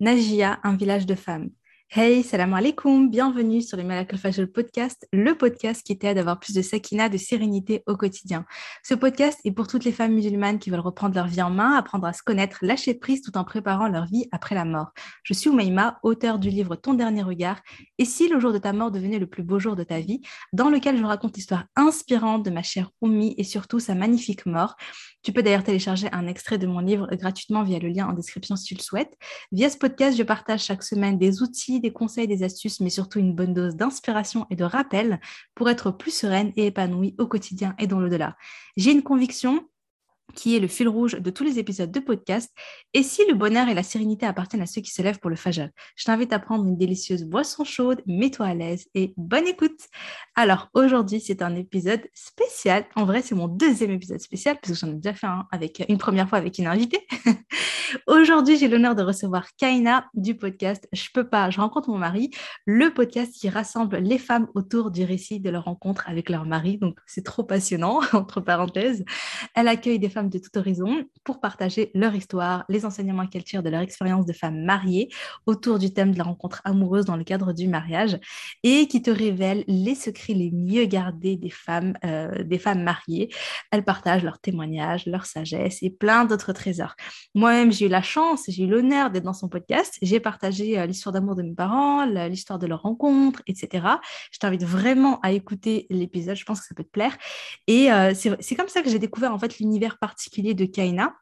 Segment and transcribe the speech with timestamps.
[0.00, 1.52] Najia, un village de femmes.
[1.90, 6.38] Hey, salam alaikum, bienvenue sur le Miracle Fajr podcast, le podcast qui t'aide à avoir
[6.38, 8.44] plus de sakina, de sérénité au quotidien.
[8.84, 11.72] Ce podcast est pour toutes les femmes musulmanes qui veulent reprendre leur vie en main,
[11.76, 14.90] apprendre à se connaître, lâcher prise tout en préparant leur vie après la mort.
[15.22, 17.58] Je suis Oumaima, auteur du livre Ton dernier regard,
[17.96, 20.20] et si le jour de ta mort devenait le plus beau jour de ta vie,
[20.52, 24.76] dans lequel je raconte l'histoire inspirante de ma chère Oumi et surtout sa magnifique mort.
[25.22, 28.56] Tu peux d'ailleurs télécharger un extrait de mon livre gratuitement via le lien en description
[28.56, 29.12] si tu le souhaites.
[29.52, 33.18] Via ce podcast, je partage chaque semaine des outils des conseils, des astuces, mais surtout
[33.18, 35.20] une bonne dose d'inspiration et de rappel
[35.54, 38.36] pour être plus sereine et épanouie au quotidien et dans l'au-delà.
[38.76, 39.68] J'ai une conviction
[40.34, 42.52] qui est le fil rouge de tous les épisodes de podcast.
[42.94, 45.36] Et si le bonheur et la sérénité appartiennent à ceux qui se lèvent pour le
[45.36, 49.80] fajr, je t'invite à prendre une délicieuse boisson chaude, mets-toi à l'aise et bonne écoute.
[50.34, 52.84] Alors aujourd'hui, c'est un épisode spécial.
[52.94, 55.84] En vrai, c'est mon deuxième épisode spécial parce que j'en ai déjà fait un avec
[55.88, 57.06] une première fois avec une invitée.
[58.06, 62.30] aujourd'hui, j'ai l'honneur de recevoir Kaina du podcast Je peux pas, je rencontre mon mari,
[62.66, 66.78] le podcast qui rassemble les femmes autour du récit de leur rencontre avec leur mari.
[66.78, 69.04] Donc c'est trop passionnant entre parenthèses.
[69.54, 73.62] Elle accueille des femmes de tout horizon pour partager leur histoire, les enseignements qu'elles tirent
[73.62, 75.08] de leur expérience de femme mariée
[75.46, 78.18] autour du thème de la rencontre amoureuse dans le cadre du mariage
[78.62, 83.28] et qui te révèlent les secrets les mieux gardés des femmes, euh, des femmes mariées.
[83.70, 86.94] Elles partagent leurs témoignages, leur sagesse et plein d'autres trésors.
[87.34, 89.98] Moi-même, j'ai eu la chance, j'ai eu l'honneur d'être dans son podcast.
[90.02, 93.86] J'ai partagé euh, l'histoire d'amour de mes parents, l'histoire de leur rencontre, etc.
[94.32, 97.16] Je t'invite vraiment à écouter l'épisode, je pense que ça peut te plaire.
[97.66, 101.14] Et euh, c'est comme ça que j'ai découvert en fait l'univers particulier de Kaina.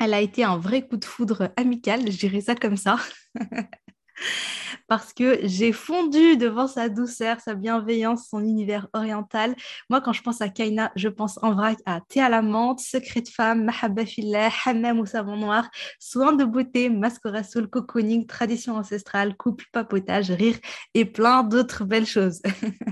[0.00, 2.96] Elle a été un vrai coup de foudre amical, je dirais ça comme ça.
[4.88, 9.54] parce que j'ai fondu devant sa douceur, sa bienveillance, son univers oriental.
[9.90, 12.80] Moi, quand je pense à Kaina, je pense en vrac à thé à la menthe,
[12.80, 18.26] secret de femme, mahabba fillah, hammam ou savon noir, soin de beauté, masque soul, cocooning,
[18.26, 20.56] tradition ancestrale, couple, papotage, rire
[20.94, 22.42] et plein d'autres belles choses.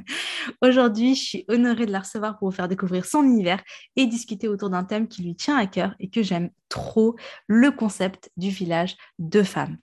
[0.63, 3.63] Aujourd'hui, je suis honorée de la recevoir pour vous faire découvrir son univers
[3.97, 7.17] et discuter autour d'un thème qui lui tient à cœur et que j'aime trop,
[7.47, 9.77] le concept du village de femmes.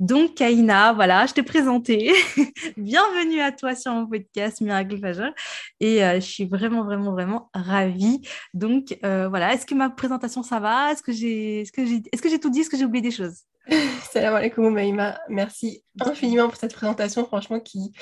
[0.00, 2.12] Donc, Kaina, voilà, je t'ai présenté.
[2.76, 5.32] Bienvenue à toi sur mon podcast Miracle Fajr.
[5.80, 8.20] Et euh, je suis vraiment, vraiment, vraiment ravie.
[8.54, 10.92] Donc, euh, voilà, est-ce que ma présentation, ça va?
[10.92, 12.60] Est-ce que j'ai est que que tout dit?
[12.60, 13.42] Est-ce que j'ai oublié des choses?
[14.12, 17.92] Salam alaikum Maïma, merci infiniment pour cette présentation, franchement, qui,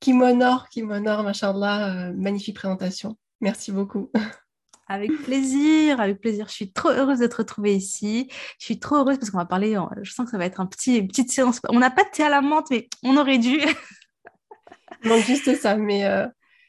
[0.00, 3.16] qui m'honore, qui m'honore, machallah, euh, magnifique présentation.
[3.40, 4.10] Merci beaucoup.
[4.86, 6.46] Avec plaisir, avec plaisir.
[6.48, 8.28] Je suis trop heureuse de te retrouver ici.
[8.58, 10.66] Je suis trop heureuse parce qu'on va parler, je sens que ça va être un
[10.66, 11.60] petit, une petite séance.
[11.70, 13.60] On n'a pas de thé à la menthe, mais on aurait dû.
[15.04, 16.26] Non, juste ça, mais euh,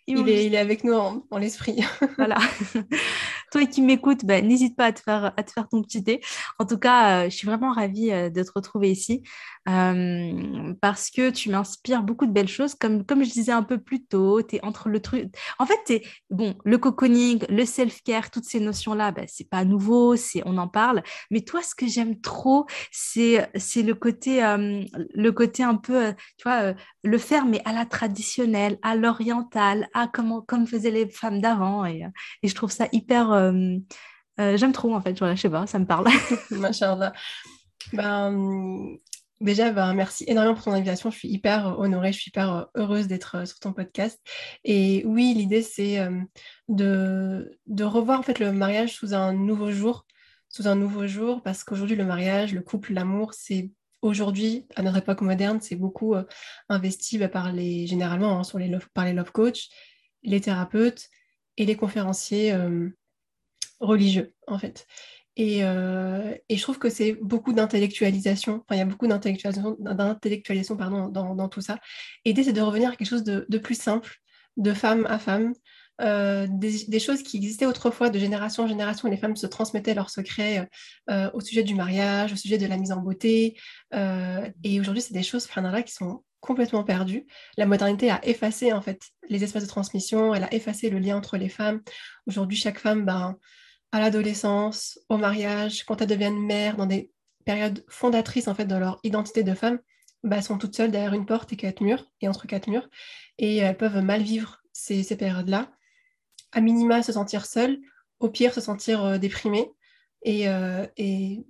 [0.07, 1.83] il, est, il, est, avec nous en, l'esprit.
[2.17, 2.37] voilà.
[3.55, 6.19] Toi qui m'écoutes, ben, n'hésite pas à te, faire, à te faire ton petit thé.
[6.59, 9.23] En tout cas, euh, je suis vraiment ravie euh, de te retrouver ici
[9.69, 12.75] euh, parce que tu m'inspires beaucoup de belles choses.
[12.75, 15.33] Comme, comme je disais un peu plus tôt, tu es entre le truc.
[15.57, 16.03] En fait, es...
[16.29, 21.01] bon, le cocooning, le self-care, toutes ces notions-là, ben, c'est pas nouveau, on en parle.
[21.31, 26.73] Mais toi, ce que j'aime trop, c'est le côté, le côté un peu, tu vois,
[27.03, 31.85] le faire, mais à la traditionnelle, à l'orientale, à comment, comme faisaient les femmes d'avant.
[31.85, 32.03] Et,
[32.43, 33.44] et, je trouve ça hyper.
[33.53, 33.79] Euh,
[34.39, 35.17] euh, j'aime trop, en fait.
[35.17, 36.07] Voilà, je sais pas, ça me parle.
[37.93, 38.97] Ben,
[39.41, 41.11] déjà, ben, merci énormément pour ton invitation.
[41.11, 44.19] Je suis hyper honorée, je suis hyper heureuse d'être euh, sur ton podcast.
[44.63, 45.99] Et oui, l'idée, c'est
[46.67, 50.07] de, de revoir en fait le mariage sous un nouveau jour
[50.55, 54.97] sous un nouveau jour parce qu'aujourd'hui le mariage, le couple, l'amour, c'est aujourd'hui, à notre
[54.97, 56.23] époque moderne, c'est beaucoup euh,
[56.69, 59.67] investi bah, par les, généralement hein, sur les par les love coachs,
[60.23, 61.09] les thérapeutes
[61.57, 62.89] et les conférenciers euh,
[63.85, 64.85] religieux, en fait.
[65.39, 71.09] Euh, et, je trouve que c'est beaucoup d'intellectualisation, enfin, il y a beaucoup d'intellectualisation, pardon,
[71.09, 71.79] dans, tout ça.
[72.23, 74.15] Et l'idée, c'est de revenir à quelque chose de, de, plus simple,
[74.57, 75.53] de femme à femme,
[76.01, 80.09] euh, des, choses qui existaient autrefois de génération en génération, les femmes se transmettaient leurs
[80.09, 80.69] secrets
[81.09, 83.57] euh, au sujet du mariage, au sujet de la mise en beauté.
[84.63, 87.25] Et aujourd'hui, c'est des choses, là, qui sont complètement perdues.
[87.57, 91.17] La modernité a effacé en fait les espaces de transmission, elle a effacé le lien
[91.17, 91.81] entre les femmes.
[92.27, 93.35] Aujourd'hui, chaque femme, ben,
[93.95, 97.11] à l'adolescence, au mariage, quand elles deviennent mères, dans des
[97.45, 99.79] périodes fondatrices en fait de leur identité de femme,
[100.23, 102.89] ben, sont toutes seules derrière une porte et quatre murs, et entre quatre murs,
[103.37, 105.71] et elles peuvent mal vivre ces, ces périodes-là
[106.51, 107.79] à minima se sentir seule,
[108.19, 109.71] au pire se sentir euh, déprimée.
[110.27, 111.45] Euh, et,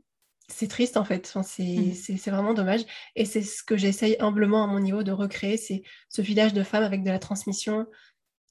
[0.47, 1.93] c'est triste en fait, enfin, mm.
[1.93, 2.81] c'est vraiment dommage.
[3.15, 6.61] Et c'est ce que j'essaye humblement à mon niveau de recréer, c'est ce village de
[6.61, 7.87] femmes avec de la transmission,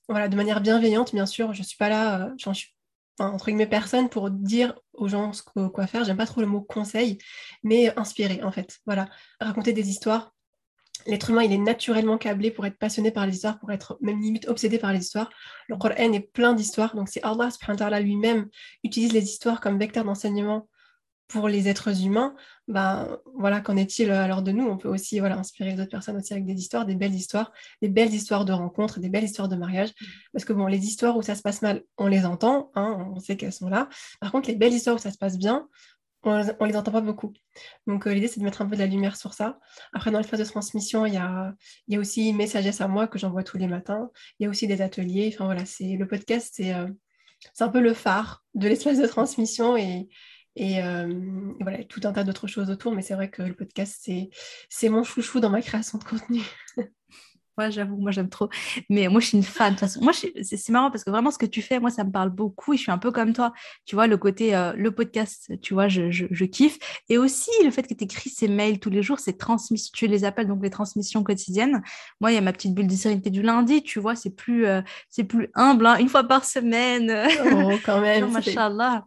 [0.09, 1.53] voilà, de manière bienveillante bien sûr.
[1.53, 2.74] Je ne suis pas là, euh, je suis
[3.19, 6.05] entre guillemets, personne pour dire aux gens ce quoi faire.
[6.05, 7.19] J'aime pas trop le mot conseil,
[7.63, 8.81] mais inspirer, en fait.
[8.87, 9.09] Voilà,
[9.41, 10.35] raconter des histoires.
[11.07, 14.21] L'être humain, il est naturellement câblé pour être passionné par les histoires, pour être même
[14.21, 15.31] limite obsédé par les histoires.
[15.69, 18.49] Le Coran est plein d'histoires, donc c'est Allah lui-même
[18.83, 20.69] utilise les histoires comme vecteur d'enseignement
[21.29, 22.35] pour les êtres humains,
[22.69, 24.67] ben voilà, qu'en est-il alors de nous?
[24.67, 27.89] On peut aussi voilà, inspirer d'autres personnes aussi avec des histoires, des belles histoires, des
[27.89, 29.91] belles histoires de rencontres, des belles histoires de mariage.
[29.91, 30.05] Mm.
[30.33, 33.21] Parce que bon, les histoires où ça se passe mal, on les entend, hein, on
[33.21, 33.89] sait qu'elles sont là.
[34.21, 35.69] Par contre, les belles histoires où ça se passe bien,
[36.23, 37.33] on, ne les entend pas beaucoup.
[37.87, 39.59] Donc euh, l'idée, c'est de mettre un peu de la lumière sur ça.
[39.93, 41.55] Après, dans les phases de transmission, il y a,
[41.89, 44.11] y a aussi Messagesse à moi que j'envoie tous les matins.
[44.39, 45.31] Il y a aussi des ateliers.
[45.35, 46.89] Enfin voilà, c'est le podcast, c'est euh,
[47.53, 50.09] c'est un peu le phare de l'espace de transmission et,
[50.57, 50.81] et,
[51.61, 54.09] voilà, tout un tas d'autres choses autour, mais c'est vrai que le podcast,
[54.69, 56.41] c'est mon chouchou dans ma création de contenu.
[57.57, 58.49] Ouais, j'avoue, moi j'aime trop.
[58.89, 59.75] Mais moi je suis une fan.
[59.75, 62.03] De toute façon, moi c'est marrant parce que vraiment ce que tu fais, moi ça
[62.03, 63.53] me parle beaucoup et je suis un peu comme toi.
[63.85, 66.79] Tu vois, le côté, euh, le podcast, tu vois, je, je, kiffe.
[67.09, 70.07] Et aussi le fait que tu écris ces mails tous les jours, ces transmissions, tu
[70.07, 71.83] les appelles donc les transmissions quotidiennes.
[72.21, 74.67] Moi, il y a ma petite bulle de sérénité du lundi, tu vois, c'est plus,
[74.67, 77.13] euh, c'est plus humble, hein, une fois par semaine.
[77.55, 78.25] Oh, quand même.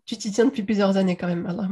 [0.06, 1.46] Tu t'y tiens depuis plusieurs années quand même.
[1.46, 1.68] Allah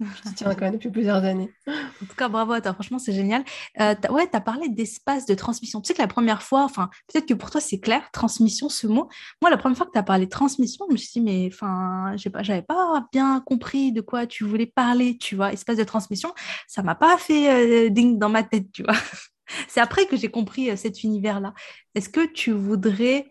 [0.00, 1.52] tu tiens quand même depuis plusieurs années.
[1.66, 2.72] En tout cas, bravo à toi.
[2.74, 3.44] Franchement, c'est génial.
[3.80, 5.80] Euh, ouais, tu as parlé d'espace de transmission.
[5.80, 8.86] Tu sais que la première fois, enfin, peut-être que pour toi, c'est clair, transmission, ce
[8.86, 9.08] mot.
[9.42, 11.50] Moi, la première fois que tu as parlé de transmission, je me suis dit, mais
[11.52, 15.52] enfin, je pas, j'avais pas bien compris de quoi tu voulais parler, tu vois.
[15.52, 16.32] Espace de transmission,
[16.66, 18.94] ça m'a pas fait euh, ding dans ma tête, tu vois.
[19.68, 21.54] c'est après que j'ai compris euh, cet univers-là.
[21.94, 23.26] Est-ce que tu voudrais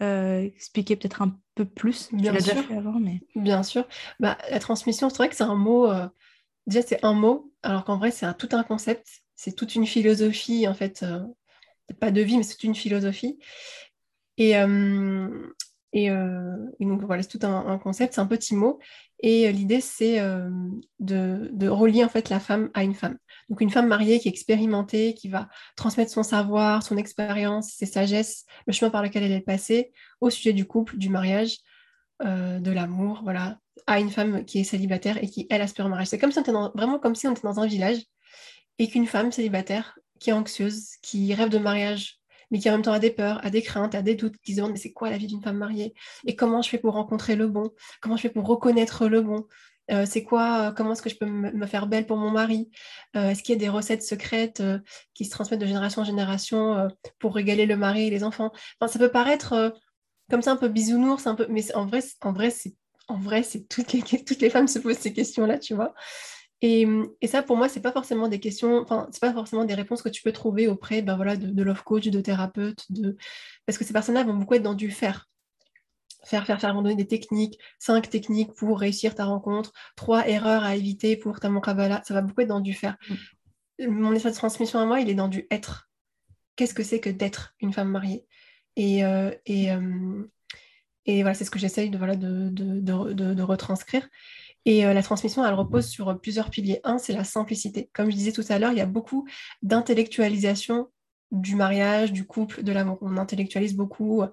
[0.00, 2.54] euh, expliquer peut-être un peu plus Bien sûr.
[2.54, 3.20] Déjà fait avant, mais...
[3.34, 3.86] Bien sûr.
[4.20, 6.06] Bah, la transmission, c'est vrai que c'est un mot, euh,
[6.66, 9.86] déjà c'est un mot, alors qu'en vrai c'est un, tout un concept, c'est toute une
[9.86, 11.20] philosophie, en fait, euh,
[12.00, 13.38] pas de vie, mais c'est une philosophie.
[14.36, 14.52] Et,
[15.92, 18.78] et, donc voilà, c'est tout un, concept, c'est un petit mot.
[19.20, 20.20] Et l'idée, c'est
[21.00, 23.18] de, de, relier en fait la femme à une femme.
[23.48, 27.86] Donc une femme mariée qui est expérimentée, qui va transmettre son savoir, son expérience, ses
[27.86, 31.58] sagesses, le chemin par lequel elle est passée au sujet du couple, du mariage,
[32.24, 35.88] euh, de l'amour, voilà, à une femme qui est célibataire et qui, elle, aspire au
[35.88, 36.08] mariage.
[36.08, 37.98] C'est comme si on était vraiment comme si on était dans un village
[38.78, 42.17] et qu'une femme célibataire qui est anxieuse, qui rêve de mariage,
[42.50, 44.52] mais qui en même temps a des peurs, a des craintes, a des doutes, qui
[44.52, 45.94] se demande mais c'est quoi la vie d'une femme mariée?
[46.26, 47.70] Et comment je fais pour rencontrer le bon?
[48.00, 49.46] Comment je fais pour reconnaître le bon?
[49.90, 52.70] Euh, c'est quoi, euh, comment est-ce que je peux me faire belle pour mon mari?
[53.16, 54.62] Euh, Est-ce qu'il y a des recettes secrètes
[55.14, 58.52] qui se transmettent de génération en génération pour régaler le mari et les enfants?
[58.86, 59.74] Ça peut paraître
[60.30, 62.74] comme ça un peu bisounours, un peu, mais en vrai, en vrai, c'est
[63.08, 63.86] en vrai, c'est toutes
[64.26, 65.94] toutes les femmes se posent ces questions-là, tu vois?
[66.60, 66.86] Et,
[67.20, 70.02] et, ça, pour moi, c'est pas forcément des questions, enfin, c'est pas forcément des réponses
[70.02, 73.16] que tu peux trouver auprès ben, voilà, de, de love coach, de thérapeute, de...
[73.64, 75.28] parce que ces personnes-là vont beaucoup être dans du faire
[76.24, 80.76] faire, faire, faire, donner des techniques, cinq techniques pour réussir ta rencontre, trois erreurs à
[80.76, 82.96] éviter pour ta kabbalah, ça va beaucoup être dans du faire.
[83.08, 83.86] Mm.
[83.86, 85.88] Mon espace de transmission à moi, il est dans du être.
[86.56, 88.26] Qu'est-ce que c'est que d'être une femme mariée?
[88.76, 90.24] Et, euh, et, euh,
[91.06, 94.08] et voilà, c'est ce que j'essaye de, voilà, de, de, de, retranscrire.
[94.68, 96.80] Et euh, la transmission, elle repose sur plusieurs piliers.
[96.84, 97.88] Un, c'est la simplicité.
[97.94, 99.26] Comme je disais tout à l'heure, il y a beaucoup
[99.62, 100.90] d'intellectualisation
[101.30, 102.98] du mariage, du couple, de l'amour.
[103.02, 104.24] On intellectualise beaucoup.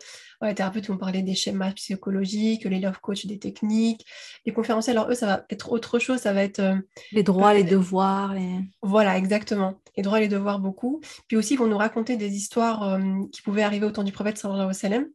[0.42, 4.06] les thérapeutes vont parler des schémas psychologiques, les love coach des techniques.
[4.46, 6.20] Les conférenciers, alors eux, ça va être autre chose.
[6.20, 6.60] Ça va être...
[6.60, 6.76] Euh,
[7.12, 8.34] les droits, les devoirs.
[8.82, 9.82] Voilà, exactement.
[9.98, 11.02] Les droits, les devoirs, beaucoup.
[11.28, 13.00] Puis aussi, ils vont nous raconter des histoires euh,
[13.32, 15.06] qui pouvaient arriver au temps du prophète, sallallahu alayhi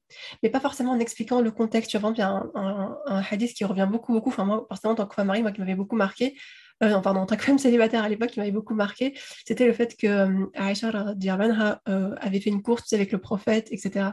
[0.42, 1.90] mais pas forcément en expliquant le contexte.
[1.90, 4.30] Tu vois, il y a un, un, hadith qui revient beaucoup, beaucoup.
[4.30, 6.36] Enfin, moi, personnellement, en tant que femme mariée, moi, qui m'avait beaucoup marqué,
[6.82, 9.66] euh, non, pardon, en tant que femme célibataire à l'époque, qui m'avait beaucoup marqué, c'était
[9.66, 14.10] le fait que euh, Aïcha euh, avait fait une course avec le prophète, etc.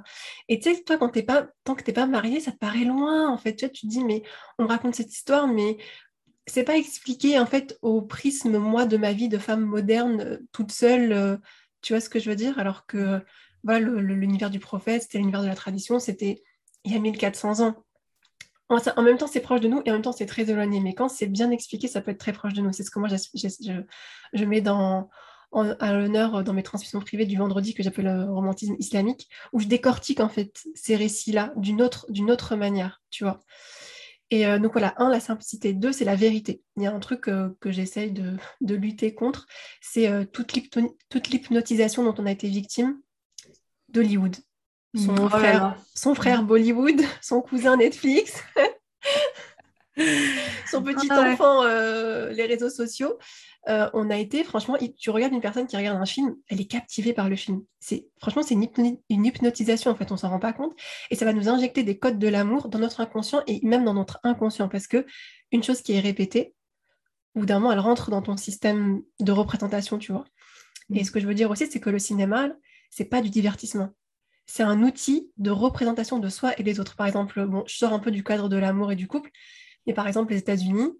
[0.50, 2.58] Et tu sais, toi, quand t'es pas, tant que tu n'es pas mariée, ça te
[2.58, 3.56] paraît loin, en fait.
[3.56, 4.24] Tu, vois, tu te dis, mais
[4.60, 5.78] on me raconte cette histoire, mais
[6.46, 10.72] c'est pas expliqué, en fait, au prisme, moi, de ma vie de femme moderne, toute
[10.72, 11.40] seule.
[11.82, 12.60] tu vois ce que je veux dire?
[12.60, 13.22] Alors que,
[13.64, 16.44] voilà, l'univers du prophète, c'était l'univers de la tradition, c'était
[16.84, 17.84] il y a 1400 ans
[18.70, 20.80] en, même temps, c'est proche de nous et en même temps, c'est très éloigné.
[20.82, 22.74] Mais quand c'est bien expliqué, ça peut être très proche de nous.
[22.74, 25.10] C'est ce que moi, je, mets dans,
[25.54, 29.68] à l'honneur dans mes transmissions privées du vendredi que j'appelle le romantisme islamique, où je
[29.68, 33.40] décortique en fait ces récits-là d'une autre, manière, tu vois.
[34.30, 35.72] Et euh, donc voilà, un, la simplicité.
[35.72, 36.62] Deux, c'est la vérité.
[36.76, 39.46] Il y a un truc euh, que j'essaye de, lutter contre,
[39.80, 40.52] c'est euh, toute
[41.30, 43.00] l'hypnotisation dont on a été victime
[43.88, 44.36] d'Hollywood.
[44.98, 45.20] Son, mmh.
[45.22, 48.44] oh frère, son frère Bollywood, son cousin Netflix.
[50.72, 53.18] son petit ah enfant, euh, les réseaux sociaux.
[53.68, 56.66] Euh, on a été, franchement, tu regardes une personne qui regarde un film, elle est
[56.66, 57.64] captivée par le film.
[57.80, 60.74] C'est Franchement, c'est une, hypnotisation, en fait, on s'en rend pas compte.
[61.12, 63.94] Et ça va nous injecter des codes de l'amour dans notre inconscient et même dans
[63.94, 64.70] notre inconscient.
[64.70, 65.06] Parce que
[65.52, 66.54] une chose qui est répétée,
[67.36, 70.26] ou d'un moment, elle rentre dans ton système de représentation, tu vois.
[70.94, 71.04] Et mm.
[71.04, 72.50] ce que je veux dire aussi, c'est que le cinéma,
[72.90, 73.90] c'est pas du divertissement.
[74.48, 76.96] C'est un outil de représentation de soi et des autres.
[76.96, 79.30] Par exemple, bon, je sors un peu du cadre de l'amour et du couple,
[79.86, 80.94] mais par exemple, les États-Unis,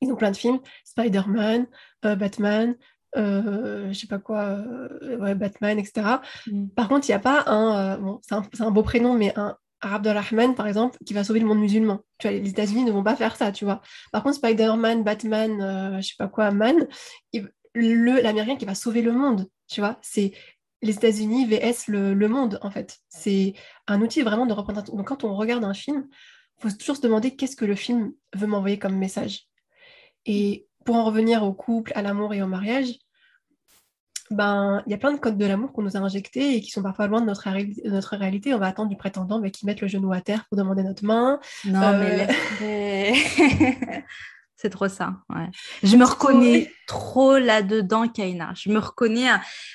[0.00, 1.66] ils ont plein de films, Spider-Man,
[2.04, 2.76] euh, Batman,
[3.16, 6.20] euh, je sais pas quoi, euh, Batman, etc.
[6.46, 6.68] Mm.
[6.68, 10.54] Par contre, il n'y a pas un, bon, c'est un, beau prénom, mais un Abdelrahman,
[10.54, 12.00] par exemple, qui va sauver le monde musulman.
[12.18, 13.80] Tu vois, les États-Unis ne vont pas faire ça, tu vois.
[14.12, 16.86] Par contre, Spider-Man, Batman, je sais pas quoi, Man,
[17.74, 19.98] l'Américain qui va sauver le monde, tu vois.
[20.02, 20.32] C'est
[20.82, 22.98] les États-Unis vs le, le, monde, en fait.
[23.08, 23.54] C'est
[23.86, 24.96] un outil vraiment de représentation.
[24.96, 28.12] Donc, quand on regarde un film, il faut toujours se demander qu'est-ce que le film
[28.34, 29.46] veut m'envoyer comme message.
[30.26, 32.98] Et pour en revenir au couple, à l'amour et au mariage,
[34.30, 36.70] ben, il y a plein de codes de l'amour qu'on nous a injectés et qui
[36.70, 37.48] sont parfois loin de notre,
[37.88, 38.54] notre réalité.
[38.54, 41.04] On va attendre du prétendant mais qui mette le genou à terre pour demander notre
[41.04, 41.38] main.
[41.64, 42.28] Non, mais
[42.62, 43.12] euh,
[44.62, 45.14] C'est trop ça.
[45.82, 48.52] Je me reconnais trop là-dedans, Kaina.
[48.54, 49.26] Je me reconnais.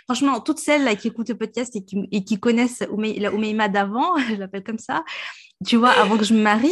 [0.06, 2.86] Franchement, toutes celles là, qui écoutent le podcast et qui, et qui connaissent
[3.18, 5.04] la Oumeima d'avant, je l'appelle comme ça,
[5.66, 6.72] tu vois, avant que je me marie,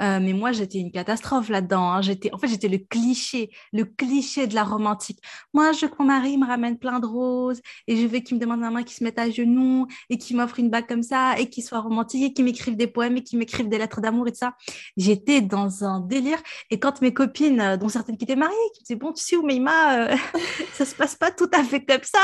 [0.00, 1.92] euh, mais moi, j'étais une catastrophe là-dedans.
[1.92, 2.02] Hein.
[2.02, 5.20] J'étais, en fait, j'étais le cliché, le cliché de la romantique.
[5.52, 8.36] Moi, je veux que mon mari me ramène plein de roses et je veux qu'il
[8.36, 11.02] me demande la main, qu'il se mette à genoux et qu'il m'offre une bague comme
[11.02, 14.00] ça et qu'il soit romantique et qu'il m'écrive des poèmes et qu'il m'écrive des lettres
[14.00, 14.54] d'amour et tout ça.
[14.96, 16.38] J'étais dans un délire.
[16.70, 19.22] Et quand mes copines, euh, dont certaines qui étaient mariées, qui me disaient, bon, tu
[19.22, 20.16] sais, Oumeima, euh,
[20.72, 22.20] ça se passe pas tout à fait comme ça?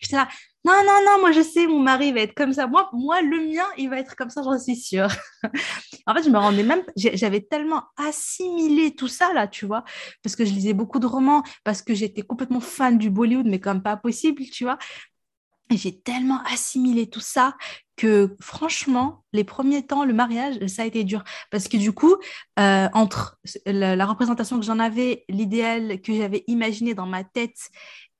[0.00, 0.28] J'étais là,
[0.64, 2.66] non, non, non, moi je sais, mon mari va être comme ça.
[2.66, 5.08] Moi, moi le mien, il va être comme ça, j'en suis sûre.
[6.06, 9.84] en fait, je me rendais même, j'avais tellement assimilé tout ça là, tu vois,
[10.22, 13.58] parce que je lisais beaucoup de romans, parce que j'étais complètement fan du Bollywood, mais
[13.58, 14.76] comme pas possible, tu vois.
[15.70, 17.56] J'ai tellement assimilé tout ça
[17.96, 21.22] que franchement, les premiers temps, le mariage, ça a été dur.
[21.50, 22.16] Parce que du coup,
[22.58, 27.70] euh, entre la représentation que j'en avais, l'idéal que j'avais imaginé dans ma tête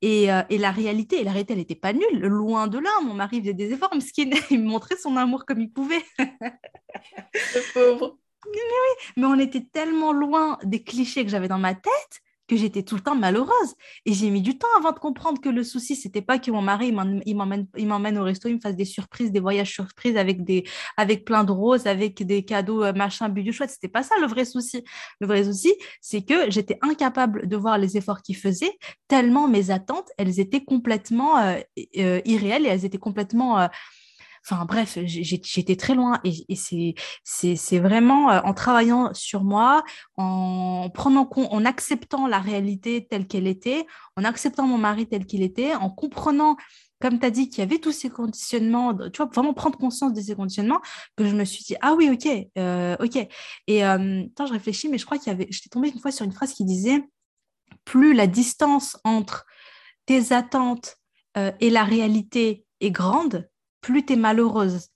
[0.02, 2.90] euh, et, la réalité, et la réalité, elle n'était pas nulle, loin de là.
[3.04, 6.02] Mon mari faisait des efforts, qu'il il me montrait son amour comme il pouvait.
[6.18, 8.18] Le pauvre.
[8.46, 12.56] Mais oui, mais on était tellement loin des clichés que j'avais dans ma tête que
[12.56, 13.74] j'étais tout le temps malheureuse.
[14.06, 16.62] Et j'ai mis du temps avant de comprendre que le souci, c'était pas que mon
[16.62, 16.92] mari,
[17.24, 20.64] il m'emmène au resto, il me fasse des surprises, des voyages surprises avec, des,
[20.96, 23.70] avec plein de roses, avec des cadeaux, euh, machin, bidou chouette.
[23.70, 24.82] C'était pas ça le vrai souci.
[25.20, 28.76] Le vrai souci, c'est que j'étais incapable de voir les efforts qu'il faisait,
[29.06, 31.60] tellement mes attentes, elles étaient complètement euh,
[31.98, 33.68] euh, irréelles et elles étaient complètement
[34.44, 36.56] Enfin bref, j'étais très loin et,
[37.24, 39.84] c'est vraiment euh, en travaillant sur moi,
[40.16, 45.90] en acceptant la réalité telle qu'elle était, en acceptant mon mari tel qu'il était, en
[45.90, 46.56] comprenant
[47.02, 50.12] comme tu as dit, qu'il y avait tous ces conditionnements, tu vois, vraiment prendre conscience
[50.12, 50.82] de ces conditionnements,
[51.16, 52.28] que je me suis dit, ah oui, ok,
[52.58, 53.26] euh, ok.
[53.66, 56.26] Et euh, je réfléchis, mais je crois qu'il y avait, j'étais tombée une fois sur
[56.26, 57.02] une phrase qui disait,
[57.86, 59.46] plus la distance entre
[60.04, 60.96] tes attentes
[61.60, 63.48] et la réalité est grande,
[63.80, 64.88] plus tu es malheureuse.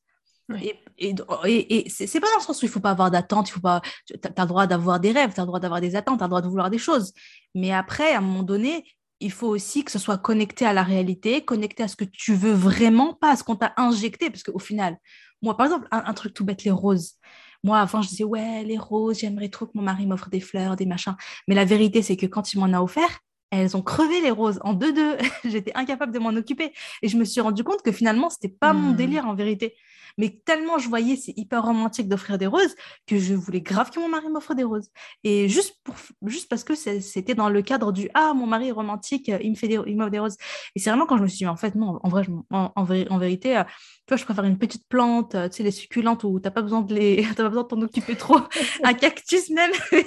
[0.60, 3.60] Et, et, c'est pas dans le sens où il faut pas avoir d'attente, il faut
[3.60, 3.80] pas.
[4.06, 6.24] Tu as, le droit d'avoir des rêves, tu as le droit d'avoir des attentes, tu
[6.24, 7.12] as le droit de vouloir des choses.
[7.54, 8.84] Mais après, à un moment donné,
[9.20, 12.34] il faut aussi que ce soit connecté à la réalité, connecté à ce que tu
[12.34, 14.28] veux vraiment, pas à ce qu'on t'a injecté.
[14.28, 14.98] Parce qu'au final,
[15.40, 17.14] moi, par exemple, un, truc tout bête, les roses.
[17.62, 20.76] Moi, avant, je disais, ouais, les roses, j'aimerais trop que mon mari m'offre des fleurs,
[20.76, 21.16] des machins.
[21.48, 23.20] Mais la vérité, c'est que quand il m'en a offert,
[23.60, 25.16] elles ont crevé les roses en deux-deux.
[25.44, 26.72] J'étais incapable de m'en occuper.
[27.02, 28.96] Et je me suis rendu compte que finalement, c'était pas mon hmm.
[28.96, 29.74] délire en vérité.
[30.18, 32.74] Mais tellement je voyais, c'est hyper romantique d'offrir des roses,
[33.06, 34.90] que je voulais grave que mon mari m'offre des roses.
[35.24, 35.94] Et juste, pour,
[36.26, 39.56] juste parce que c'était dans le cadre du Ah, mon mari est romantique, il me
[39.56, 40.36] fait des, il m'offre des roses.
[40.74, 42.84] Et c'est vraiment quand je me suis dit, en fait, non, en vrai, en, en,
[42.84, 46.38] vérité, euh, tu vois, je préfère une petite plante, euh, tu sais, les succulentes où
[46.38, 48.38] tu n'as pas besoin de les, pas besoin de t'en occuper trop.
[48.82, 49.72] Un cactus même,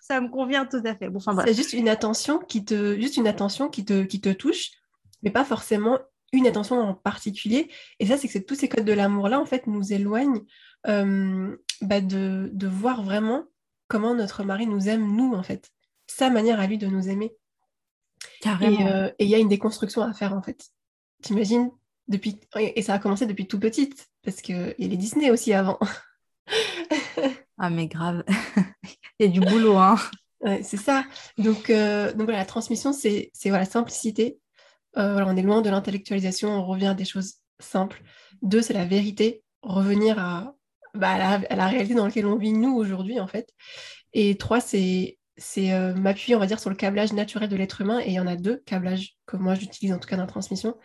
[0.00, 1.08] ça me convient tout à fait.
[1.08, 4.30] Bon, enfin, C'est juste une attention qui te, juste une attention qui te, qui te
[4.30, 4.70] touche,
[5.22, 5.98] mais pas forcément
[6.32, 7.70] une attention en particulier.
[7.98, 10.42] Et ça, c'est que tous ces codes de l'amour-là, en fait, nous éloignent
[10.86, 13.44] euh, bah, de, de, voir vraiment
[13.88, 15.70] comment notre mari nous aime, nous, en fait.
[16.06, 17.32] Sa manière à lui de nous aimer.
[18.40, 18.86] Carrément.
[18.86, 20.70] Euh, et il y a une déconstruction à faire, en fait.
[21.22, 21.70] T'imagines
[22.08, 22.40] depuis...
[22.56, 25.78] Et ça a commencé depuis tout petite, parce qu'il y a les Disney aussi avant.
[27.58, 28.24] ah, mais grave.
[29.18, 29.96] Il y a du boulot, hein.
[30.40, 31.04] Ouais, c'est ça.
[31.36, 34.40] Donc, euh, donc voilà, la transmission, c'est voilà, simplicité,
[34.96, 38.02] euh, on est loin de l'intellectualisation, on revient à des choses simples.
[38.42, 40.54] Deux, c'est la vérité, revenir à,
[40.94, 41.18] bah,
[41.50, 43.52] la, réalité dans laquelle on vit nous aujourd'hui, en fait.
[44.12, 45.18] Et trois, c'est
[45.58, 48.00] euh, m'appuyer, on va dire, sur le câblage naturel de l'être humain.
[48.00, 50.28] Et il y en a deux câblages que moi j'utilise en tout cas dans la
[50.28, 50.76] transmission.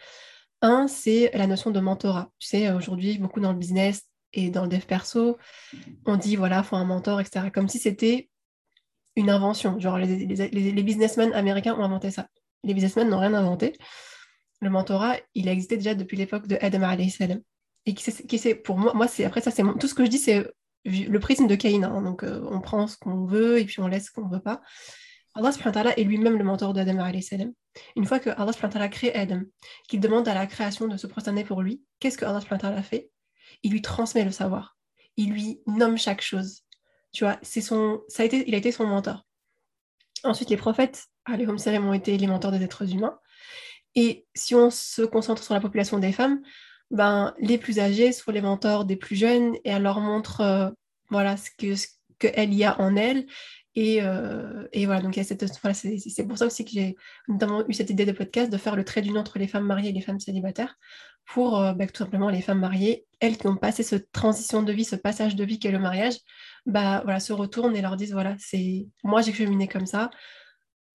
[0.62, 2.32] Un, c'est la notion de mentorat.
[2.40, 5.38] Tu sais, aujourd'hui, beaucoup dans le business et dans le dev perso,
[6.06, 7.50] on dit, voilà, faut un mentor, etc.
[7.54, 8.30] Comme si c'était
[9.16, 9.80] une invention.
[9.80, 12.28] Genre, les, les, businessmen américains ont inventé ça.
[12.66, 13.78] Les businessmen n'ont rien inventé.
[14.62, 17.42] Le mentorat, il a existé déjà depuis l'époque de Adam salam.
[17.86, 20.18] Et qui c'est, pour moi, moi c'est après ça, c'est tout ce que je dis,
[20.18, 20.46] c'est
[20.86, 21.84] le prisme de Caïn.
[21.84, 22.02] Hein.
[22.02, 24.42] donc, euh, on prend ce qu'on veut et puis on laisse ce qu'on ne veut
[24.42, 24.62] pas.
[25.36, 25.52] Allah
[25.98, 27.52] est lui-même le mentor d'Adam salam.
[27.96, 29.42] Une fois que Allah crée Adam,
[29.88, 33.10] qu'il demande à la création de se prosterner pour lui, qu'est-ce que Allah a fait?
[33.62, 34.78] Il lui transmet le savoir.
[35.18, 36.62] Il lui nomme chaque chose.
[37.12, 39.26] Tu vois, c'est son, ça a été, il a été son mentor.
[40.24, 41.06] Ensuite, les prophètes,
[41.38, 43.20] les salam, ont été les mentors des êtres humains.
[43.96, 46.42] Et si on se concentre sur la population des femmes,
[46.92, 50.70] ben, les plus âgés sont les mentors des plus jeunes et elle leur montre euh,
[51.10, 51.88] voilà, ce que ce
[52.20, 53.26] qu'elle y a en elle.
[53.78, 56.96] Et, euh, et voilà, donc c'est pour ça aussi que j'ai
[57.28, 59.90] notamment eu cette idée de podcast de faire le trait d'union entre les femmes mariées
[59.90, 60.78] et les femmes célibataires
[61.26, 64.72] pour euh, ben, tout simplement les femmes mariées, elles qui ont passé cette transition de
[64.72, 66.16] vie, ce passage de vie qu'est le mariage,
[66.66, 70.10] bah, voilà, se retournent et leur disent voilà, c'est moi j'ai cheminé comme ça,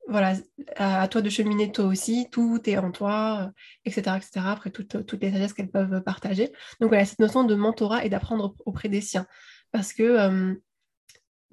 [0.09, 0.35] voilà,
[0.76, 3.52] à, toi de cheminer toi aussi, tout est en toi,
[3.85, 4.02] etc.
[4.09, 4.40] Euh, etc.
[4.45, 6.50] après toutes, toutes les sagesses qu'elles peuvent partager.
[6.80, 9.26] Donc voilà, cette notion de mentorat et d'apprendre auprès des siens.
[9.73, 10.54] Parce que, euh,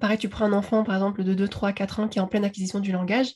[0.00, 2.26] pareil, tu prends un enfant, par exemple, de 2, 3, 4 ans qui est en
[2.26, 3.32] pleine acquisition du langage,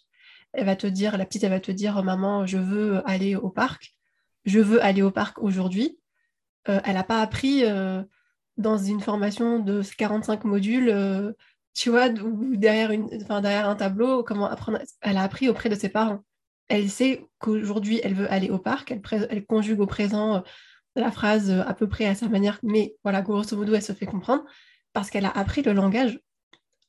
[0.53, 3.49] elle va te dire, la petite, elle va te dire, maman, je veux aller au
[3.49, 3.95] parc,
[4.45, 5.99] je veux aller au parc aujourd'hui.
[6.69, 7.65] Euh, elle n'a pas appris
[8.59, 11.35] dans une formation de 45 modules
[11.75, 12.91] tu vois, derrière,
[13.69, 14.79] un tableau, comment apprendre.
[15.01, 16.25] Elle a appris auprès de ses parents.
[16.69, 20.41] Elle sait qu'aujourd'hui, elle veut aller au parc, elle, elle conjugue au présent euh,
[20.97, 23.93] la phrase euh, à peu près à sa manière, mais voilà, grosso modo, elle se
[23.93, 24.45] fait comprendre
[24.93, 26.19] parce qu'elle a appris le langage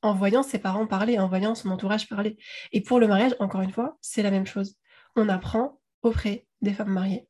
[0.01, 2.37] en voyant ses parents parler, en voyant son entourage parler.
[2.71, 4.75] Et pour le mariage, encore une fois, c'est la même chose.
[5.15, 7.27] On apprend auprès des femmes mariées.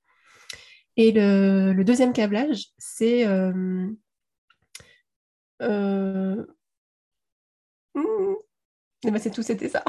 [0.98, 3.88] Et le, deuxième câblage, c'est euh,
[7.96, 8.36] Mmh.
[9.04, 9.84] Ben, c'est tout, c'était ça.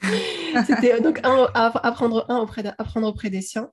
[0.66, 2.38] c'était euh, donc un, apprendre un
[3.02, 3.70] auprès, des siens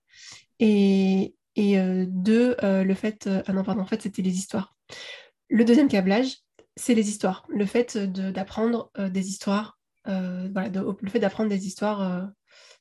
[0.60, 4.76] et, et euh, deux, euh, le fait, ah non pardon, en fait c'était les histoires.
[5.50, 6.38] Le deuxième câblage,
[6.76, 7.46] c'est les histoires.
[7.50, 12.30] Le fait d'apprendre des histoires, voilà, le fait d'apprendre des histoires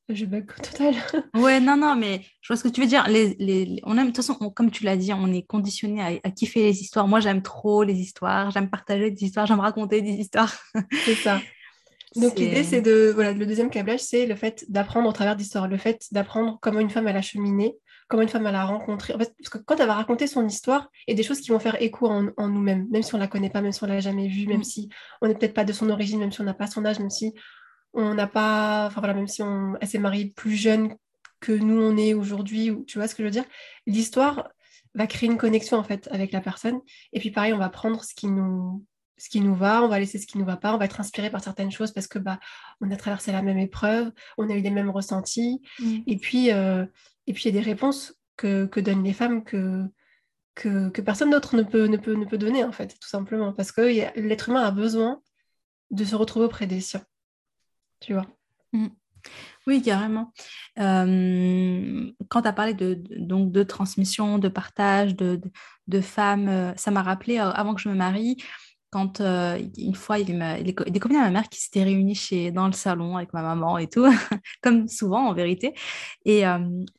[0.09, 0.95] je bug total.
[1.35, 3.09] ouais, non, non, mais je vois ce que tu veux dire.
[3.09, 6.29] Les, les, on aime, de toute façon, comme tu l'as dit, on est conditionné à,
[6.29, 7.09] à, kiffer les histoires.
[7.09, 8.51] Moi, j'aime trop les histoires.
[8.51, 9.47] J'aime partager des histoires.
[9.47, 10.55] J'aime raconter des histoires.
[11.05, 11.41] C'est ça.
[12.15, 13.13] Donc l'idée, c'est de...
[13.15, 15.69] Voilà, le deuxième câblage, c'est le fait d'apprendre au travers d'histoires.
[15.69, 17.77] Le fait d'apprendre comment une femme, elle a cheminé,
[18.09, 19.13] comment une femme, elle a rencontré.
[19.13, 21.41] En fait, parce que quand elle va raconter son histoire, il y a des choses
[21.41, 23.73] qui vont faire écho en, en nous-mêmes, même si on ne la connaît pas, même
[23.73, 24.65] si on ne l'a jamais vue, même mm.
[24.65, 24.89] si
[25.21, 27.11] on n'est peut-être pas de son origine, même si on n'a pas son âge, même
[27.11, 27.35] si
[27.97, 30.97] on n'a pas, enfin voilà, même si on, elle s'est mariée plus jeune
[31.41, 33.45] que nous on est aujourd'hui, tu vois ce que je veux dire,
[33.87, 34.49] l'histoire
[34.95, 36.81] va créer une connexion en fait avec la personne.
[37.13, 38.85] Et puis pareil, on va prendre ce qui nous,
[39.19, 41.01] ce qui nous va, on va laisser ce qui nous va pas, on va être
[41.01, 42.39] inspiré par certaines choses parce que bah
[42.81, 45.61] on a traversé la même épreuve, on a eu les mêmes ressentis.
[45.79, 45.99] Mm.
[46.07, 46.87] Et puis euh,
[47.27, 49.85] et puis il y a des réponses que, que donnent les femmes que
[50.55, 53.53] que, que personne d'autre ne peut, ne, peut, ne peut donner en fait, tout simplement,
[53.53, 53.83] parce que
[54.19, 55.21] l'être humain a besoin
[55.91, 57.05] de se retrouver auprès des siens
[58.15, 58.27] vois.
[58.73, 58.89] Mm.
[59.67, 60.33] Oui, carrément.
[60.79, 65.41] Euh, quand tu as parlé de, donc, de transmission, de partage, de,
[65.89, 68.37] de, femmes, euh, ça m'a rappelé, euh, avant que je me marie,
[68.91, 72.67] quand une fois, il y des copines à ma mère qui s'étaient réunies chez, dans
[72.67, 74.07] le salon avec ma maman et tout,
[74.63, 75.75] comme souvent en vérité.
[76.25, 76.43] Et,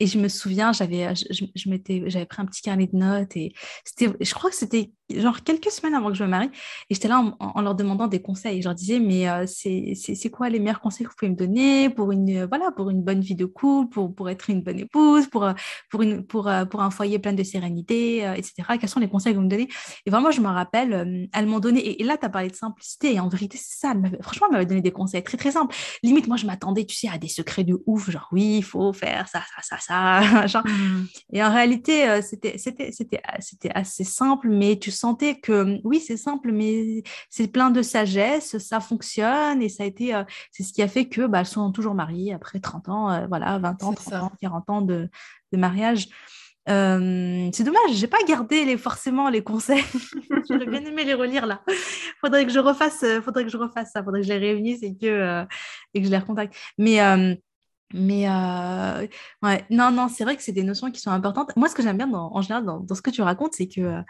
[0.02, 4.34] je me souviens, j'avais, je, j'avais pris un petit carnet de notes et c'était, je
[4.34, 6.50] crois que c'était genre quelques semaines avant que je me marie.
[6.90, 8.62] Et j'étais là en, leur demandant des conseils.
[8.62, 11.90] Je leur disais, mais euh, c'est, quoi les meilleurs conseils que vous pouvez me donner
[11.90, 15.28] pour une, voilà, pour une bonne vie de couple, pour, pour être une bonne épouse,
[15.28, 15.50] pour,
[15.90, 18.54] pour, une, pour, pour un foyer plein de sérénité, etc.
[18.80, 19.68] Quels sont les conseils que vous me donnez?
[20.06, 23.16] Et vraiment, je me rappelle, elles m'ont donné et, là, tu as parlé de simplicité,
[23.16, 23.94] et en vérité, c'est ça.
[24.22, 25.76] franchement, elle m'avait donné des conseils très, très simples.
[26.04, 28.94] Limite, moi, je m'attendais, tu sais, à des secrets de ouf, genre, oui, il faut
[28.94, 30.48] faire ça, ça, ça, ça.
[30.48, 30.66] genre.
[30.66, 31.06] Mmh.
[31.34, 36.52] Et en réalité, euh, c'était, c'était assez simple, mais tu sentais que, oui, c'est simple,
[36.52, 40.82] mais c'est plein de sagesse, ça fonctionne, et ça a été, euh, c'est ce qui
[40.82, 43.94] a fait que, bah, elles sont toujours mariées après 30 ans, euh, voilà, 20 ans,
[43.94, 45.10] 30 ans, 40 ans de,
[45.52, 46.10] de mariage.
[46.70, 49.84] Euh, c'est dommage, j'ai pas gardé les, forcément les conseils.
[50.50, 51.62] J'aurais bien aimé les relire là.
[52.20, 54.04] Faudrait que je refasse, euh, faudrait que je refasse ça.
[54.04, 55.46] Faudrait que je les réunisse et que, euh,
[55.94, 56.56] et que je les recontacte.
[56.78, 57.00] Mais,
[57.94, 58.28] mais
[59.44, 61.56] ouais, non, non, c'est vrai que c'est des notions qui sont importantes.
[61.56, 64.02] Moi, ce que j'aime bien en général dans, dans, ce que tu racontes, c'est que,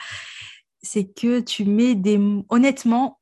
[0.87, 2.19] c'est que tu mets des.
[2.49, 3.19] Honnêtement,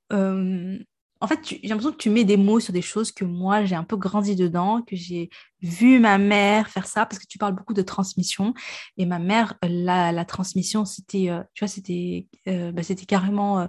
[1.21, 3.75] en fait, j'ai l'impression que tu mets des mots sur des choses que moi, j'ai
[3.75, 5.29] un peu grandi dedans, que j'ai
[5.61, 8.53] vu ma mère faire ça, parce que tu parles beaucoup de transmission.
[8.97, 13.67] Et ma mère, la, transmission, c'était, euh, tu vois, c'était, euh, bah, c'était carrément euh,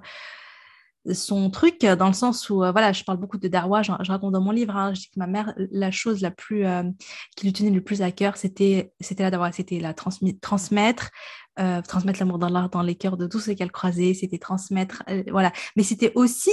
[1.12, 4.40] son truc, dans le sens où, voilà, je parle beaucoup de Darwa, je, raconte dans
[4.40, 6.64] mon livre, hein, je dis que ma mère, la chose la plus,
[7.36, 11.10] qui lui tenait le plus à cœur, c'était, c'était la Darwa, c'était la transmettre,
[11.86, 15.52] transmettre l'amour dans dans les cœurs de tous ceux qu'elle croisait, c'était transmettre, voilà.
[15.76, 16.50] Mais c'était aussi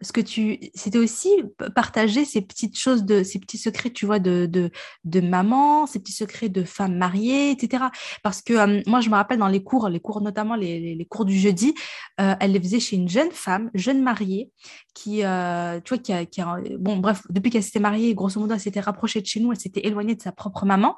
[0.00, 1.30] ce que tu c'était aussi
[1.74, 4.70] partager ces petites choses de ces petits secrets tu vois de de,
[5.04, 7.84] de maman ces petits secrets de femme mariée etc
[8.22, 11.24] parce que moi je me rappelle dans les cours les cours notamment les, les, cours
[11.24, 11.74] du jeudi
[12.20, 14.50] euh, elle les faisait chez une jeune femme jeune mariée
[14.94, 18.40] qui euh, tu vois qui a, qui a, bon bref depuis qu'elle s'était mariée grosso
[18.40, 20.96] modo elle s'était rapprochée de chez nous elle s'était éloignée de sa propre maman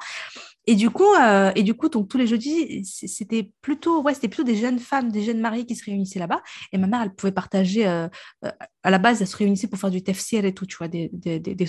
[0.66, 4.42] et du coup, euh, et du coup donc, tous les jeudis, c'était plutôt, ouais, plutôt
[4.42, 6.42] des jeunes femmes, des jeunes mariés qui se réunissaient là-bas.
[6.72, 8.08] Et ma mère, elle pouvait partager, euh,
[8.44, 8.50] euh,
[8.82, 11.08] à la base, elle se réunissait pour faire du tafsir et tout, tu vois, des,
[11.12, 11.66] des,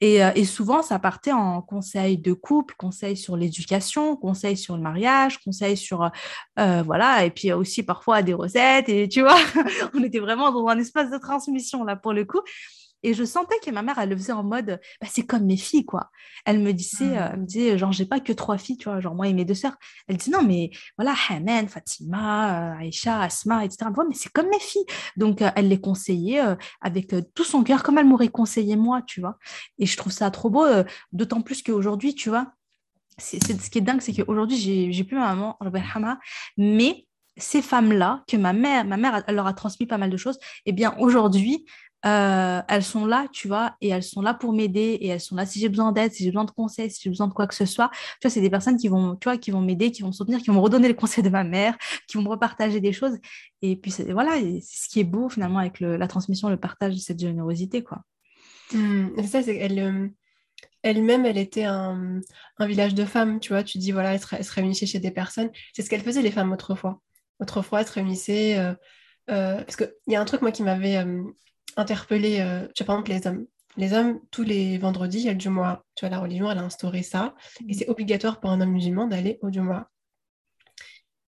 [0.00, 4.82] Et, et, souvent, ça partait en conseil de couple, conseil sur l'éducation, conseil sur le
[4.82, 6.10] mariage, conseil sur,
[6.56, 8.88] voilà, et puis aussi parfois des recettes.
[8.88, 9.36] Et tu vois,
[9.94, 12.40] on était vraiment dans un espace de transmission, là, pour le coup.
[13.06, 15.56] Et je sentais que ma mère, elle le faisait en mode, bah, c'est comme mes
[15.56, 16.10] filles, quoi.
[16.44, 17.18] Elle me disait, mmh.
[17.18, 19.32] euh, elle me disait, genre, j'ai pas que trois filles, tu vois, genre moi et
[19.32, 19.76] mes deux sœurs.
[20.08, 23.86] Elle dit, non, mais voilà, Hamen, Fatima, euh, Aïcha, Asma, etc.
[24.08, 24.86] mais c'est comme mes filles.
[25.16, 26.40] Donc, euh, elle les conseillait
[26.80, 29.38] avec tout son cœur, comme elle m'aurait conseillé moi, tu vois.
[29.78, 30.66] Et je trouve ça trop beau,
[31.12, 32.54] d'autant plus qu'aujourd'hui, tu vois,
[33.18, 35.56] c'est, ce qui est dingue, c'est qu'aujourd'hui, j'ai, j'ai plus ma maman,
[36.56, 40.16] mais ces femmes-là, que ma mère, ma mère, elle leur a transmis pas mal de
[40.16, 41.66] choses, eh bien aujourd'hui,
[42.06, 45.34] euh, elles sont là, tu vois, et elles sont là pour m'aider, et elles sont
[45.34, 47.46] là si j'ai besoin d'aide, si j'ai besoin de conseils, si j'ai besoin de quoi
[47.46, 47.90] que ce soit.
[47.92, 50.12] Tu vois, c'est des personnes qui vont, tu vois, qui vont m'aider, qui vont me
[50.12, 52.92] soutenir, qui vont me redonner les conseils de ma mère, qui vont me repartager des
[52.92, 53.18] choses.
[53.62, 57.00] Et puis, voilà, c'est ce qui est beau finalement avec la transmission, le partage de
[57.00, 58.02] cette générosité, quoi.
[58.72, 60.08] Mmh, ça, c'est elle, euh,
[60.82, 62.20] elle-même, elle était un,
[62.60, 63.64] village de femmes, tu vois.
[63.64, 65.50] Tu dis, voilà, elle se, réunissait chez des personnes.
[65.74, 67.00] C'est ce qu'elles faisaient, les femmes, autrefois.
[67.40, 68.58] Autrefois, elles se réunissaient.
[68.58, 68.74] Euh,
[69.26, 71.04] parce qu'il y a un truc, moi, qui m'avait
[71.76, 73.46] interpeller, euh, tu vois, par exemple, les hommes.
[73.78, 75.84] Les hommes, tous les vendredis, il y a le Jumu'ah.
[75.94, 77.34] Tu vois, la religion, elle a instauré ça.
[77.68, 79.90] Et c'est obligatoire pour un homme musulman d'aller au Jumu'ah.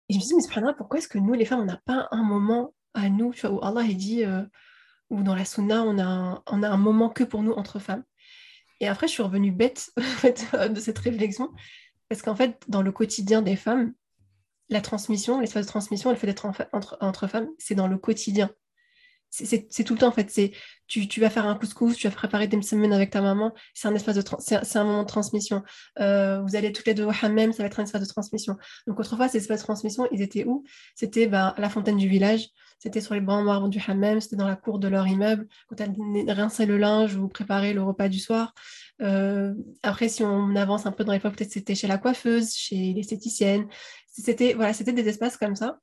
[0.09, 1.81] Et je me suis dit, mais subhanallah, pourquoi est-ce que nous, les femmes, on n'a
[1.85, 4.43] pas un moment à nous, tu vois, où Allah a dit, euh,
[5.11, 7.81] ou dans la sunna, on a, un, on a un moment que pour nous entre
[7.81, 8.05] femmes.
[8.79, 9.91] Et après, je suis revenue bête
[10.71, 11.51] de cette réflexion,
[12.09, 13.93] parce qu'en fait, dans le quotidien des femmes,
[14.69, 18.51] la transmission, l'espace de transmission, le fait d'être entre, entre femmes, c'est dans le quotidien
[19.31, 20.33] c'est tout le temps en fait.
[20.87, 23.53] Tu, vas faire un couscous, tu vas préparer des semaines avec ta maman.
[23.75, 25.63] C'est un espace de c'est un moment de transmission.
[26.01, 28.57] Euh, vous allez toutes les deux au hammam, ça va être un espace de transmission.
[28.87, 30.65] Donc autrefois, ces espaces de transmission, ils étaient où?
[30.95, 32.49] C'était bah, à la fontaine du village.
[32.79, 34.21] C'était sur les bancs marbre du hammam.
[34.21, 35.47] C'était dans la cour de leur immeuble.
[35.69, 35.95] Quand elle
[36.31, 38.55] rinçait le linge ou préparait le repas du soir.
[39.03, 42.93] Euh, après, si on avance un peu dans l'époque, peut-être c'était chez la coiffeuse, chez
[42.95, 43.67] l'esthéticienne.
[44.09, 45.79] C'était voilà, c'était des espaces comme ça.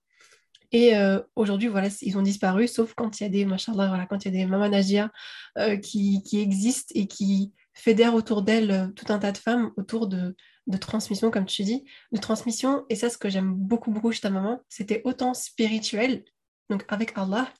[0.73, 4.25] Et euh, aujourd'hui, voilà, ils ont disparu, sauf quand il y a des, voilà, quand
[4.25, 5.11] il y a des mamanagia
[5.59, 9.71] euh, qui, qui, existent et qui fédèrent autour d'elles euh, tout un tas de femmes
[9.77, 12.85] autour de, de transmission, comme tu dis, de transmission.
[12.89, 16.25] Et ça, ce que j'aime beaucoup, beaucoup chez ta maman, c'était autant spirituel,
[16.71, 17.53] donc avec Allah,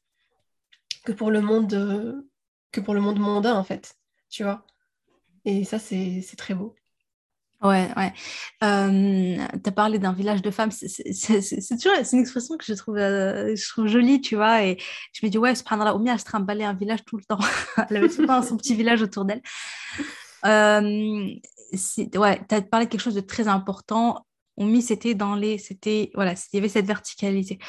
[1.06, 2.26] que pour le monde,
[2.72, 3.96] que pour le monde mondain, en fait,
[4.30, 4.66] tu vois.
[5.46, 6.74] Et ça, c'est très beau.
[7.64, 8.12] Ouais, ouais.
[8.60, 10.72] tu as parlé d'un village de femmes.
[10.72, 14.64] C'est toujours une expression que je trouve, euh, je trouve jolie, tu vois.
[14.64, 14.78] Et
[15.14, 17.40] je me dis, ouais, subhanallah, Oumi, elle se trimballait un village tout le temps.
[17.90, 19.42] elle avait tout le temps son petit village autour d'elle.
[20.44, 21.42] ouais,
[22.50, 24.26] tu as parlé de quelque chose de très important.
[24.58, 25.58] Oumi, c'était dans les.
[25.58, 27.60] C'était, voilà, il y avait cette verticalité.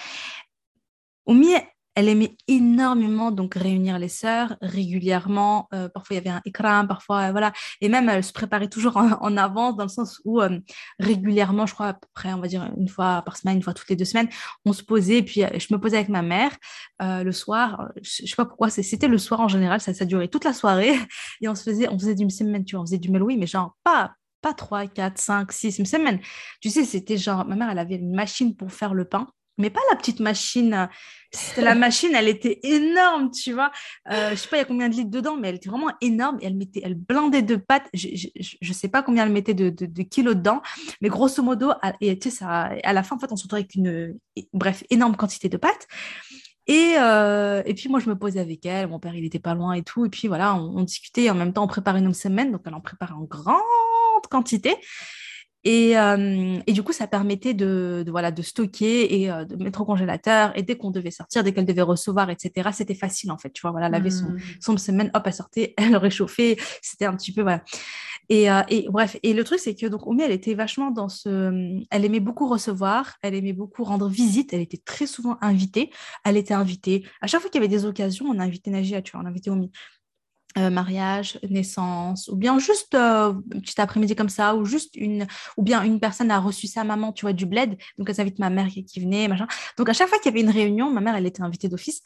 [1.26, 1.54] Oumi,
[1.94, 5.68] elle aimait énormément donc réunir les sœurs régulièrement.
[5.72, 8.68] Euh, parfois il y avait un écran, parfois euh, voilà, et même elle se préparait
[8.68, 10.59] toujours en, avance dans le sens où euh,
[10.98, 13.74] régulièrement, je crois à peu près, on va dire une fois par semaine, une fois
[13.74, 14.28] toutes les deux semaines,
[14.64, 15.18] on se posait.
[15.18, 16.52] Et puis je me posais avec ma mère
[17.00, 17.88] le soir.
[18.02, 20.94] Je, sais pas pourquoi, c'était le soir en général, ça, ça durait toute la soirée
[21.40, 22.26] et on se faisait, on faisait du
[22.64, 26.20] tu on faisait du meloui, mais genre pas pas 3, 4, 5, 6 semaines.
[26.61, 29.26] Tu sais, c'était genre, ma mère, elle avait une machine pour faire le pain
[29.59, 30.88] mais pas la petite machine.
[31.57, 33.73] La machine, elle était énorme, tu vois.
[34.11, 35.93] Euh, je sais pas il y a combien de litres dedans, mais elle était vraiment
[36.01, 36.38] énorme.
[36.40, 37.88] Et elle mettait, elle blindait de pâtes.
[37.93, 38.09] Je,
[38.61, 40.62] je, sais pas combien elle mettait de, kilos dedans,
[41.01, 43.59] mais grosso modo, à, et, tu sais, à la fin, en fait, on se retrouve
[43.59, 44.17] avec une,
[44.53, 45.88] bref, énorme quantité de pâtes.
[46.67, 48.88] Et, euh, et puis moi, je me posais avec elle.
[48.88, 50.07] Mon père, il était pas loin et tout.
[50.07, 51.29] Et puis voilà, on, discutait.
[51.31, 52.53] en même temps, on préparait une semaine.
[52.53, 53.61] Donc, elle en préparait en grande
[54.31, 54.77] quantité.
[55.64, 59.81] Et, euh, et, du coup, ça permettait de, voilà, de stocker et euh, de mettre
[59.81, 60.53] au congélateur.
[60.57, 63.50] Et dès qu'on devait sortir, dès qu'elle devait recevoir, etc., c'était facile en fait.
[63.50, 64.40] Tu vois, voilà, laver son, mmh.
[64.61, 66.57] son semaine, hop, elle sortait, elle réchauffait.
[66.83, 67.62] C'était un petit peu, voilà.
[68.29, 71.09] Et, euh, et, bref, et le truc, c'est que donc Oumi, elle était vachement dans
[71.09, 71.83] ce.
[71.90, 75.90] Elle aimait beaucoup recevoir, elle aimait beaucoup rendre visite, elle était très souvent invitée.
[76.24, 77.07] Elle était invitée.
[77.22, 79.27] À chaque fois qu'il y avait des occasions, on a invité Nagia, tu vois, on
[79.27, 79.70] a invité Oumi.
[80.57, 85.27] Euh, mariage, naissance, ou bien juste euh, un petit après-midi comme ça, ou juste une,
[85.57, 88.38] ou bien une personne a reçu sa maman, tu vois, du bled, donc elle invite
[88.38, 89.49] ma mère qui, venait, machin.
[89.77, 92.03] Donc à chaque fois qu'il y avait une réunion, ma mère, elle était invitée d'office,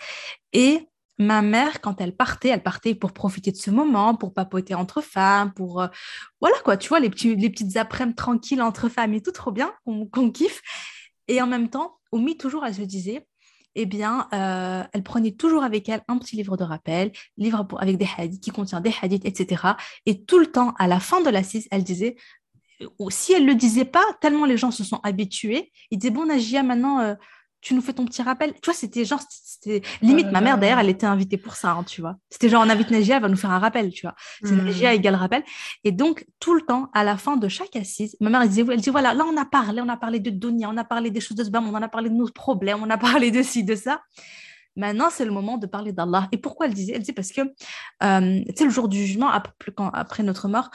[0.55, 4.75] et ma mère, quand elle partait, elle partait pour profiter de ce moment, pour papoter
[4.75, 5.89] entre femmes, pour, euh,
[6.41, 10.31] voilà quoi, tu vois, les petites après-midi tranquilles entre femmes et tout, trop bien, qu'on
[10.31, 10.63] kiffe.
[11.27, 13.27] Et en même temps, Oumi, toujours, elle se disait,
[13.81, 17.97] eh bien, euh, elle prenait toujours avec elle un petit livre de rappel, livre avec
[17.97, 19.63] des hadiths, qui contient des hadiths, etc.
[20.05, 22.17] Et tout le temps, à la fin de l'assise, elle disait,
[23.11, 26.27] si elle ne le disait pas, tellement les gens se sont habitués, il disait, bon,
[26.27, 27.15] Nagia, maintenant, euh,
[27.61, 28.53] tu nous fais ton petit rappel.
[28.55, 31.85] Tu vois, c'était genre, c'était limite, ma mère d'ailleurs, elle était invitée pour ça, hein,
[31.85, 32.17] tu vois.
[32.31, 34.15] C'était genre, on invite Nagia, elle va nous faire un rappel, tu vois.
[34.43, 34.65] C'est mmh.
[34.65, 35.43] Nagia égale rappel.
[35.85, 38.65] Et donc, tout le temps, à la fin de chaque assise, ma mère, elle disait,
[38.71, 41.11] elle dit, voilà, là, on a parlé, on a parlé de Donia, on a parlé
[41.11, 43.43] des choses de ce on en a parlé de nos problèmes, on a parlé de
[43.43, 44.03] ci, de ça.
[44.77, 46.29] Maintenant, c'est le moment de parler d'Allah.
[46.31, 49.29] Et pourquoi elle disait Elle disait parce que, euh, tu sais, le jour du jugement,
[49.29, 50.71] après, quand, après notre mort,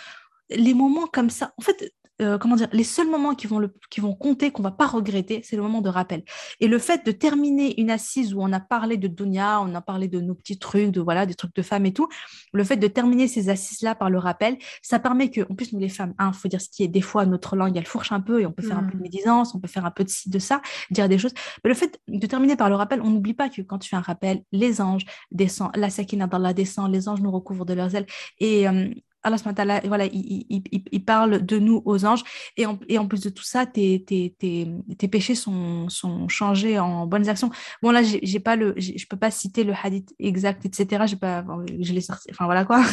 [0.50, 1.94] les moments comme ça, en fait,
[2.24, 4.88] euh, comment dire, les seuls moments qui vont, le, qui vont compter, qu'on va pas
[4.88, 6.24] regretter, c'est le moment de rappel.
[6.60, 9.82] Et le fait de terminer une assise où on a parlé de Dunya, on a
[9.82, 12.08] parlé de nos petits trucs, de voilà, des trucs de femmes et tout,
[12.54, 15.80] le fait de terminer ces assises-là par le rappel, ça permet que, en plus, nous
[15.80, 18.22] les femmes, il faut dire ce qui est, des fois, notre langue, elle fourche un
[18.22, 19.02] peu et on peut faire un peu de mmh.
[19.02, 21.34] médisance, on peut faire un peu de ci, de ça, dire des choses.
[21.64, 23.96] Mais le fait de terminer par le rappel, on n'oublie pas que quand tu fais
[23.96, 27.96] un rappel, les anges descendent, la sakina la descend, les anges nous recouvrent de leurs
[27.96, 28.06] ailes.
[28.40, 28.90] Et euh,
[29.24, 29.38] Allah
[29.86, 32.24] voilà, il, il, il, parle de nous aux anges.
[32.58, 36.28] Et en, et en plus de tout ça, tes, tes, tes, tes, péchés sont, sont
[36.28, 37.50] changés en bonnes actions.
[37.82, 41.04] Bon, là, j'ai pas le, je peux pas citer le hadith exact, etc.
[41.08, 41.46] J'ai pas,
[41.80, 42.28] je l'ai sorti.
[42.32, 42.84] Enfin, voilà quoi.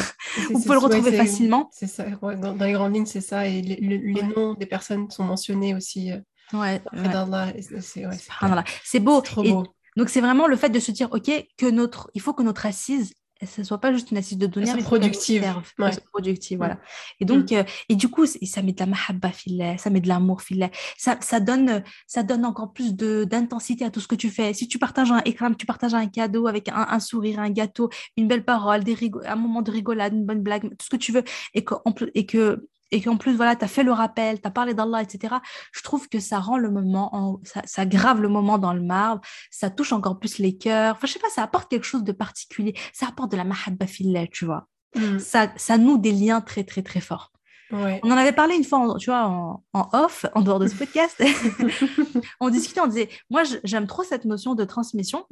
[0.49, 1.69] Vous pouvez le retrouver facilement.
[1.73, 2.05] C'est ça.
[2.05, 3.47] dans, les grandes lignes, c'est ça.
[3.47, 6.11] Et les, noms des personnes sont mentionnés aussi.
[6.11, 6.19] Euh,
[6.53, 6.81] ouais.
[8.83, 9.21] C'est beau.
[9.21, 9.63] Trop beau.
[9.97, 12.65] Donc, c'est vraiment le fait de se dire, OK, que notre, il faut que notre
[12.65, 13.13] assise,
[13.45, 15.43] ce soit pas juste une assise de données mais productive
[15.79, 15.91] ouais.
[16.11, 16.79] productive voilà.
[17.19, 17.55] Et donc mm.
[17.55, 20.71] euh, et du coup ça met de la mahabba filet ça met de l'amour filet
[20.97, 24.53] ça, ça donne ça donne encore plus de d'intensité à tout ce que tu fais.
[24.53, 28.27] Si tu partages un écran tu partages un cadeau avec un, sourire un gâteau une
[28.27, 31.23] belle parole des un moment de rigolade une bonne blague tout ce que tu veux
[31.53, 31.75] et que
[32.13, 35.01] et que et qu'en plus, voilà, tu as fait le rappel, tu as parlé d'Allah,
[35.01, 35.35] etc.,
[35.71, 39.69] je trouve que ça rend le moment, ça, grave le moment dans le marbre, ça
[39.69, 40.95] touche encore plus les cœurs.
[40.95, 43.87] Enfin, je sais pas, ça apporte quelque chose de particulier, ça apporte de la mahabba
[43.87, 44.67] fillah, tu vois.
[44.95, 45.19] Mm.
[45.19, 47.31] Ça, ça noue des liens très, très, très forts.
[47.73, 50.75] On en avait parlé une fois, tu vois, en, en, off, en dehors de ce
[50.75, 51.23] podcast.
[52.39, 55.25] on discutait, on disait, moi, j'aime trop cette notion de transmission.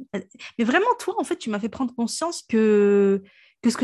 [0.58, 3.22] Mais vraiment, toi, en fait, tu m'as fait prendre conscience que
[3.62, 3.76] que ce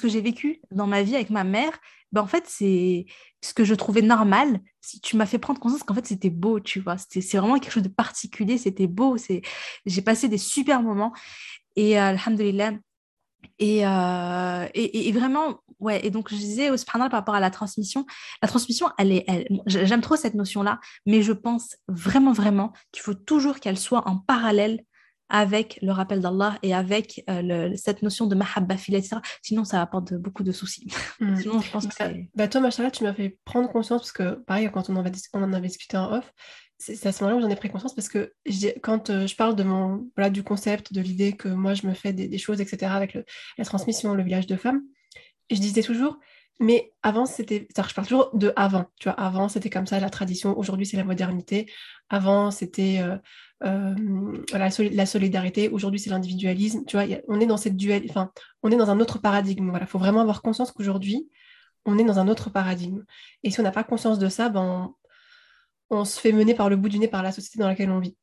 [0.00, 1.72] que, j'ai vécu dans ma vie avec ma mère,
[2.12, 3.06] ben en fait, c'est
[3.40, 4.60] ce que je trouvais normal.
[4.80, 6.96] Si tu m'as fait prendre conscience qu'en fait, c'était beau, tu vois.
[6.98, 9.16] C'est vraiment quelque chose de particulier, c'était beau.
[9.86, 11.12] J'ai passé des super moments.
[11.76, 12.16] Et euh.
[13.58, 16.04] Et, euh, et, et, vraiment, ouais.
[16.06, 18.06] Et donc, je disais au par rapport à la transmission,
[18.40, 23.14] la transmission, elle est, j'aime trop cette notion-là, mais je pense vraiment, vraiment qu'il faut
[23.14, 24.84] toujours qu'elle soit en parallèle
[25.28, 29.16] avec le rappel d'Allah et avec euh, cette notion de mahabba fila, etc.
[29.42, 30.86] Sinon, ça apporte beaucoup de soucis.
[31.20, 31.36] Hmm.
[31.40, 34.42] Sinon, je pense bah, que bah, toi, Machala, tu m'as fait prendre conscience, parce que
[34.44, 36.32] pareil, quand on en, avait, on en avait discuté en off,
[36.78, 38.32] c'est à ce moment-là où j'en ai pris conscience parce que
[38.82, 41.94] quand euh, je parle de mon, voilà, du concept, de l'idée que moi je me
[41.94, 43.16] fais des, choses, etc., avec
[43.56, 44.82] la transmission, le village de femmes,
[45.48, 46.18] je disais toujours,
[46.60, 47.66] mais avant, c'était.
[47.76, 48.86] Je parle toujours de avant.
[49.00, 50.56] Tu vois, avant, c'était comme ça, la tradition.
[50.56, 51.70] Aujourd'hui, c'est la modernité.
[52.08, 53.16] Avant, c'était euh,
[53.64, 53.94] euh,
[54.52, 55.68] la, solidarité.
[55.68, 56.84] Aujourd'hui, c'est l'individualisme.
[56.84, 58.04] Tu vois, on est dans cette duel.
[58.08, 59.70] Enfin, on est dans un autre paradigme.
[59.70, 61.28] Voilà, faut vraiment avoir conscience qu'aujourd'hui,
[61.84, 63.04] on est dans un autre paradigme.
[63.42, 64.94] Et si on n'a pas conscience de ça, ben,
[65.90, 68.00] on, se fait mener par le bout du nez par la société dans laquelle on
[68.00, 68.16] vit.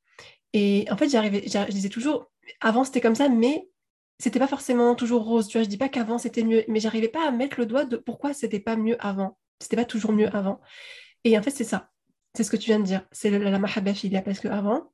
[0.54, 3.70] Et en fait, j'arrivais, je disais toujours, avant c'était comme ça, mais
[4.20, 5.48] c'était pas forcément toujours rose.
[5.48, 7.86] Tu vois, je dis pas qu'avant c'était mieux, mais j'arrivais pas à mettre le doigt
[7.86, 9.38] de pourquoi c'était pas mieux avant.
[9.60, 10.60] C'était pas toujours mieux avant.
[11.24, 11.92] Et en fait, c'est ça.
[12.34, 13.06] C'est ce que tu viens de dire.
[13.12, 13.60] C'est la, la.
[14.22, 14.92] Parce qu'avant,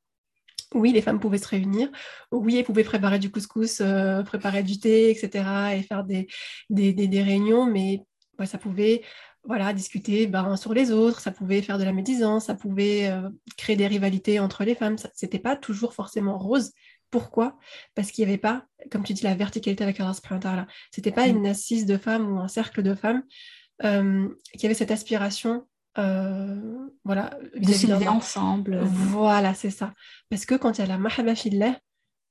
[0.73, 1.89] oui, les femmes pouvaient se réunir.
[2.32, 5.75] Oui, elles pouvaient préparer du couscous, euh, préparer du thé, etc.
[5.78, 6.28] et faire des,
[6.69, 8.01] des, des, réunions, mais
[8.45, 9.04] ça pouvait
[9.43, 13.30] voilà, discuter ben, sur les autres, ça pouvait faire de la médisance, ça pouvait euh,
[13.58, 14.95] créer des rivalités entre les femmes.
[15.13, 16.71] C'était pas toujours forcément rose,
[17.12, 17.58] pourquoi?
[17.93, 21.28] Parce qu'il n'y avait pas, comme tu dis, la verticalité avec Allah subhanahu C'était pas
[21.28, 21.38] mm.
[21.38, 23.23] une assise de femmes ou un cercle de femmes
[23.84, 28.79] euh, qui avait cette aspiration voilà, de s'élever ensemble.
[28.84, 29.93] Voilà, c'est ça.
[30.29, 31.79] Parce que quand il y a la mahaba fillah,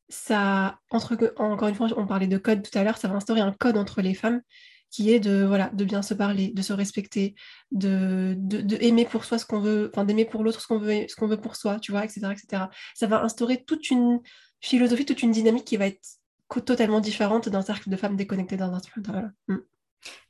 [0.08, 3.40] ça, entre, encore une fois, on parlait de code tout à l'heure, ça va instaurer
[3.40, 4.42] un code entre les femmes
[4.90, 7.34] qui est de, voilà, de bien se parler, de se respecter,
[7.72, 11.06] de, de, aimer pour soi ce qu'on veut, enfin d'aimer pour l'autre ce qu'on veut,
[11.08, 12.64] ce qu'on veut pour soi, tu vois, etc., etc.
[12.94, 14.20] Ça va instaurer toute une
[14.60, 16.20] philosophie, toute une dynamique qui va être
[16.64, 19.32] totalement différente d'un cercle de femmes déconnectées dans un voilà.
[19.48, 19.56] Mm.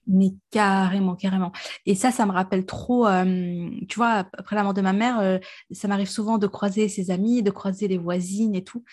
[0.07, 1.53] Mais carrément, carrément.
[1.87, 5.19] Et ça, ça me rappelle trop, euh, tu vois, après la mort de ma mère,
[5.21, 5.39] euh,
[5.71, 8.85] ça m'arrive souvent de croiser ses amis, de croiser les voisines et tout.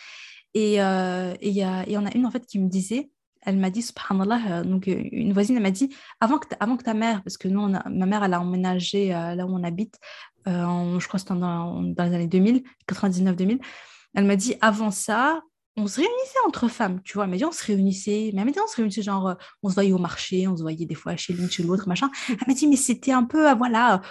[0.53, 3.57] Et euh, il y, a, y en a une, en fait, qui me disait, elle
[3.57, 7.23] m'a dit, subhanallah, donc une voisine, elle m'a dit, avant que, avant que ta mère,
[7.23, 9.97] parce que nous, ma mère, elle a emménagé là où on habite,
[10.45, 13.59] je crois c'était dans, dans, les années 2000, 99-2000,
[14.13, 15.41] elle m'a dit, avant ça,
[15.81, 17.23] on se réunissait entre femmes, tu vois.
[17.23, 18.31] Elle m'a dit, on se réunissait.
[18.33, 20.55] Mais elle m'a dit, on se réunissait, genre, euh, on se voyait au marché, on
[20.55, 22.09] se voyait des fois chez l'une, chez l'autre, machin.
[22.29, 24.01] Elle m'a dit, mais c'était un peu, euh, voilà,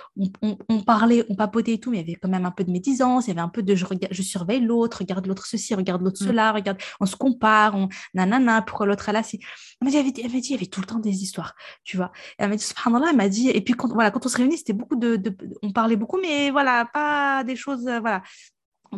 [0.42, 2.70] on, parlait, on papotait et tout, mais il y avait quand même un peu de
[2.70, 5.74] médisance, il y avait un peu de je, regarde, je surveille l'autre, regarde l'autre ceci,
[5.74, 6.26] regarde l'autre mm.
[6.26, 9.40] cela, regarde, on se compare, on nanana, pourquoi l'autre a si.
[9.80, 11.54] Elle m'a dit, elle m'a dit, il y avait tout le temps des histoires,
[11.85, 12.12] tu vois.
[12.38, 14.59] elle m'a dit, subhanallah, elle m'a dit, et puis quand, voilà, quand on se réunit,
[14.59, 15.20] c'était beaucoup de,
[15.62, 18.22] on parlait beaucoup, mais voilà, pas des choses, euh, voilà,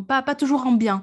[0.07, 1.01] pas, pas toujours en bien.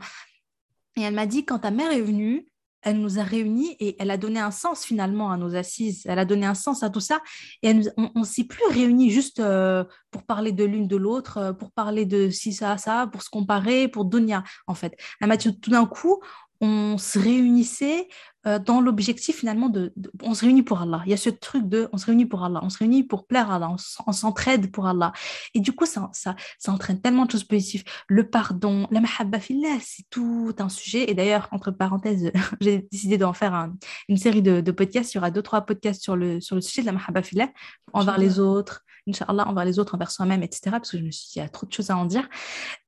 [0.96, 2.46] Et elle m'a dit, quand ta mère est venue,
[2.82, 6.02] elle nous a réunis et elle a donné un sens finalement à nos assises.
[6.06, 7.20] Elle a donné un sens à tout ça.
[7.62, 11.52] Et on ne s'est plus réunis juste euh, pour parler de l'une de l'autre, euh,
[11.52, 14.96] pour parler de si ça, ça, pour se comparer, pour Donia, en fait.
[15.20, 16.20] Elle m'a dit, tout d'un coup,
[16.60, 18.08] on se réunissait
[18.46, 19.92] euh, dans l'objectif finalement de,
[20.22, 21.02] On se réunit pour Allah.
[21.04, 23.26] Il y a ce truc de on se réunit pour Allah, on se réunit pour
[23.26, 23.74] plaire à Allah,
[24.06, 25.12] on, s'entraide pour Allah.
[25.54, 27.84] Et du coup, ça, ça, ça, entraîne tellement de choses positives.
[28.08, 31.10] Le pardon, la mahabba fillah, c'est tout un sujet.
[31.10, 33.68] Et d'ailleurs, entre parenthèses, j'ai décidé d'en faire
[34.08, 35.12] une série de, de, podcasts.
[35.12, 37.50] Il y aura deux, trois podcasts sur le, sur le sujet de la mahabba fillah,
[37.92, 40.70] envers les autres, Inch'Allah, envers les autres, envers soi-même, etc.
[40.72, 42.28] Parce que je me suis dit, il y a trop de choses à en dire.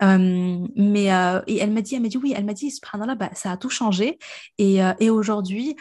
[0.02, 3.14] Euh, mais, euh, et elle m'a dit, elle m'a dit, oui, elle m'a dit, subhanallah,
[3.14, 4.18] bah, ça a tout changé.
[4.58, 5.76] Et, euh, et aujourd'hui,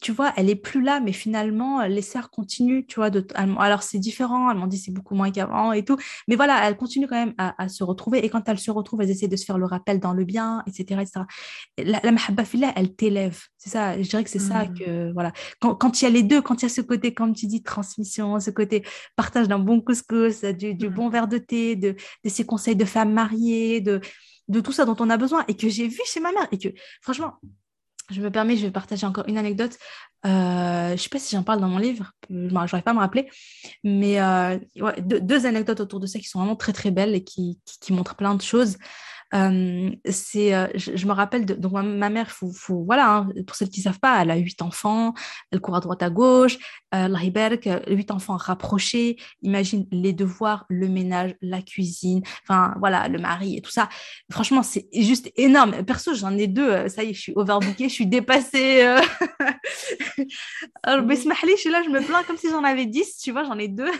[0.00, 3.10] tu vois, elle est plus là, mais finalement, les sœurs continuent, tu vois.
[3.10, 5.96] De, alors, c'est différent, elle m'ont dit c'est beaucoup moins qu'avant et tout.
[6.28, 8.24] Mais voilà, elles continuent quand même à, se retrouver.
[8.24, 10.62] Et quand elles se retrouvent, elles essaient de se faire le rappel dans le bien,
[10.66, 11.00] etc.
[11.00, 11.20] etc.
[11.78, 12.44] La, la mahabba
[12.76, 13.40] elle t'élève.
[13.56, 15.32] C'est ça, je dirais que c'est ça que, voilà.
[15.60, 17.46] Quand, quand il y a les deux, quand il y a ce côté, comme tu
[17.46, 18.84] dis, transmission, ce côté
[19.16, 20.94] partage d'un bon couscous, du, du mmh.
[20.94, 24.00] bon verre de thé, de, de ces conseils de femmes mariées, de,
[24.48, 26.48] de tout ça dont on a besoin et que j'ai vu chez ma mère.
[26.52, 26.68] Et que,
[27.02, 27.34] franchement,
[28.10, 29.76] je me permets, je vais partager encore une anecdote.
[30.26, 32.94] Euh, je ne sais pas si j'en parle dans mon livre, je n'arrive pas à
[32.94, 33.28] me rappeler,
[33.84, 34.58] mais euh,
[35.00, 38.16] deux, anecdotes autour de ça qui sont vraiment très très belles et qui, qui montrent
[38.16, 38.78] plein de choses.
[39.34, 43.56] Euh, c'est, euh, je, me rappelle, de, donc ma, mère, faut, faut, voilà, hein, pour
[43.56, 45.14] celles qui ne savent pas, elle a huit enfants,
[45.50, 46.58] elle court à droite à gauche,
[46.94, 47.08] euh,
[47.88, 53.60] huit enfants rapprochés, imagine les devoirs, le ménage, la cuisine, enfin voilà, le mari et
[53.60, 53.88] tout ça.
[54.30, 55.84] Franchement, c'est juste énorme.
[55.84, 58.82] Perso, j'en ai deux, ça y est, je suis overbookée, je suis dépassée.
[60.82, 63.58] Alors, je suis là, je me plains comme si j'en avais dix, tu vois, j'en
[63.58, 63.90] ai deux.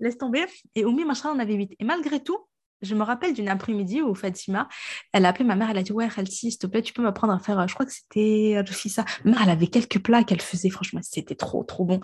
[0.00, 0.44] Laisse tomber.
[0.74, 1.74] Et Oumi, machin, on avait huit.
[1.78, 2.38] Et malgré tout,
[2.84, 4.68] je me rappelle d'une après-midi où Fatima,
[5.12, 7.02] elle a appelé ma mère, elle a dit Ouais, Khalsi, s'il te plaît, tu peux
[7.02, 7.66] m'apprendre à faire.
[7.66, 9.04] Je crois que c'était ça.
[9.24, 12.00] Ma mère, elle avait quelques plats qu'elle faisait, franchement, c'était trop, trop bon.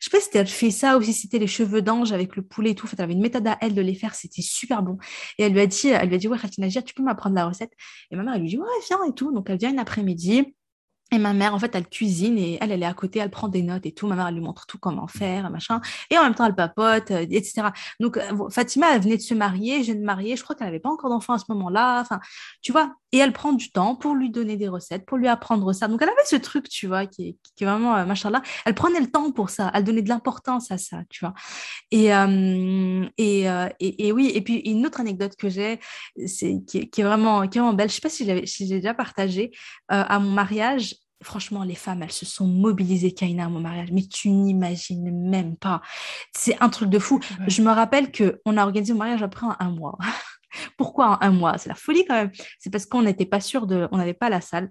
[0.00, 2.70] Je sais pas si c'était ça ou si c'était les cheveux d'ange avec le poulet
[2.70, 2.86] et tout.
[2.86, 4.98] En fait, elle avait une méthode à elle de les faire, c'était super bon.
[5.38, 7.46] Et elle lui a dit, elle lui a dit Ouais, Khalsi tu peux m'apprendre la
[7.46, 7.72] recette?
[8.10, 9.32] Et ma mère, elle lui dit Ouais, viens et tout.
[9.32, 10.54] Donc, elle vient une après-midi.
[11.12, 13.46] Et ma mère, en fait, elle cuisine et elle, elle est à côté, elle prend
[13.46, 14.08] des notes et tout.
[14.08, 15.80] Ma mère, elle lui montre tout comment faire, machin.
[16.10, 17.68] Et en même temps, elle papote, euh, etc.
[18.00, 20.34] Donc, euh, Fatima, elle venait de se marier, je viens de marier.
[20.34, 22.00] Je crois qu'elle n'avait pas encore d'enfant à ce moment-là.
[22.00, 22.18] Enfin,
[22.60, 22.92] tu vois.
[23.12, 25.86] Et elle prend du temps pour lui donner des recettes, pour lui apprendre ça.
[25.86, 28.42] Donc, elle avait ce truc, tu vois, qui est, qui vraiment, euh, machin là.
[28.64, 29.70] Elle prenait le temps pour ça.
[29.74, 31.34] Elle donnait de l'importance à ça, tu vois.
[31.92, 32.06] Et,
[33.16, 33.46] et,
[33.78, 34.32] et, oui.
[34.34, 35.78] Et puis, une autre anecdote que j'ai,
[36.26, 37.90] c'est qui, est vraiment, qui est vraiment belle.
[37.90, 39.52] Je sais pas si j'ai si déjà partagé
[39.88, 44.02] à mon mariage Franchement, les femmes, elles se sont mobilisées, Kaina, à mon mariage, mais
[44.02, 45.80] tu n'imagines même pas.
[46.32, 47.20] C'est un truc de fou.
[47.46, 49.96] Je me rappelle qu'on a organisé mon mariage après un, mois.
[50.76, 51.56] Pourquoi un mois?
[51.58, 52.30] C'est la folie quand même.
[52.58, 53.88] C'est parce qu'on n'était pas sûr de.
[53.92, 54.70] On n'avait pas la salle.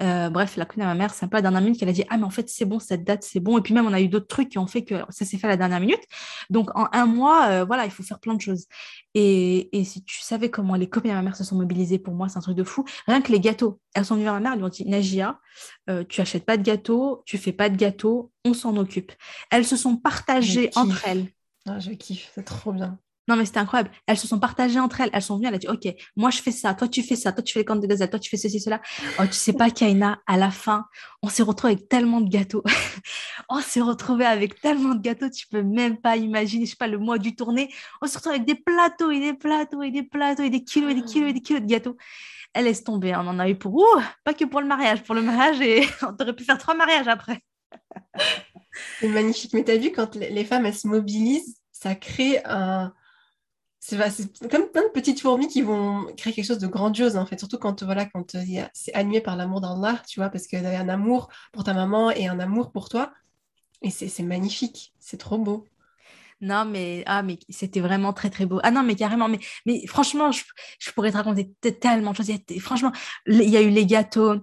[0.00, 1.88] Euh, bref, la connue à ma mère, c'est un peu à la dernière minute qu'elle
[1.88, 3.58] a dit Ah, mais en fait, c'est bon, cette date, c'est bon.
[3.58, 5.46] Et puis même, on a eu d'autres trucs qui ont fait que ça s'est fait
[5.46, 6.02] à la dernière minute.
[6.50, 8.66] Donc, en un mois, euh, voilà, il faut faire plein de choses.
[9.14, 12.14] Et, et, si tu savais comment les copines à ma mère se sont mobilisées pour
[12.14, 12.84] moi, c'est un truc de fou.
[13.06, 13.80] Rien que les gâteaux.
[13.94, 15.40] Elles sont venues à ma mère, elles lui ont dit Nagia,
[15.90, 19.12] euh, tu achètes pas de gâteaux, tu fais pas de gâteaux, on s'en occupe.
[19.50, 21.26] Elles se sont partagées entre elles.
[21.66, 22.98] Ah, je kiffe, c'est trop bien.
[23.28, 23.90] Non, mais c'était incroyable.
[24.06, 25.10] Elles se sont partagées entre elles.
[25.12, 27.30] Elles sont venues, elle a dit, OK, moi je fais ça, toi tu fais ça,
[27.30, 28.80] toi tu fais les comptes de gazelle, toi tu fais ceci, cela.
[29.20, 30.86] Oh, tu sais pas, Kaina, à la fin,
[31.22, 32.62] on s'est retrouvés avec tellement de gâteaux.
[33.50, 36.86] on s'est retrouvés avec tellement de gâteaux, tu peux même pas imaginer, je sais pas,
[36.86, 37.70] le mois du tournée.
[38.00, 40.90] On s'est retrouvés avec des plateaux et des plateaux et des plateaux et des kilos
[40.90, 41.98] et des kilos et des kilos de gâteaux.
[42.54, 45.14] Elle laisse tomber, on en a eu pour, ouh, pas que pour le mariage, pour
[45.14, 47.42] le mariage et on aurait pu faire trois mariages après.
[49.00, 49.52] C'est magnifique.
[49.52, 52.92] Mais tu as vu, quand les femmes, elles se mobilisent, ça crée un,
[53.80, 53.96] c'est
[54.48, 57.58] comme plein de petites fourmis qui vont créer quelque chose de grandiose en fait, surtout
[57.58, 60.88] quand voilà quand euh, c'est animé par l'amour d'Allah, tu vois, parce y a un
[60.88, 63.12] amour pour ta maman et un amour pour toi,
[63.82, 65.64] et c'est magnifique, c'est trop beau.
[66.40, 68.60] Non, mais, ah, mais c'était vraiment très, très beau.
[68.62, 69.28] Ah non, mais carrément.
[69.28, 70.42] Mais, mais franchement, je,
[70.92, 72.30] pourrais te raconter tellement de choses.
[72.60, 72.92] franchement,
[73.26, 74.34] il y a eu les gâteaux.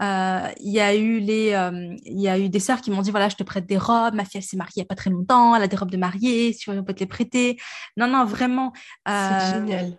[0.00, 3.02] Euh, il y, a eu les, euh, il y a eu des sœurs qui m'ont
[3.02, 4.14] dit voilà, je te prête des robes.
[4.14, 5.54] Ma fille, elle s'est mariée il n'y a pas très longtemps.
[5.54, 6.52] Elle a des robes de mariée.
[6.54, 7.58] Si on peut te les prêter.
[7.96, 8.72] Non, non, vraiment.
[9.06, 9.98] C'est euh, génial.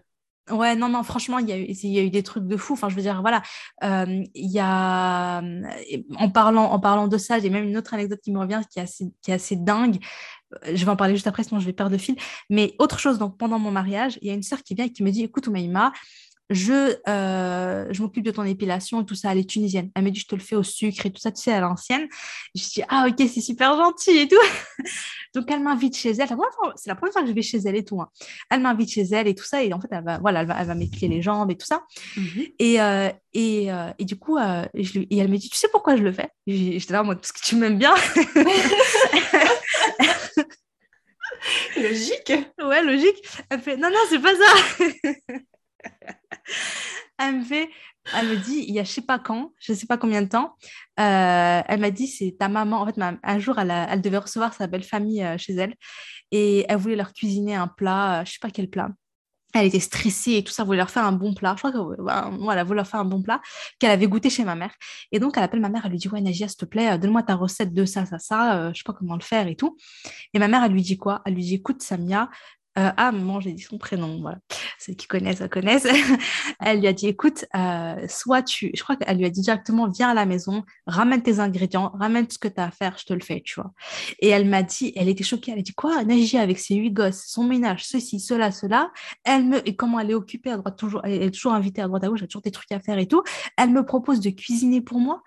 [0.49, 2.73] Ouais, non, non, franchement, il y, a eu, y a des trucs de fou.
[2.73, 3.41] Enfin, je veux dire, voilà,
[3.81, 5.41] il y a,
[6.17, 8.79] en parlant, en parlant de ça, j'ai même une autre anecdote qui me revient qui
[8.79, 9.99] est assez, assez dingue
[10.71, 12.15] je vais en parler juste après, sinon je vais perdre le fil.
[12.49, 14.91] Mais autre chose, donc pendant mon mariage, il y a une sœur qui vient et
[14.91, 15.91] qui me dit Écoute, Oumaïma,
[16.49, 19.89] je, euh, je m'occupe de ton épilation et tout ça, elle est tunisienne.
[19.95, 21.59] Elle me dit, je te le fais au sucre et tout ça, tu sais, à
[21.59, 22.07] l'ancienne.
[22.53, 24.35] Je dis, ah ok, c'est super gentil et tout.
[25.35, 26.27] Donc, elle m'invite chez elle.
[26.75, 28.01] C'est la première fois que je vais chez elle et tout.
[28.01, 28.09] Hein.
[28.49, 29.63] Elle m'invite chez elle et tout ça.
[29.63, 31.65] Et en fait, elle va, voilà, elle va, elle va m'épiler les jambes et tout
[31.65, 31.83] ça.
[32.17, 32.43] Mhm.
[32.59, 35.95] et, euh, et, euh, et, du coup, je, et elle me dit, tu sais pourquoi
[35.95, 36.29] je le fais?
[36.45, 37.95] J'étais là, moi, parce que tu m'aimes bien.
[41.77, 42.33] logique.
[42.63, 43.23] Ouais, logique.
[43.49, 44.53] Elle fait non, non, c'est pas ça.
[47.19, 47.69] elle me fait,
[48.13, 50.27] elle me dit, il y a je sais pas quand, je sais pas combien de
[50.27, 50.55] temps,
[50.99, 52.81] euh, elle m'a dit, c'est ta maman.
[52.81, 55.75] En fait, un jour, elle, elle, devait recevoir sa belle famille euh, chez elle
[56.31, 58.89] et elle voulait leur cuisiner un plat, euh, je sais pas quel plat
[59.53, 61.53] elle était stressée et tout ça, voulait leur faire un bon plat.
[61.55, 62.01] Je crois que
[62.41, 63.39] voilà, voulait leur faire un bon plat
[63.79, 64.73] qu'elle avait goûté chez ma mère.
[65.11, 67.23] Et donc, elle appelle ma mère, elle lui dit Ouais, Nagia, s'il te plaît, donne-moi
[67.23, 69.77] ta recette de ça, ça, ça, euh, je sais pas comment le faire et tout.
[70.33, 71.21] Et ma mère, elle lui dit quoi?
[71.25, 72.29] Elle lui dit Écoute, Samia,
[72.79, 74.39] euh, ah, maman, j'ai dit son prénom, voilà.
[74.79, 75.87] Ceux qui connaissent, elles connaissent.
[76.59, 79.87] elle lui a dit, écoute, euh, soit tu, je crois qu'elle lui a dit directement,
[79.89, 83.05] viens à la maison, ramène tes ingrédients, ramène ce que tu as à faire, je
[83.05, 83.73] te le fais, tu vois.
[84.19, 86.91] Et elle m'a dit, elle était choquée, elle a dit, quoi, Nagia avec ses huit
[86.91, 88.91] gosses, son ménage, ceci, cela, cela,
[89.23, 91.87] elle me, et comment elle est occupée à droite, toujours, elle est toujours invitée à
[91.87, 93.21] droite à gauche, elle a toujours des trucs à faire et tout,
[93.55, 95.21] elle me propose de cuisiner pour moi.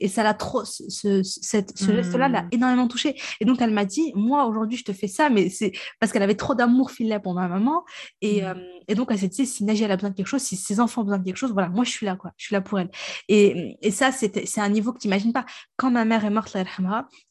[0.00, 2.48] Et ça l'a trop, ce, cette, ce geste-là l'a mmh.
[2.52, 3.14] énormément touchée.
[3.40, 6.22] Et donc, elle m'a dit, moi, aujourd'hui, je te fais ça, mais c'est parce qu'elle
[6.22, 7.84] avait trop d'amour filet pour ma maman.
[8.20, 8.44] Et, mmh.
[8.44, 8.54] euh,
[8.88, 11.02] et donc, elle s'est dit, si Nadia a besoin de quelque chose, si ses enfants
[11.02, 12.32] ont besoin de quelque chose, voilà, moi, je suis là, quoi.
[12.36, 12.90] Je suis là pour elle.
[13.28, 15.44] Et, et ça, c'est un niveau que tu n'imagines pas.
[15.76, 16.56] Quand ma mère est morte,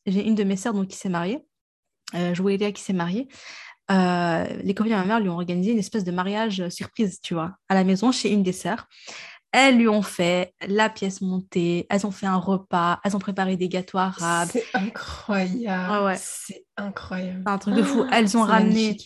[0.06, 1.39] j'ai une de mes sœurs donc, qui s'est mariée,
[2.14, 3.28] euh, Jouélia, qui s'est mariée.
[3.91, 7.36] Euh, les copines de ma mère lui ont organisé une espèce de mariage surprise, tu
[7.36, 8.88] vois, à la maison chez une des sœurs.
[9.58, 13.56] Elles lui ont fait la pièce montée, elles ont fait un repas, elles ont préparé
[13.56, 14.49] des gâteaux arabes.
[14.51, 16.18] C'est incroyable.
[16.20, 17.41] C'est incroyable.
[17.45, 18.03] un truc de fou.
[18.12, 18.97] Ah, elles ont ramené.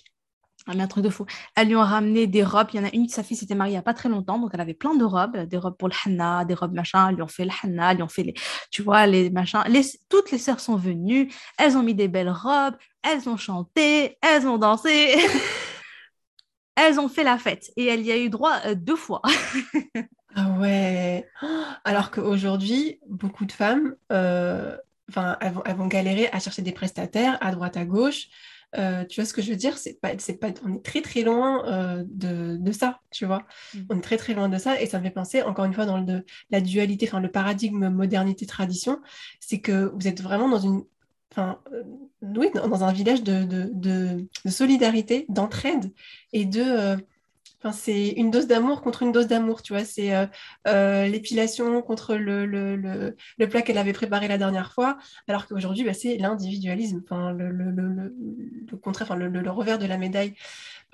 [0.65, 1.27] Ah, un truc de fou.
[1.55, 2.69] Elles lui ont ramené des robes.
[2.73, 4.39] Il y en a une, sa fille s'était mariée il n'y a pas très longtemps,
[4.39, 7.09] donc elle avait plein de robes, des robes pour le henna, des robes machin.
[7.09, 8.33] Elles lui ont fait le henna, elles lui ont fait les,
[8.71, 9.61] tu vois, les machins.
[10.09, 14.47] toutes les sœurs sont venues, elles ont mis des belles robes, elles ont chanté, elles
[14.47, 15.15] ont dansé.
[16.75, 19.21] elles ont fait la fête et elle y a eu droit euh, deux fois.
[20.35, 21.27] Ah ouais.
[21.83, 24.77] Alors qu'aujourd'hui, beaucoup de femmes, euh,
[25.09, 28.27] enfin, elles, vont, galérer à chercher des prestataires à droite, à gauche.
[28.77, 29.77] Euh, tu vois ce que je veux dire?
[29.77, 33.43] C'est pas, c'est pas, On est très très loin euh, de, ça, tu vois?
[33.73, 33.79] Mm.
[33.89, 35.87] On est très très loin de ça et ça me fait penser, encore une fois,
[35.87, 38.99] dans le, la dualité, enfin le paradigme modernité-tradition,
[39.39, 40.83] c'est que vous êtes vraiment dans une...
[41.31, 41.59] Enfin,
[42.21, 45.91] oui, dans un village de, de solidarité, d'entraide
[46.33, 46.97] et de
[47.73, 49.83] c'est une dose d'amour contre une dose d'amour, tu vois.
[49.83, 50.25] C'est euh,
[50.67, 54.97] euh, l'épilation contre le, le, le, plat qu'elle avait préparé la dernière fois,
[55.27, 58.13] alors qu'aujourd'hui, bah, c'est l'individualisme, enfin, le,
[58.81, 60.35] contraire, enfin, le, revers de la médaille.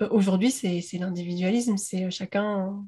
[0.02, 2.84] Euh, aujourd'hui, c'est l'individualisme, c'est chacun,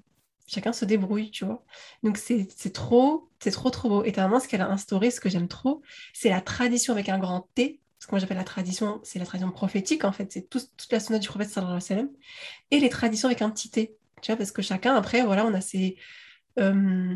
[0.46, 1.64] chacun se débrouille, tu vois.
[2.02, 4.04] Donc, c'est trop, c'est trop, trop beau.
[4.04, 7.48] Et ce qu'elle a instauré, ce que j'aime trop, c'est la tradition avec un grand
[7.54, 10.70] T, ce que moi j'appelle la tradition, c'est la tradition prophétique en fait, c'est toute
[10.90, 12.10] la sunna du prophète sallallahu alayhi wa
[12.70, 15.54] et les traditions avec un petit t, tu vois, parce que chacun après, voilà, on
[15.54, 15.96] a ses,
[16.58, 17.14] euh,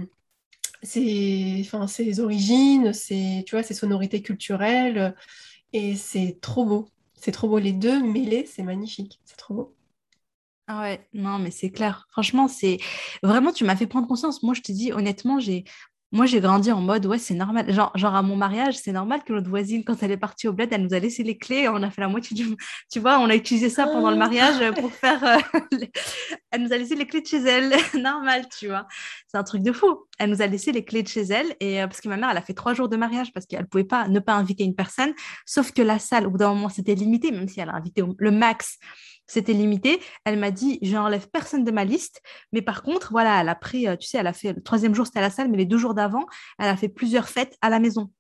[0.83, 5.15] ses, ses origines, ses, tu vois, ses sonorités culturelles,
[5.73, 9.77] et c'est trop beau, c'est trop beau, les deux mêlés, c'est magnifique, c'est trop beau.
[10.69, 12.07] Ah ouais, non, mais c'est clair.
[12.11, 12.79] Franchement, c'est
[13.23, 14.43] vraiment, tu m'as fait prendre conscience.
[14.43, 15.65] Moi, je te dis, honnêtement, j'ai
[16.13, 17.73] moi, j'ai grandi en mode, ouais, c'est normal.
[17.73, 20.53] Genre, genre, à mon mariage, c'est normal que notre voisine, quand elle est partie au
[20.53, 21.69] bled, elle nous a laissé les clés.
[21.69, 22.55] On a fait la moitié du.
[22.93, 25.25] Tu vois, on a utilisé ça pendant le mariage pour faire.
[25.25, 25.59] Euh,
[26.51, 27.73] elle nous a laissé les clés de chez elle.
[27.99, 28.87] normal, tu vois.
[29.27, 30.07] C'est un truc de fou.
[30.19, 31.57] Elle nous a laissé les clés de chez elle.
[31.61, 33.61] Et euh, parce que ma mère, elle a fait trois jours de mariage parce qu'elle
[33.61, 35.15] ne pouvait pas ne pas inviter une personne.
[35.47, 38.03] Sauf que la salle, au bout d'un moment, c'était limité, même si elle a invité
[38.19, 38.79] le max
[39.33, 40.01] c'était limité.
[40.25, 42.21] Elle m'a dit, je n'enlève personne de ma liste.
[42.53, 44.95] Mais par contre, voilà, elle a pris, euh, tu sais, elle a fait, le troisième
[44.95, 46.27] jour, c'était à la salle, mais les deux jours d'avant,
[46.59, 48.11] elle a fait plusieurs fêtes à la maison.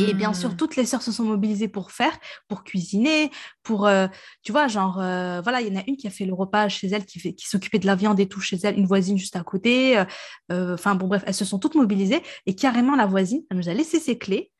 [0.00, 0.56] Et bien sûr, mmh.
[0.56, 2.18] toutes les sœurs se sont mobilisées pour faire,
[2.48, 3.30] pour cuisiner,
[3.62, 4.08] pour, euh,
[4.42, 6.68] tu vois, genre, euh, voilà, il y en a une qui a fait le repas
[6.68, 9.36] chez elle, qui, qui s'occupait de la viande et tout chez elle, une voisine juste
[9.36, 10.02] à côté.
[10.50, 12.20] Enfin, bon, bref, elles se sont toutes mobilisées.
[12.46, 14.50] Et carrément, la voisine, elle nous a laissé ses clés.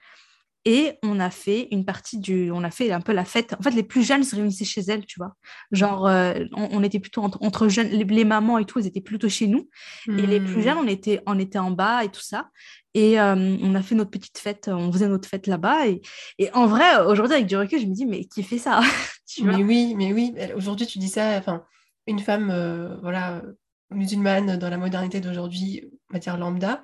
[0.68, 2.50] Et on a fait une partie du.
[2.50, 3.54] On a fait un peu la fête.
[3.56, 5.36] En fait, les plus jeunes se réunissaient chez elles, tu vois.
[5.70, 7.86] Genre, euh, on, était plutôt entre, jeunes.
[7.86, 9.68] Les, mamans et tout, elles étaient plutôt chez nous.
[10.08, 10.84] Et les plus jeunes, hmm.
[10.84, 12.50] on était, on était en bas et tout ça.
[12.94, 14.66] Et euh, on a fait notre petite fête.
[14.66, 15.86] On faisait notre fête là-bas.
[15.86, 16.02] Et,
[16.38, 18.80] et, en vrai, aujourd'hui, avec du recul, je me dis, mais qui fait ça?
[19.42, 20.34] Mais oui, mais oui.
[20.56, 21.36] Aujourd'hui, tu dis ça.
[21.36, 21.62] Enfin,
[22.06, 23.42] une femme, euh, voilà,
[23.90, 26.82] musulmane dans la modernité d'aujourd'hui, matière lambda.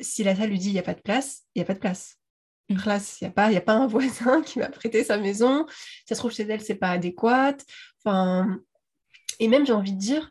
[0.00, 1.74] si la salle lui dit il n'y a pas de place, il n'y a pas
[1.74, 2.19] de place.
[2.76, 5.66] Classe, il n'y a, pas, a pas un voisin qui va prêter sa maison.
[6.06, 7.56] ça se trouve chez elle, c'est pas adéquat.
[9.38, 10.30] Et même, j'ai envie de dire,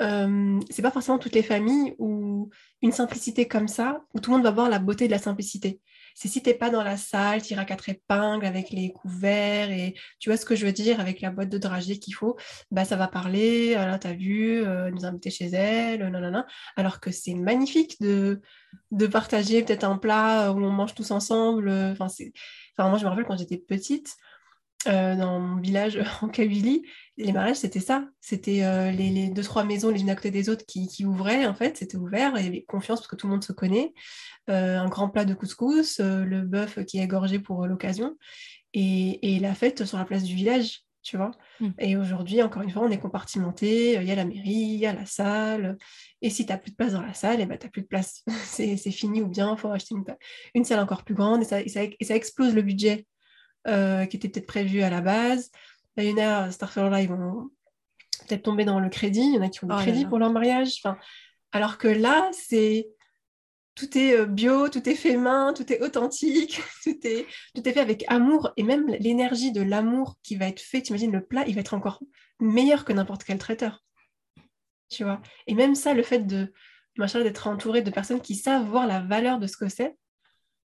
[0.00, 2.50] euh, c'est pas forcément toutes les familles où
[2.82, 5.80] une simplicité comme ça, où tout le monde va voir la beauté de la simplicité
[6.18, 9.94] c'est si t'es pas dans la salle, tires à quatre épingles avec les couverts et
[10.18, 12.36] tu vois ce que je veux dire avec la boîte de dragée qu'il faut,
[12.72, 16.44] bah ça va parler, tu t'as vu, euh, nous inviter chez elle, nanana.
[16.74, 18.40] Alors que c'est magnifique de,
[18.90, 21.70] de partager peut-être un plat où on mange tous ensemble.
[21.70, 22.08] Enfin,
[22.76, 24.16] enfin moi je me rappelle quand j'étais petite,
[24.86, 26.82] euh, dans mon village en Kabylie,
[27.16, 28.06] les mariages, c'était ça.
[28.20, 31.54] C'était euh, les, deux, trois maisons les unes à côté des autres qui, ouvraient, en
[31.54, 31.76] fait.
[31.76, 33.92] C'était ouvert, il y avait confiance parce que tout le monde se connaît.
[34.50, 38.16] Euh, un grand plat de couscous, le bœuf qui est égorgé pour l'occasion.
[38.72, 41.32] Et, la fête sur la place du village, tu vois.
[41.58, 41.70] Hmm.
[41.80, 43.94] Et aujourd'hui, encore une fois, on est compartimenté.
[43.94, 45.76] Il y a la mairie, il y a la salle.
[46.22, 47.82] Et si tu n'as plus de place dans la salle, eh ben, tu n'as plus
[47.82, 48.22] de place.
[48.44, 49.96] c'est fini ou bien il faut acheter
[50.54, 53.06] une, salle encore plus grande et ça explose le budget
[53.66, 55.50] euh, qui était peut-être prévu à la base.
[55.96, 57.50] Il y en a, Starfire ils vont
[58.26, 59.20] peut-être tomber dans le crédit.
[59.20, 60.74] Il y en a qui ont le oh crédit pour leur mariage.
[60.82, 60.96] Enfin,
[61.52, 62.88] alors que là, c'est
[63.74, 67.72] tout est euh, bio, tout est fait main, tout est authentique, tout est, tout est
[67.72, 71.44] fait avec amour et même l'énergie de l'amour qui va être fait, t'imagines le plat,
[71.46, 72.02] il va être encore
[72.40, 73.84] meilleur que n'importe quel traiteur.
[74.88, 75.20] Tu vois?
[75.46, 76.52] Et même ça, le fait de
[76.96, 79.96] machin d'être entouré de personnes qui savent voir la valeur de ce que c'est,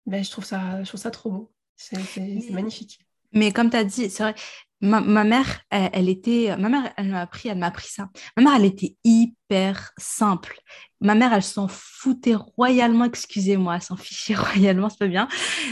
[0.05, 1.51] ben, je, trouve ça, je trouve ça trop beau.
[1.81, 2.99] C'est magnifique.
[3.33, 4.35] Mais comme tu as dit, c'est vrai,
[4.81, 6.55] ma, mère, elle, était.
[6.57, 8.09] Ma mère, elle m'a appris, elle m'a appris ça.
[8.35, 10.59] Ma mère, elle était hyper simple.
[10.99, 15.27] Ma mère, elle s'en foutait royalement, excusez-moi, elle s'en fichait royalement, c'est pas bien.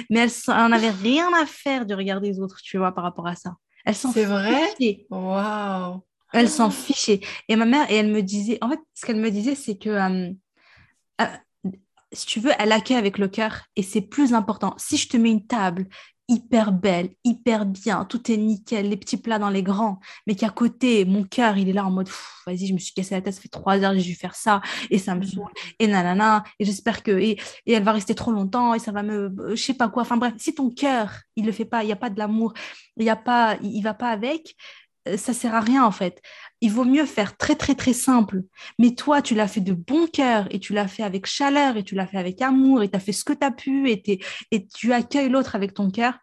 [0.09, 3.27] Mais elle n'en avait rien à faire du regard des autres, tu vois, par rapport
[3.27, 3.55] à ça.
[3.85, 4.61] Elle s'en C'est vrai?
[5.09, 6.01] Waouh
[6.33, 7.21] Elle s'en fichait.
[7.47, 9.89] Et ma mère, et elle me disait, en fait, ce qu'elle me disait, c'est que.
[9.89, 10.31] Euh,
[11.21, 11.25] euh,
[12.11, 14.73] si tu veux, elle accueille avec le cœur et c'est plus important.
[14.77, 15.87] Si je te mets une table
[16.29, 20.49] hyper belle, hyper bien, tout est nickel, les petits plats dans les grands, mais qu'à
[20.49, 22.07] côté, mon cœur, il est là en mode,
[22.45, 24.61] vas-y, je me suis cassé la tête, ça fait trois heures, j'ai dû faire ça,
[24.91, 28.75] et ça me saoule, et nanana, et j'espère que, et, elle va rester trop longtemps,
[28.75, 31.51] et ça va me, je sais pas quoi, enfin bref, si ton cœur, il le
[31.51, 32.53] fait pas, il n'y a pas de l'amour,
[32.97, 34.55] il y a pas, il va pas avec,
[35.17, 36.21] ça sert à rien en fait
[36.61, 38.43] il vaut mieux faire très, très, très simple.
[38.79, 41.83] Mais toi, tu l'as fait de bon cœur et tu l'as fait avec chaleur et
[41.83, 44.21] tu l'as fait avec amour et tu as fait ce que tu as pu et,
[44.51, 46.17] et tu accueilles l'autre avec ton cœur.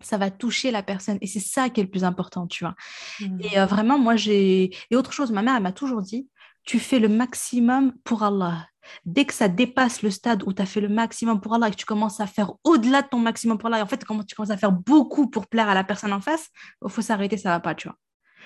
[0.00, 2.74] Ça va toucher la personne et c'est ça qui est le plus important, tu vois.
[3.20, 3.40] Mmh.
[3.42, 4.74] Et euh, vraiment, moi, j'ai.
[4.90, 6.28] Et autre chose, ma mère, elle m'a toujours dit
[6.64, 8.66] tu fais le maximum pour Allah.
[9.04, 11.70] Dès que ça dépasse le stade où tu as fait le maximum pour Allah et
[11.70, 14.22] que tu commences à faire au-delà de ton maximum pour Allah, et en fait, quand
[14.24, 16.48] tu commences à faire beaucoup pour plaire à la personne en face,
[16.84, 17.96] il faut s'arrêter, ça va pas, tu vois.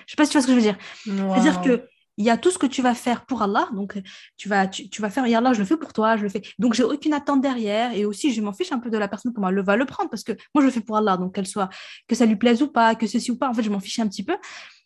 [0.05, 0.77] Je sais pas si tu vois ce que je veux dire.
[1.05, 1.87] C'est-à-dire que
[2.17, 4.01] il y a tout ce que tu vas faire pour Allah, donc
[4.37, 6.41] tu vas, tu, vas faire, Allah, je le fais pour toi, je le fais.
[6.59, 9.33] Donc j'ai aucune attente derrière, et aussi je m'en fiche un peu de la personne
[9.33, 11.47] comment elle va le prendre, parce que moi je le fais pour Allah, donc qu'elle
[11.47, 11.69] soit,
[12.07, 13.99] que ça lui plaise ou pas, que ceci ou pas, en fait je m'en fiche
[13.99, 14.37] un petit peu.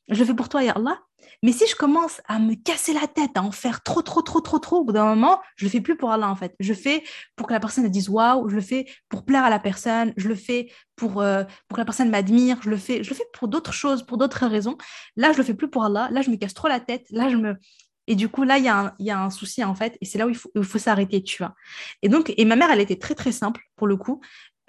[0.10, 0.99] Je le fais pour toi, ya Allah,
[1.43, 4.41] mais si je commence à me casser la tête, à en faire trop, trop, trop,
[4.41, 6.55] trop, trop, au bout d'un moment, je le fais plus pour Allah en fait.
[6.60, 7.03] Je fais
[7.36, 10.28] pour que la personne dise waouh, je le fais pour plaire à la personne, je
[10.28, 13.26] le fais pour, euh, pour que la personne m'admire, je le fais, je le fais
[13.34, 14.78] pour d'autres choses, pour d'autres raisons.
[15.16, 16.10] Là, je le fais plus pour Allah.
[16.12, 17.05] Là, je me casse trop la tête.
[17.12, 17.55] Là, je me
[18.07, 20.05] et du coup, là, il y, a un, y a un souci, en fait, et
[20.05, 21.53] c'est là où il faut, faut s'arrêter, tu vois.
[22.01, 24.20] Et donc, et ma mère, elle était très, très simple, pour le coup.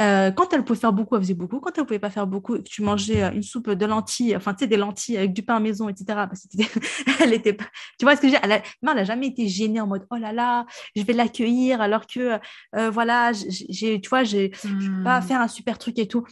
[0.01, 1.61] Euh, quand elle pouvait faire beaucoup, elle faisait beaucoup.
[1.61, 4.55] Quand elle ne pouvait pas faire beaucoup, tu mangeais euh, une soupe de lentilles, enfin,
[4.55, 6.05] tu sais, des lentilles avec du pain maison, etc.
[6.09, 6.31] Bah,
[7.21, 7.67] elle était pas...
[7.99, 8.51] Tu vois ce que je veux dire?
[8.51, 12.39] Elle n'a jamais été gênée en mode, oh là là, je vais l'accueillir alors que,
[12.77, 15.23] euh, voilà, j'ai, tu vois, je ne vais pas hmm.
[15.23, 16.25] faire un super truc et tout.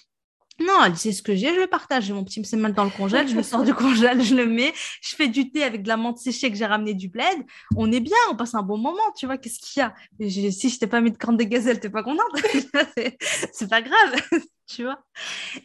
[0.61, 2.05] Non, elle dit ce que j'ai, je le partage.
[2.05, 4.73] J'ai mon petit mal dans le congèle, je le sors du congèle, je le mets,
[5.01, 7.45] je fais du thé avec de la menthe séchée que j'ai ramené du bled.
[7.77, 9.39] On est bien, on passe un bon moment, tu vois.
[9.39, 9.95] Qu'est-ce qu'il y a?
[10.51, 12.27] Si je t'ai pas mis de corne de gazelle, t'es pas contente
[13.53, 14.21] C'est pas grave,
[14.67, 14.99] tu vois.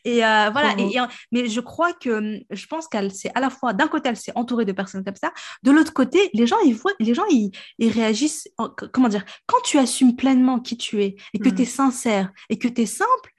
[0.05, 0.75] Et euh, voilà.
[0.77, 0.95] Et,
[1.31, 4.17] mais je crois que hum, je pense qu'elle s'est à la fois d'un côté, elle
[4.17, 5.33] s'est entourée de personnes comme ça.
[5.63, 8.47] De l'autre côté, les gens, ils voient, les gens, ils, réagissent.
[8.91, 9.25] comment dire?
[9.47, 11.55] Quand tu assumes pleinement qui tu es et que mmh.
[11.55, 13.32] tu es sincère et que tu es simple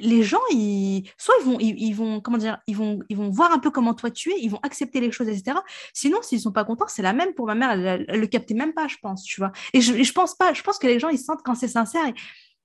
[0.00, 3.52] les gens, ils, soit ils vont, ils, vont, comment dire, ils vont, ils vont voir
[3.52, 5.58] un peu comment toi tu es, ils vont accepter les choses, etc.
[5.92, 7.70] Sinon, s'ils sont pas contents, c'est la même pour ma mère.
[7.72, 9.52] Elle, ne le captait même pas, je pense, tu vois.
[9.72, 12.06] Et je, je pense pas, je pense que les gens, ils sentent quand c'est sincère.
[12.06, 12.14] Et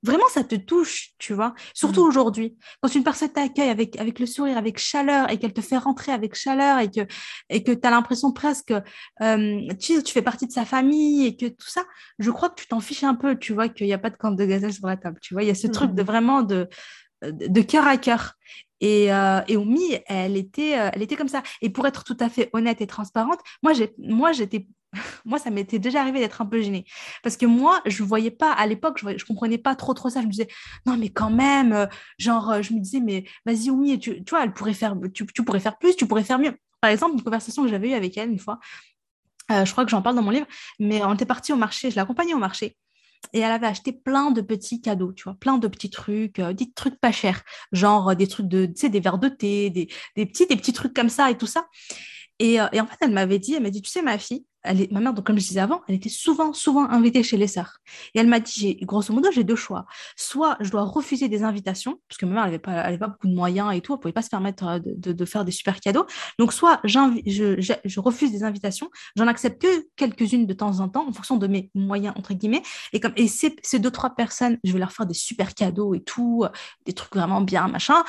[0.04, 1.54] vraiment, ça te touche, tu vois.
[1.74, 2.08] Surtout mmh.
[2.08, 5.78] aujourd'hui, quand une personne t'accueille avec, avec le sourire, avec chaleur, et qu'elle te fait
[5.78, 7.02] rentrer avec chaleur, et que,
[7.50, 8.74] et que as l'impression presque,
[9.22, 11.84] euh, tu, tu fais partie de sa famille, et que tout ça,
[12.20, 14.18] je crois que tu t'en fiches un peu, tu vois, qu'il n'y a pas de
[14.18, 15.44] camp de gazelle sur la table, tu vois.
[15.44, 16.06] Il y a ce truc de mmh.
[16.06, 16.68] vraiment de
[17.22, 18.38] de cœur à cœur.
[18.80, 21.44] Et, euh, et Oumi, elle était, euh, elle était comme ça.
[21.62, 24.68] Et pour être tout à fait honnête et transparente, moi, moi, j'étais,
[25.26, 26.86] moi, ça m'était déjà arrivé d'être un peu gênée.
[27.24, 30.10] Parce que moi, je ne voyais pas, à l'époque, je ne comprenais pas trop, trop
[30.10, 30.22] ça.
[30.22, 30.48] Je me disais,
[30.86, 31.88] non, mais quand même, euh,
[32.20, 35.44] genre, je me disais, mais vas-y, Oumi, tu, tu vois, elle pourrait faire, tu, tu,
[35.44, 36.56] pourrais faire plus, tu pourrais faire mieux.
[36.82, 38.60] Par exemple, une conversation que j'avais eue avec elle une fois,
[39.50, 40.46] je crois que j'en parle dans mon livre,
[40.80, 42.76] mais on était parti au marché, je l'accompagnais au marché
[43.34, 46.54] et elle avait acheté plein de petits cadeaux, tu vois, plein de petits trucs, euh,
[46.54, 49.70] des trucs pas chers, genre euh, des trucs de, tu sais, des verres de thé,
[49.70, 51.68] des, des, petits, des petits trucs comme ça et tout ça.
[52.40, 54.46] Et, euh, et en fait, elle m'avait dit, elle m'a dit, tu sais, ma fille,
[54.92, 57.80] ma mère, comme je disais avant, elle était souvent, souvent invitée chez les sœurs.
[58.14, 59.86] Et elle m'a dit, grosso modo, j'ai deux choix.
[60.16, 63.74] Soit je dois refuser des invitations, parce que ma mère n'avait pas, beaucoup de moyens
[63.76, 66.06] et tout, elle ne pouvait pas se permettre euh, de, faire des super cadeaux.
[66.40, 71.14] Donc, soit je, refuse des invitations, j'en accepte que quelques-unes de temps en temps, en
[71.14, 72.64] fonction de mes moyens, entre guillemets.
[72.94, 75.94] Et, comme, et ces, ces deux, trois personnes, je vais leur faire des super cadeaux
[75.94, 76.46] et tout,
[76.86, 78.04] des trucs vraiment bien, machin.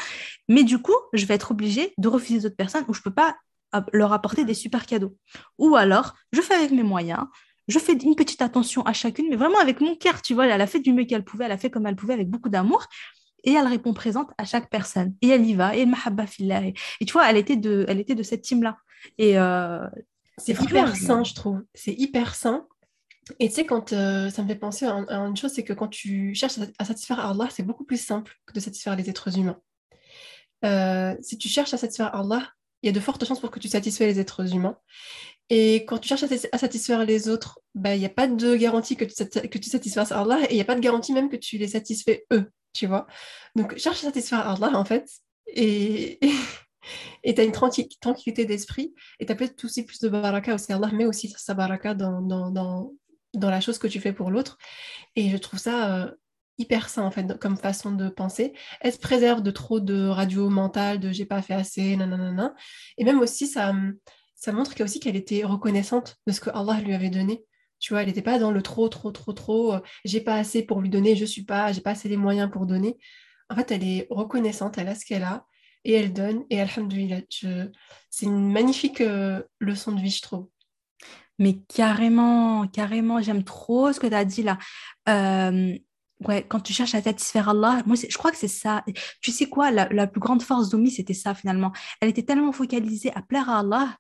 [0.49, 3.15] Mais du coup, je vais être obligée de refuser d'autres personnes où je ne peux
[3.15, 3.37] pas
[3.93, 5.17] leur apporter des super cadeaux.
[5.59, 7.25] Ou alors, je fais avec mes moyens,
[7.69, 10.61] je fais une petite attention à chacune, mais vraiment avec mon cœur, tu vois, elle
[10.61, 12.87] a fait du mieux qu'elle pouvait, elle a fait comme elle pouvait avec beaucoup d'amour,
[13.45, 16.63] et elle répond présente à chaque personne, et elle y va, et elle mahabba fillah,
[16.65, 18.79] et, tu vois, elle était de, elle était de cette team-là.
[19.19, 19.87] Et euh,
[20.39, 22.67] c'est hyper sain, je trouve, c'est hyper sain.
[23.39, 25.89] Et tu sais, quand euh, ça me fait penser à, une chose, c'est que quand
[25.89, 29.61] tu cherches à, satisfaire Allah, c'est beaucoup plus simple que de satisfaire les êtres humains.
[30.65, 32.51] Euh, si tu cherches à satisfaire Allah,
[32.83, 34.79] il y a de fortes chances pour que tu satisfais les êtres humains.
[35.51, 38.97] Et quand tu cherches à, satisfaire les autres, bah, il n'y a pas de garantie
[38.97, 41.37] que tu, que tu satisfasses Allah et il n'y a pas de garantie même que
[41.37, 43.07] tu les satisfais eux, tu vois.
[43.57, 45.09] Donc, cherche à satisfaire Allah, en fait,
[45.55, 46.19] et
[47.25, 50.73] tu as une tranquillité d'esprit et tu as peut-être aussi plus de baraka aussi.
[50.73, 54.59] Allah met aussi sa baraka dans, dans, dans, la chose que tu fais pour l'autre.
[55.17, 56.11] Et je trouve ça euh,
[56.59, 58.53] hyper sain en fait comme façon de penser.
[58.81, 62.55] Elle se préserve de trop de radio mentale, de j'ai pas fait assez, nanana.
[62.99, 63.75] Et même aussi, ça,
[64.35, 67.45] ça montre qu'elle aussi qu'elle était reconnaissante de ce que Allah lui avait donné.
[67.81, 70.63] Tu vois, elle n'était pas dans le trop, trop, trop, trop, euh, j'ai pas assez
[70.63, 72.97] pour lui donner, je suis pas, j'ai pas assez les moyens pour donner.
[73.51, 75.47] En fait, elle est reconnaissante, elle a ce qu'elle a
[75.85, 76.45] et elle donne.
[76.51, 77.21] Et Alhamdulillah,
[78.11, 80.49] c'est une magnifique euh, leçon de vie, je trouve.
[81.39, 84.59] Mais carrément, carrément, j'aime trop ce que tu as dit là.
[85.09, 85.77] Euh,
[86.27, 88.85] ouais, quand tu cherches à satisfaire Allah, moi, je crois que c'est ça.
[89.21, 91.73] Tu sais quoi, la, la plus grande force d'Omi, c'était ça finalement.
[92.01, 93.97] Elle était tellement focalisée à plaire à Allah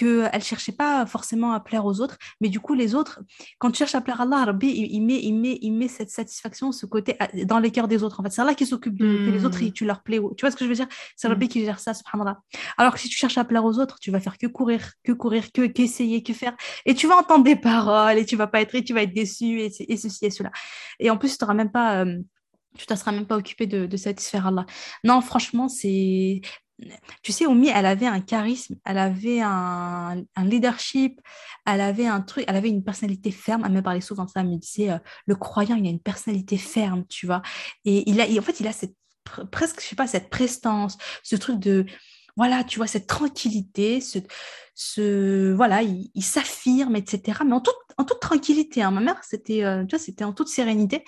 [0.00, 3.20] qu'elle ne cherchait pas forcément à plaire aux autres, mais du coup, les autres,
[3.58, 6.10] quand tu cherches à plaire à Allah, Rabbi, il, met, il, met, il met cette
[6.10, 8.20] satisfaction, ce côté dans les cœurs des autres.
[8.20, 9.72] En fait, c'est Allah qui s'occupe de que les autres, et hmm.
[9.72, 10.18] tu leur plais.
[10.36, 10.88] Tu vois ce que je veux dire?
[11.16, 11.48] C'est Rabbi hmm.
[11.48, 12.38] qui gère ça, subhanallah.
[12.78, 15.12] Alors que si tu cherches à plaire aux autres, tu vas faire que courir, que
[15.12, 16.56] courir, que qu'essayer, que faire.
[16.86, 19.60] Et tu vas entendre des paroles, et tu vas pas être, tu vas être déçu,
[19.60, 20.50] et, et ceci et cela.
[20.98, 22.04] Et en plus, tu n'auras même pas.
[22.04, 22.18] Euh,
[22.78, 24.64] tu ne seras même pas occupé de, de, satisfaire Allah.
[25.02, 26.40] Non, franchement, c'est
[27.22, 31.20] tu sais, Omi, elle avait un charisme, elle avait un, leadership,
[31.66, 33.62] elle avait un truc, elle avait une personnalité ferme.
[33.64, 36.00] Elle me parlait souvent de ça, elle me disait, euh, le croyant, il a une
[36.00, 37.42] personnalité ferme, tu vois.
[37.84, 38.94] Et il a, en fait, il a cette,
[39.50, 41.86] presque, je sais pas, cette prestance, ce truc de,
[42.36, 44.00] voilà, tu vois, cette tranquillité,
[44.74, 47.40] ce, voilà, il, s'affirme, etc.
[47.44, 48.82] Mais en toute, tranquillité.
[48.82, 48.90] Hein.
[48.90, 51.04] Ma mère, c'était, euh, tu vois, c'était en toute sérénité.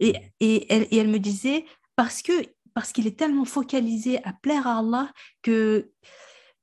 [0.00, 1.64] Et elle me disait,
[1.96, 2.32] parce que
[2.74, 5.12] parce qu'il est tellement focalisé à plaire à Allah
[5.42, 5.90] que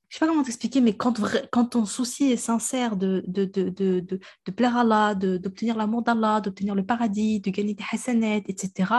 [0.09, 1.21] je sais pas comment t'expliquer, mais quand,
[1.53, 6.01] quand ton souci est sincère de, de, de, de, de plaire à Allah, d'obtenir l'amour
[6.01, 8.91] d'Allah, d'obtenir le paradis, de gagner des hasanets, etc.,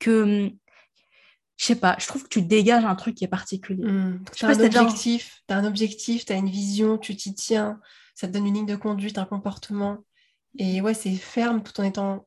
[0.00, 0.50] que
[1.58, 3.84] je sais pas, je trouve que tu dégages un truc qui est particulier.
[3.84, 4.24] Hmm.
[4.34, 7.80] Tu as, un objectif, tu as un objectif, tu as une vision, tu t'y tiens,
[8.16, 9.98] ça te donne une ligne de conduite, un comportement.
[10.58, 12.26] Et ouais, c'est ferme tout en étant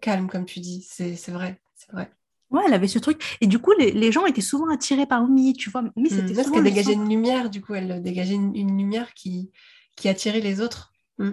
[0.00, 0.86] calme, comme tu dis.
[0.88, 2.08] C'est vrai, c'est vrai.
[2.50, 3.36] Ouais, elle avait ce truc.
[3.40, 5.84] Et du coup, les, gens étaient souvent attirés par Oumi, tu vois.
[5.96, 6.36] Oumi, c'était hmm.
[6.36, 9.50] Parce qu'elle dégageait une lumière, du coup, elle dégageait une, lumière qui,
[9.96, 10.92] qui attirait les autres.
[11.18, 11.32] Hmm.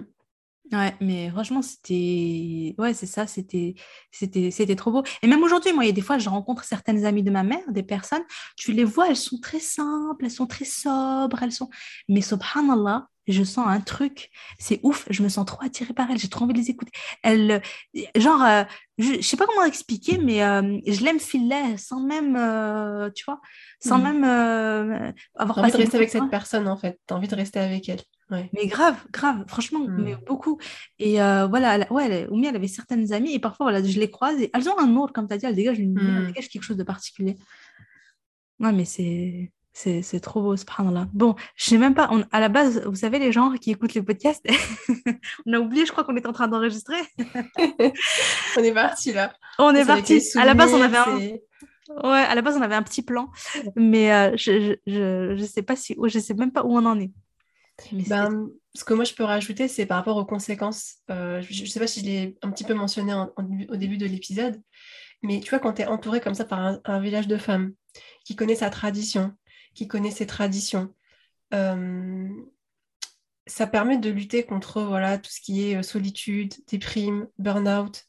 [0.72, 2.74] Ouais, mais franchement, c'était.
[2.76, 3.76] Ouais, c'est ça, c'était...
[4.10, 5.04] c'était c'était trop beau.
[5.22, 7.44] Et même aujourd'hui, moi, il y a des fois, je rencontre certaines amies de ma
[7.44, 8.24] mère, des personnes,
[8.56, 11.70] tu les vois, elles sont très simples, elles sont très sobres, elles sont.
[12.08, 16.18] Mais subhanallah, je sens un truc, c'est ouf, je me sens trop attirée par elles,
[16.18, 16.92] j'ai trop envie de les écouter.
[17.22, 17.60] Elles,
[18.16, 18.62] genre, euh,
[18.98, 23.24] je, ne sais pas comment expliquer, mais euh, je l'aime filet sans même, euh, tu
[23.24, 23.40] vois,
[23.80, 24.02] sans hmm.
[24.02, 27.58] même avoir envie de rester avec cette personne en fait, tu as envie de rester
[27.58, 28.00] avec elle.
[28.30, 30.20] Mais grave, grave, franchement, mais hmm.
[30.26, 30.58] beaucoup.
[30.98, 34.10] Et voilà, elle, ouais, elle, Oumi, elle avait certaines amies et parfois, voilà, je les
[34.10, 36.26] croise et elles ont un autre, comme tu as dit, elles dégagent, une, elles hmm.
[36.28, 37.36] dégagent quelque chose de particulier.
[38.58, 42.48] Ouais, mais c'est c'est trop beau, ce là Bon, je sais même pas, à la
[42.48, 44.46] base, vous savez, les gens qui écoutent les podcasts,
[45.46, 46.96] on a oublié, je crois qu'on est en train d'enregistrer.
[48.56, 49.34] on est parti là.
[49.58, 50.22] On est parti.
[50.36, 51.18] À la base, on avait un...
[52.02, 53.30] Ouais, à la base, on avait un petit plan,
[53.76, 56.98] mais euh, je, je, je, sais pas si, je sais même pas où on en
[56.98, 57.12] est.
[57.92, 60.96] Ben, ce que moi je peux rajouter, c'est par rapport aux conséquences.
[61.10, 63.14] Euh, je ne sais pas si je l'ai un petit peu mentionné
[63.68, 64.60] au début de l'épisode,
[65.22, 67.72] mais tu vois, quand tu es entouré comme ça par un, village de femmes
[68.24, 69.32] qui connaît sa tradition,
[69.76, 70.92] qui connaît ses traditions.
[71.54, 72.28] Euh,
[73.46, 78.04] ça permet de lutter contre voilà, tout ce qui est euh, solitude, déprime, burn-out,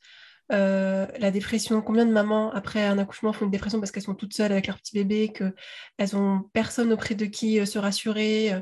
[0.52, 1.82] euh, la dépression.
[1.82, 4.66] Combien de mamans, après un accouchement, font une dépression parce qu'elles sont toutes seules avec
[4.66, 8.54] leur petit bébé, qu'elles n'ont personne auprès de qui se rassurer,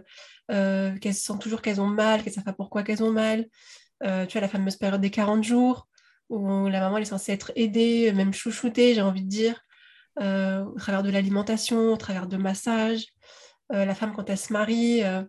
[0.49, 3.47] qu'elles sentent toujours qu'elles ont mal, qu'elles ne savent pas pourquoi qu'elles ont mal.
[4.01, 5.87] tu as la fameuse période des 40 jours
[6.29, 9.64] où la maman est censée être aidée, même chouchoutée, j'ai envie de dire.
[10.21, 13.07] Euh, au travers de l'alimentation, au travers de massages.
[13.73, 15.23] Euh, la femme, quand elle se marie euh,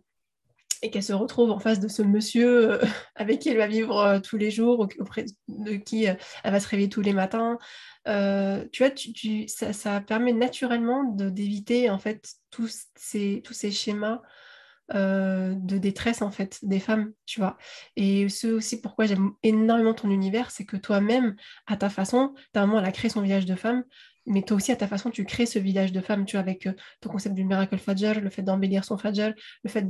[0.83, 2.79] et qu'elle se retrouve en face de ce monsieur
[3.17, 6.89] avec qui elle va vivre tous les jours, auprès de qui elle va se réveiller
[6.89, 7.59] tous les matins.
[8.05, 14.21] tu vois, ça, permet naturellement d'éviter en fait tous ces, schémas
[14.93, 17.57] de détresse en fait des femmes, tu vois.
[17.97, 21.35] Et ce aussi pourquoi j'aime énormément ton univers, c'est que toi-même,
[21.67, 23.83] à ta façon, ta maman elle a créé son village de femmes,
[24.27, 26.67] mais toi aussi, à ta façon, tu crées ce village de femmes, tu vois, avec
[26.67, 29.87] euh, ton concept du miracle Fajr, le fait d'embellir son Fajr, le fait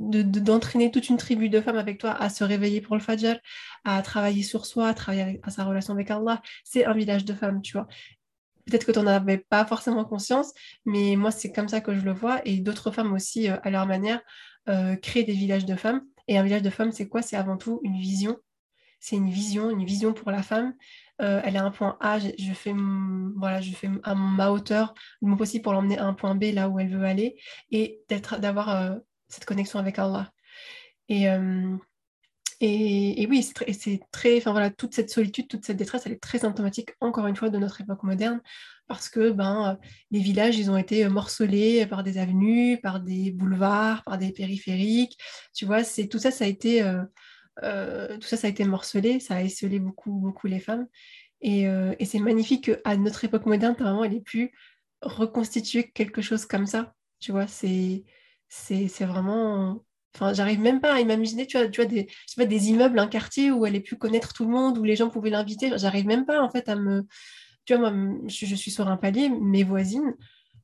[0.00, 3.38] d'entraîner de, toute une tribu de femmes avec toi à se réveiller pour le Fajr,
[3.84, 6.42] à travailler sur soi, à travailler à sa relation avec Allah.
[6.64, 7.88] C'est un village de femmes, tu vois.
[8.66, 10.52] Peut-être que tu n'en avais pas forcément conscience,
[10.84, 12.40] mais moi, c'est comme ça que je le vois.
[12.46, 14.20] Et d'autres femmes aussi, euh, à leur manière,
[14.68, 16.02] euh, créent des villages de femmes.
[16.28, 17.22] Et un village de femmes, c'est quoi?
[17.22, 18.38] C'est avant tout une vision.
[19.00, 20.74] C'est une vision, une vision pour la femme.
[21.22, 22.74] Euh, elle est à un point A, je, fais,
[23.36, 26.44] voilà, je fais à ma hauteur le moins possible pour l'emmener à un point B
[26.52, 27.36] là où elle veut aller
[27.70, 28.02] et
[28.38, 28.96] d'avoir euh,
[29.28, 30.32] cette connexion avec Allah.
[31.08, 31.76] Et, euh,
[32.60, 36.38] et, oui, c'est très, enfin voilà, toute cette solitude, toute cette détresse, elle est très
[36.38, 38.40] symptomatique, encore une fois, de notre époque moderne,
[38.88, 39.78] parce que ben,
[40.10, 45.18] les villages, ils ont été morcelés par des avenues, par des boulevards, par des périphériques.
[45.52, 46.82] Tu vois, c'est tout ça, ça a été
[47.60, 50.86] tout ça, ça a été morcelé, ça a esselé beaucoup, beaucoup les femmes.
[51.44, 54.52] Et, euh, c'est magnifique qu'à notre époque moderne, ta maman, elle ait pu
[55.02, 56.94] reconstituer quelque chose comme ça.
[57.20, 58.04] Tu vois, c'est,
[59.00, 59.84] vraiment.
[60.14, 63.08] Enfin, j'arrive même pas à imaginer, tu vois, tu vois des, pas, des immeubles, un
[63.08, 65.70] quartier où elle ait pu connaître tout le monde, où les gens pouvaient l'inviter.
[65.76, 67.06] J'arrive même pas, en fait, à me.
[67.66, 70.14] Tu vois, moi, je, suis sur un palier, mes voisines,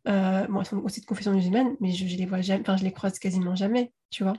[0.08, 2.84] euh, elles sont aussi de confession musulmane, mais je, je les vois jamais, enfin, je
[2.84, 4.36] les croise quasiment jamais, tu vois.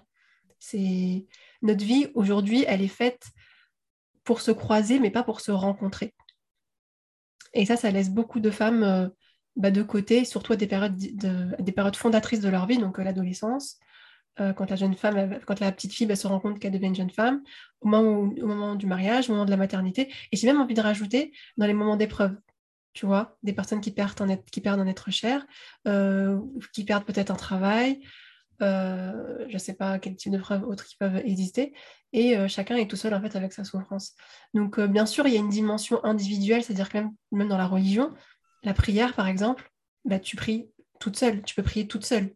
[0.60, 1.28] C'est
[1.62, 3.32] notre vie aujourd'hui, elle est faite
[4.24, 6.14] pour se croiser, mais pas pour se rencontrer.
[7.54, 9.08] Et ça, ça laisse beaucoup de femmes euh,
[9.56, 13.04] bah, de côté, surtout à des périodes, des périodes fondatrices de leur vie, donc euh,
[13.04, 13.78] l'adolescence,
[14.40, 16.96] euh, quand la jeune femme, quand la petite fille se rend compte qu'elle devient une
[16.96, 17.42] jeune femme,
[17.82, 20.14] au moment, du mariage, au moment de la maternité.
[20.32, 22.38] Et j'ai même envie de rajouter dans les moments d'épreuve,
[22.94, 25.46] tu vois, des personnes qui perdent un qui perdent un être cher,
[26.74, 28.02] qui perdent peut-être un travail,
[28.62, 31.74] euh, je ne sais pas quel type de preuves autres qui peuvent exister,
[32.14, 34.14] et euh, chacun est tout seul en fait avec sa souffrance.
[34.54, 37.00] Donc euh, bien sûr, il y a une dimension individuelle, c'est-à-dire que
[37.32, 38.12] même, dans la religion,
[38.64, 39.72] la prière par exemple,
[40.06, 42.34] bah, tu pries toute seule, tu peux prier toute seule.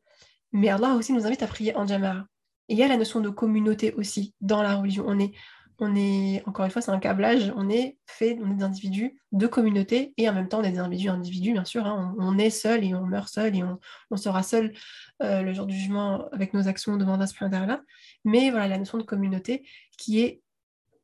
[0.51, 2.25] Mais Allah aussi nous invite à prier en jama'a.
[2.69, 5.03] Et il y a la notion de communauté aussi dans la religion.
[5.07, 5.33] On est
[5.79, 9.21] on est, encore une fois, c'est un câblage, on est fait, on est des individus
[9.31, 12.15] de communauté et en même temps on est des individus individus, bien sûr, hein.
[12.17, 14.73] on, est seul et on meurt seul et on, sera seul
[15.21, 17.81] euh, le jour du jugement avec nos actions devant Allah.
[18.23, 19.67] Mais voilà, la notion de communauté
[19.97, 20.41] qui est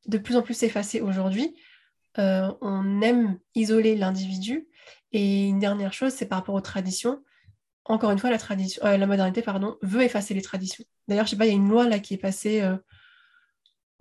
[0.07, 1.55] de plus en plus effacée aujourd'hui
[2.17, 4.67] on aime isoler l'individu.
[5.11, 7.23] Et une dernière chose, c'est par rapport aux traditions.
[7.85, 10.83] Encore une fois, la, tradition, la modernité pardon, veut effacer les traditions.
[11.07, 12.61] D'ailleurs, je sais pas, il y a une loi là qui est passée,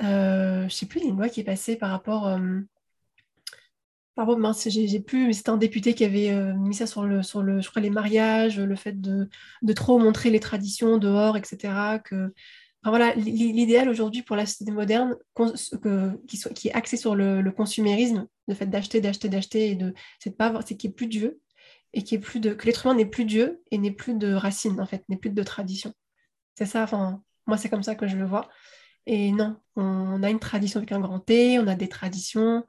[0.01, 2.26] je sais plus, il y a une loi qui est passée par rapport
[4.20, 7.42] Pardon, mince, j'ai plus, c'était un député qui avait euh, mis ça sur le, sur
[7.42, 9.28] le, je crois, les mariages, le fait de,
[9.74, 11.72] trop montrer les traditions dehors, etc.
[12.05, 12.34] Que,
[12.84, 15.16] voilà, l'idéal aujourd'hui pour la société moderne,
[16.55, 20.53] qui, est axé sur le, consumérisme, le fait d'acheter, d'acheter, d'acheter, et de, c'est pas,
[20.66, 21.40] c'est qu'il n'y ait plus Dieu
[21.94, 24.80] et qu'il plus de, que l'être humain n'est plus Dieu et n'est plus de racines
[24.82, 25.94] en fait, n'est plus de tradition.
[26.57, 26.82] C'est ça.
[26.82, 28.51] Enfin, moi c'est comme ça que je le vois.
[29.12, 32.64] Et non, on a une tradition avec un grand T, on a des traditions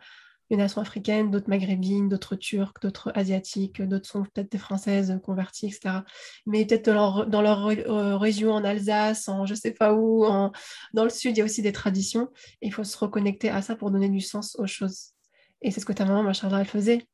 [0.52, 5.68] les nations africaines, d'autres maghrébines, d'autres turcs, d'autres asiatiques, d'autres sont peut-être des françaises converties,
[5.68, 6.02] etc.
[6.46, 6.92] Mais peut-être
[7.26, 10.26] dans leur, euh, région, en Alsace, en je sais pas où,
[10.94, 12.30] dans le sud, il y a aussi des traditions.
[12.62, 15.12] Il faut se reconnecter à ça pour donner du sens aux choses.
[15.62, 17.08] Et c'est ce que ta maman, Machallah, elle faisait.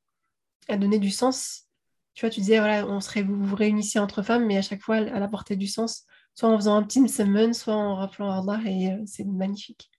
[0.67, 1.67] Elle donnait du sens.
[2.15, 4.82] Tu vois, tu disais, voilà, on serait, vous vous réunissez entre femmes, mais à chaque
[4.82, 6.07] fois, elle, apportait du sens,
[6.38, 9.89] soit en faisant un petit summon, soit en rappelant Allah, et euh, c'est magnifique.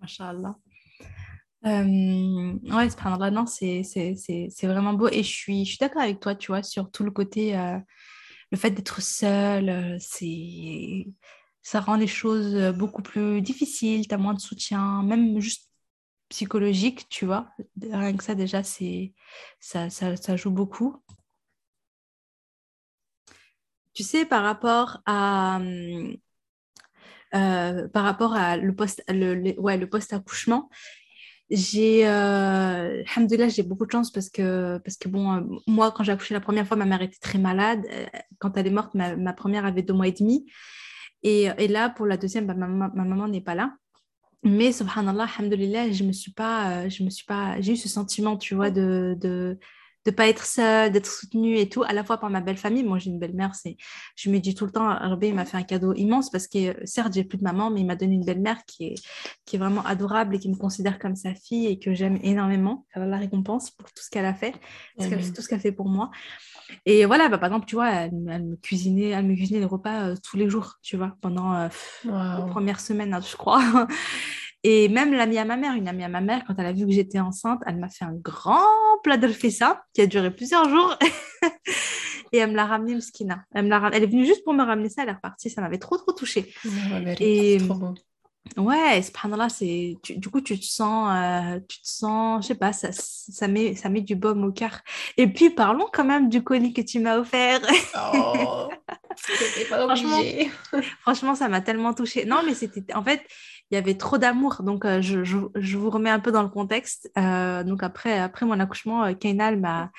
[0.00, 0.56] Machallah.
[1.66, 2.88] Euh, ouais,
[3.32, 3.82] non, c'est
[4.62, 5.08] vraiment beau.
[5.08, 7.78] Et je suis, je suis d'accord avec toi, tu vois, sur tout le côté, euh,
[8.52, 9.98] le fait d'être seul, euh,
[11.62, 15.68] ça rend les choses beaucoup plus difficiles, tu as moins de soutien, même juste
[16.28, 17.48] psychologique, tu vois.
[17.82, 21.02] Rien que ça, déjà, ça, ça, ça, joue beaucoup.
[23.94, 25.60] Tu sais, par rapport à,
[27.30, 30.68] par rapport à le post, le, ouais, le post-accouchement,
[31.50, 33.02] j'ai, euh,
[33.48, 36.40] j'ai beaucoup de chance parce que, parce que bon, euh, moi, quand j'ai accouché la
[36.40, 37.84] première fois, ma mère était très malade.
[37.90, 38.06] Euh,
[38.38, 40.46] quand elle est morte, ma, ma première avait deux mois et demi.
[41.22, 43.76] Et, et là, pour la deuxième, bah, ma, ma, maman n'est pas là.
[44.42, 48.36] Mais, subhanallah, je me suis pas, euh, je me suis pas, j'ai eu ce sentiment,
[48.36, 49.58] tu vois, de,
[50.04, 52.84] de pas être seule, d'être soutenue et tout, à la fois par ma belle famille.
[52.84, 53.76] Moi, j'ai une belle-mère, c'est,
[54.16, 57.12] je me dis tout le temps, Rabbi m'a fait un cadeau immense parce que certes,
[57.14, 58.94] j'ai plus de maman, mais il m'a donné une belle-mère qui est,
[59.46, 62.86] qui est vraiment adorable et qui me considère comme sa fille et que j'aime énormément.
[62.94, 64.54] Elle a la récompense pour tout ce qu'elle a fait,
[64.98, 66.10] tout ce qu'elle fait pour moi.
[66.86, 70.08] Et voilà, bah, par exemple, tu vois, elle, me cuisinait, elle me cuisinait les repas
[70.08, 71.68] euh, tous les jours, tu vois, pendant euh,
[72.04, 73.62] les premières semaines, hein, je crois.
[74.66, 76.86] Et même l'amie à ma mère, une amie à ma mère, quand elle a vu
[76.86, 78.64] que j'étais enceinte, elle m'a fait un grand
[79.02, 80.96] plat de fessa qui a duré plusieurs jours.
[82.32, 83.44] et elle me l'a ramené, Mskina.
[83.54, 85.50] Elle, me elle est venue juste pour me ramener ça, elle est repartie.
[85.50, 86.54] Ça m'avait trop, trop touchée.
[87.20, 87.58] et...
[87.58, 87.94] Trop beau.
[88.58, 92.74] Ouais, subhanallah, c'est du coup tu te sens euh, tu te sens, je sais pas,
[92.74, 94.80] ça, ça met ça met du baume au cœur.
[95.16, 97.60] Et puis parlons quand même du colis que tu m'as offert.
[97.96, 98.68] Oh,
[99.66, 100.20] franchement,
[101.00, 102.26] franchement, ça m'a tellement touchée.
[102.26, 103.22] Non, mais c'était en fait,
[103.70, 104.62] il y avait trop d'amour.
[104.62, 107.10] Donc, euh, je, je, vous remets un peu dans le contexte.
[107.18, 109.90] Euh, donc, après, après mon accouchement, euh, Kaina, elle m'a,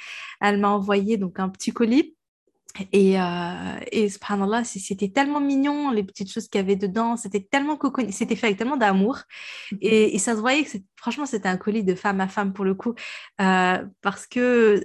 [0.41, 2.15] elle m'a envoyé donc, un petit colis.
[2.91, 7.39] Et, euh, et subhanallah, c'était tellement mignon, les petites choses qu'il y avait dedans, c'était
[7.39, 9.19] tellement cocon, c'était fait avec tellement d'amour.
[9.71, 9.77] Mm-hmm.
[9.79, 12.65] Et, et, ça se voyait que franchement, c'était un colis de femme à femme pour
[12.65, 12.93] le coup,
[13.37, 14.81] parce que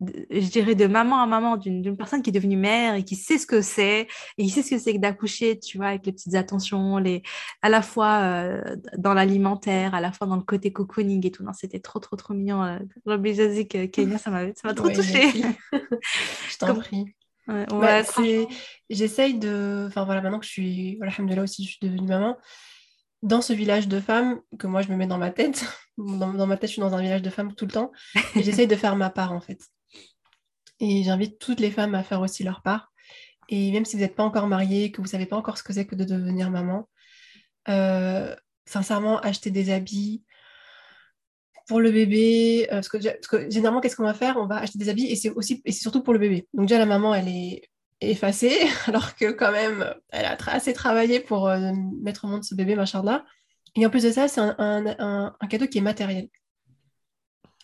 [0.00, 3.38] je dirais, de maman à maman, d'une personne qui est devenue mère et qui sait
[3.38, 6.12] ce que c'est, et qui sait ce que c'est que d'accoucher, tu vois, avec les
[6.12, 7.22] petites attentions, les,
[7.62, 11.44] à la fois euh, dans l'alimentaire, à la fois dans le côté cocooning et tout.
[11.44, 12.62] Non, c'était trop, trop, trop mignon.
[12.62, 15.32] Euh, que Kenya, ça m'a trop touchée.
[15.72, 17.06] je t'en prie.
[17.48, 18.02] Ouais,
[18.90, 19.84] J'essaye de.
[19.86, 20.96] Enfin voilà, maintenant que je suis.
[20.96, 22.36] Voilà, aussi, je suis devenue maman
[23.22, 25.64] dans ce village de femmes que moi je me mets dans ma tête,
[25.98, 27.92] dans, dans, ma tête je suis dans un village de femmes tout le temps,
[28.34, 29.60] et j'essaye de faire ma part en fait.
[30.80, 32.92] Et j'invite toutes les femmes à faire aussi leur part.
[33.48, 35.62] Et même si vous n'êtes pas encore mariée, que vous ne savez pas encore ce
[35.62, 36.88] que c'est que de devenir maman,
[37.68, 38.34] euh,
[38.66, 40.24] sincèrement, acheter des habits
[41.68, 42.68] pour le bébé.
[42.72, 42.98] Euh, que,
[43.50, 44.36] généralement, qu'est-ce qu'on va faire?
[44.36, 46.48] On va acheter des habits et c'est aussi et c'est surtout pour le bébé.
[46.54, 47.62] Donc déjà, la maman, elle est
[48.00, 51.72] effacée, alors que quand même, elle a assez travaillé pour euh,
[52.02, 53.24] mettre au monde ce bébé, machin là.
[53.76, 56.28] Et en plus de ça, c'est un cadeau qui est matériel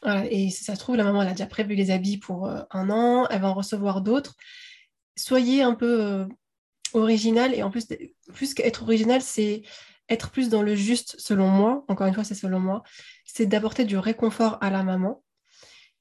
[0.05, 2.63] et si ça se trouve, la maman, elle a déjà prévu les habits pour euh,
[2.71, 4.35] un an, elle va en recevoir d'autres.
[5.17, 6.27] Soyez un peu euh,
[6.93, 7.87] original, et en plus,
[8.35, 9.63] plus qu'être original, c'est
[10.09, 11.85] être plus dans le juste, selon moi.
[11.89, 12.83] Encore une fois, c'est selon moi.
[13.25, 15.23] C'est d'apporter du réconfort à la maman.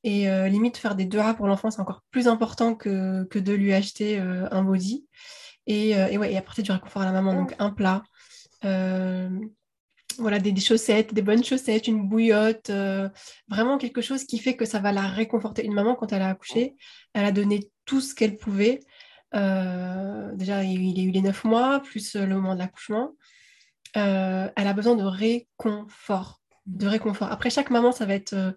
[0.04, 3.38] Et euh, limite, faire des deux rats pour l'enfant, c'est encore plus important que, que
[3.38, 5.06] de lui acheter un body.
[5.68, 7.36] Et, et, ouais, et apporter du réconfort à la maman.
[7.36, 8.04] Donc, un plat
[10.18, 13.10] voilà, des, chaussettes, des bonnes chaussettes, une bouillotte, euh,
[13.48, 15.66] vraiment quelque chose qui fait que ça va la réconforter.
[15.66, 16.76] Une maman, quand elle a accouché,
[17.14, 18.80] elle a donné tout ce qu'elle pouvait.
[19.36, 23.12] Euh, déjà, il y a eu les neuf mois, plus le moment de l'accouchement.
[23.98, 26.42] Euh, elle a besoin de réconfort.
[26.66, 27.32] de réconfort.
[27.32, 28.56] Après, chaque maman, ça va être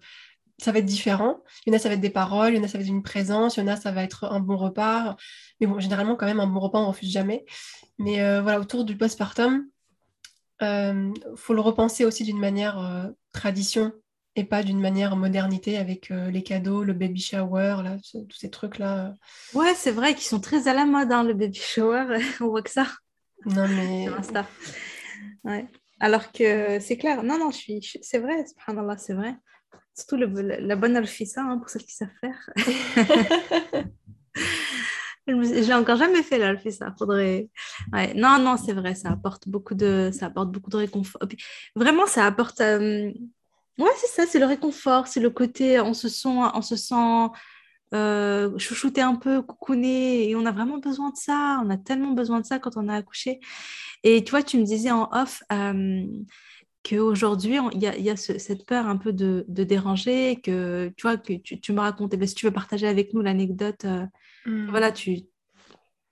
[0.57, 1.43] ça va être différent.
[1.65, 2.83] Il y en a, ça va être des paroles, il y en a, ça va
[2.83, 5.17] être une présence, il y en a, ça va être un bon repas.
[5.59, 7.45] Mais bon, généralement, quand même, un bon repas, on refuse jamais.
[7.97, 9.65] Mais voilà, autour du postpartum,
[10.61, 13.93] euh, faut le repenser aussi d'une manière euh, tradition
[14.35, 19.13] et pas d'une manière modernité avec les cadeaux, le baby shower, là, tous ces trucs-là.
[19.53, 22.19] Ouais, c'est vrai qu'ils sont très à la mode, hein, le baby shower.
[22.41, 22.85] on voit que ça.
[23.45, 24.07] Non, mais.
[25.45, 25.65] Ouais.
[26.01, 27.23] Alors que c'est clair.
[27.23, 27.99] Non, non, je suis...
[28.01, 29.35] c'est vrai, subhanallah, c'est vrai.
[29.95, 32.49] Surtout la bonne alfissa hein, pour celles qui savent faire.
[35.27, 36.93] je l'ai encore jamais fait l'alfissa.
[36.97, 37.49] Faudrait.
[37.93, 38.13] Ouais.
[38.13, 38.95] Non, non, c'est vrai.
[38.95, 41.21] Ça apporte beaucoup de, ça apporte beaucoup de réconfort.
[41.75, 42.61] vraiment, ça apporte.
[42.61, 43.11] Euh,
[43.77, 44.25] ouais, c'est ça.
[44.27, 45.07] C'est le réconfort.
[45.07, 45.79] C'est le côté.
[45.79, 47.29] On se sent, on se sent
[47.93, 50.29] euh, chouchouter un peu, coucouner.
[50.29, 51.61] Et on a vraiment besoin de ça.
[51.65, 53.39] On a tellement besoin de ça quand on a accouché.
[54.03, 55.41] Et tu vois, tu me disais en off.
[55.51, 56.05] Euh,
[56.87, 61.01] qu'aujourd'hui, il y a, y a cette peur un peu de, de, déranger, que tu
[61.01, 64.05] vois, que tu, tu me racontais, si tu veux partager avec nous l'anecdote, euh,
[64.45, 64.69] mmh.
[64.69, 65.21] voilà, tu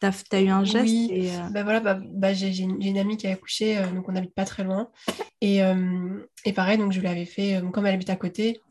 [0.02, 0.86] as, as, eu un geste.
[0.86, 4.08] Oui, et, euh, bah voilà, bah, bah j'ai une, amie qui a accouché, euh, donc
[4.10, 4.92] on n'habite pas très loin.
[5.42, 5.60] Et,
[6.46, 8.62] et, pareil, donc je lui avais fait, comme elle habite à côté,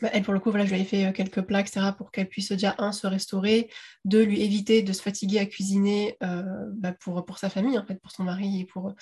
[0.00, 2.28] bah, elle, pour le coup, voilà, je lui avais fait quelques plats, etc., pour qu'elle
[2.28, 3.68] puisse déjà, un, se restaurer,
[4.04, 7.96] deux, lui éviter de se fatiguer à cuisiner bah, pour, pour sa famille, en fait,
[7.96, 8.94] pour son mari et pour,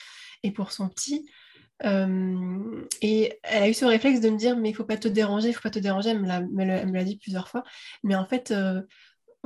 [0.42, 1.28] et pour son petit.
[1.84, 5.08] Euh, et elle a eu ce réflexe de me dire mais il faut pas te
[5.08, 7.64] déranger, il faut pas te déranger, elle me l'a dit plusieurs fois.
[8.02, 8.82] Mais en fait, euh,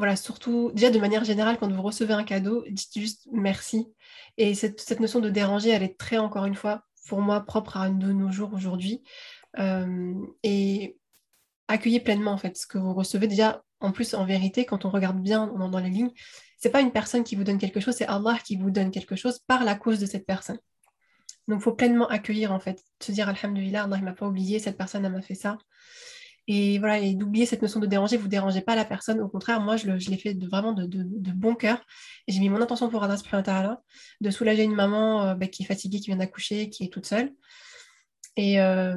[0.01, 3.87] voilà, surtout, déjà de manière générale, quand vous recevez un cadeau, dites juste merci.
[4.39, 7.91] Et cette, notion de déranger, elle est très, encore une fois, pour moi, propre à
[7.91, 9.03] de nos jours aujourd'hui.
[9.59, 10.97] Euh, et
[11.69, 13.27] accueillez pleinement en fait ce que vous recevez.
[13.27, 16.13] Déjà, en plus, en vérité, quand on regarde bien dans, dans les lignes,
[16.57, 19.17] c'est pas une personne qui vous donne quelque chose, c'est Allah qui vous donne quelque
[19.17, 20.61] chose par la cause de cette personne.
[21.47, 24.61] Donc, il faut pleinement accueillir, en fait, se dire Alhamdulillah, Allah ne m'a pas oublié,
[24.61, 25.59] cette personne m'a fait ça.
[26.53, 29.21] Et voilà, et d'oublier cette notion de déranger, vous dérangez pas la personne.
[29.21, 30.85] Au contraire, moi, je, l'ai fait vraiment de,
[31.31, 31.81] bon cœur.
[32.27, 33.15] Et j'ai mis mon intention pour Allah
[34.21, 37.07] de soulager une maman euh, bah, qui est fatiguée, qui vient d'accoucher, qui est toute
[37.07, 37.33] seule.
[38.35, 38.97] Et, euh,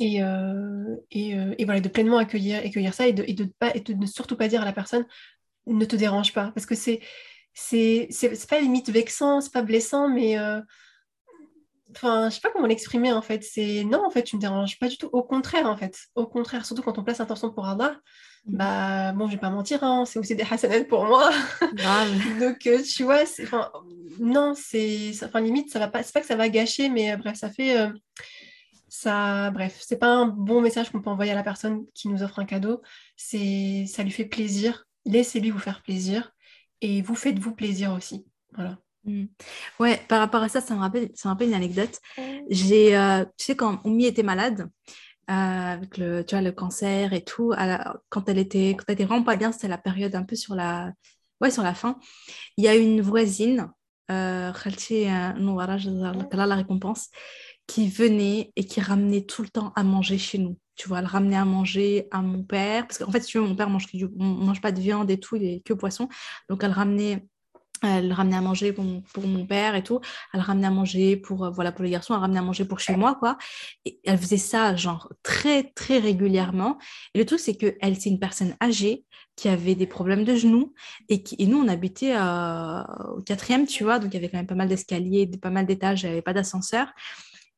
[0.00, 4.62] euh, et, voilà, de pleinement accueillir, accueillir ça et de, pas, ne surtout pas dire
[4.62, 5.04] à la personne
[5.66, 6.52] ne te dérange pas.
[6.54, 7.00] Parce que c'est
[7.54, 8.08] c'est
[8.48, 10.36] pas limite vexant, c'est pas blessant, mais
[11.94, 13.42] enfin, je sais pas comment l'exprimer en fait.
[13.42, 15.08] C'est non, en fait, tu me déranges pas du tout.
[15.12, 17.96] Au contraire, en fait, au contraire, surtout quand on place intention pour Allah.
[18.46, 18.56] Mm.
[18.56, 21.30] Bah bon, je vais pas mentir, hein, c'est aussi des hasanats pour moi.
[22.40, 23.70] Donc euh, tu vois, enfin
[24.20, 27.16] non, c'est enfin limite ça va pas, c'est pas que ça va gâcher, mais euh,
[27.16, 27.90] bref, ça fait euh,
[28.88, 32.22] ça, bref, c'est pas un bon message qu'on peut envoyer à la personne qui nous
[32.22, 32.80] offre un cadeau.
[33.16, 34.86] C'est ça lui fait plaisir.
[35.04, 36.32] Laissez-lui vous faire plaisir
[36.80, 38.24] et vous faites-vous plaisir aussi.
[38.54, 38.78] Voilà.
[39.04, 39.26] Mm.
[39.80, 42.00] Ouais, par rapport à ça, ça me rappelle, ça me rappelle une anecdote.
[42.50, 44.68] J'ai, euh, tu sais, quand Oumi était malade,
[45.30, 47.52] euh, avec le, tu vois, le cancer et tout,
[48.08, 50.54] quand elle était, quand elle était vraiment pas bien, c'était la période un peu sur
[50.54, 50.92] la,
[51.40, 51.98] ouais, sur la fin.
[52.56, 53.70] Il y a une voisine,
[54.10, 54.52] euh,
[56.32, 57.10] la récompense,
[57.66, 60.58] qui venait et qui ramenait tout le temps à manger chez nous.
[60.76, 63.44] Tu vois, elle ramenait à manger à mon père, parce qu'en fait, si tu veux,
[63.46, 63.86] mon père mange,
[64.16, 66.08] mange pas de viande et tout, il est que poisson.
[66.48, 67.26] Donc, elle ramenait
[67.84, 70.00] elle ramenait à manger pour mon, père et tout.
[70.32, 72.14] Elle ramenait à manger pour, euh, voilà, pour les garçons.
[72.14, 73.36] Elle ramenait à manger pour chez moi, quoi.
[73.84, 76.78] Et elle faisait ça, genre, très, très régulièrement.
[77.14, 79.04] Et le truc, c'est qu'elle, c'est une personne âgée
[79.36, 80.74] qui avait des problèmes de genoux.
[81.08, 82.82] Et, qui, et nous, on habitait euh,
[83.16, 83.98] au quatrième, tu vois.
[83.98, 86.02] Donc, il y avait quand même pas mal d'escaliers, pas mal d'étages.
[86.02, 86.88] Il n'y avait pas d'ascenseur.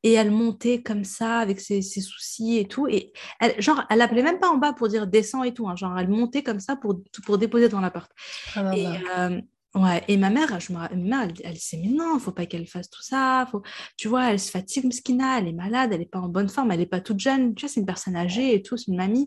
[0.02, 2.86] Et elle montait comme ça avec ses, soucis et tout.
[2.86, 5.68] Et elle, genre, elle appelait même pas en bas pour dire descends et tout.
[5.68, 5.74] Hein.
[5.74, 8.12] Genre, elle montait comme ça pour, pour déposer devant la porte.
[8.54, 8.86] Ah et,
[9.18, 9.40] euh,
[9.76, 12.46] Ouais, et ma mère, je me, ma mère elle, elle disait, mais non, faut pas
[12.46, 13.46] qu'elle fasse tout ça.
[13.50, 13.62] Faut...
[13.98, 16.72] Tu vois, elle se fatigue, Mskina, elle est malade, elle n'est pas en bonne forme,
[16.72, 17.54] elle n'est pas toute jeune.
[17.54, 19.26] Tu vois, c'est une personne âgée et tout, c'est une mamie.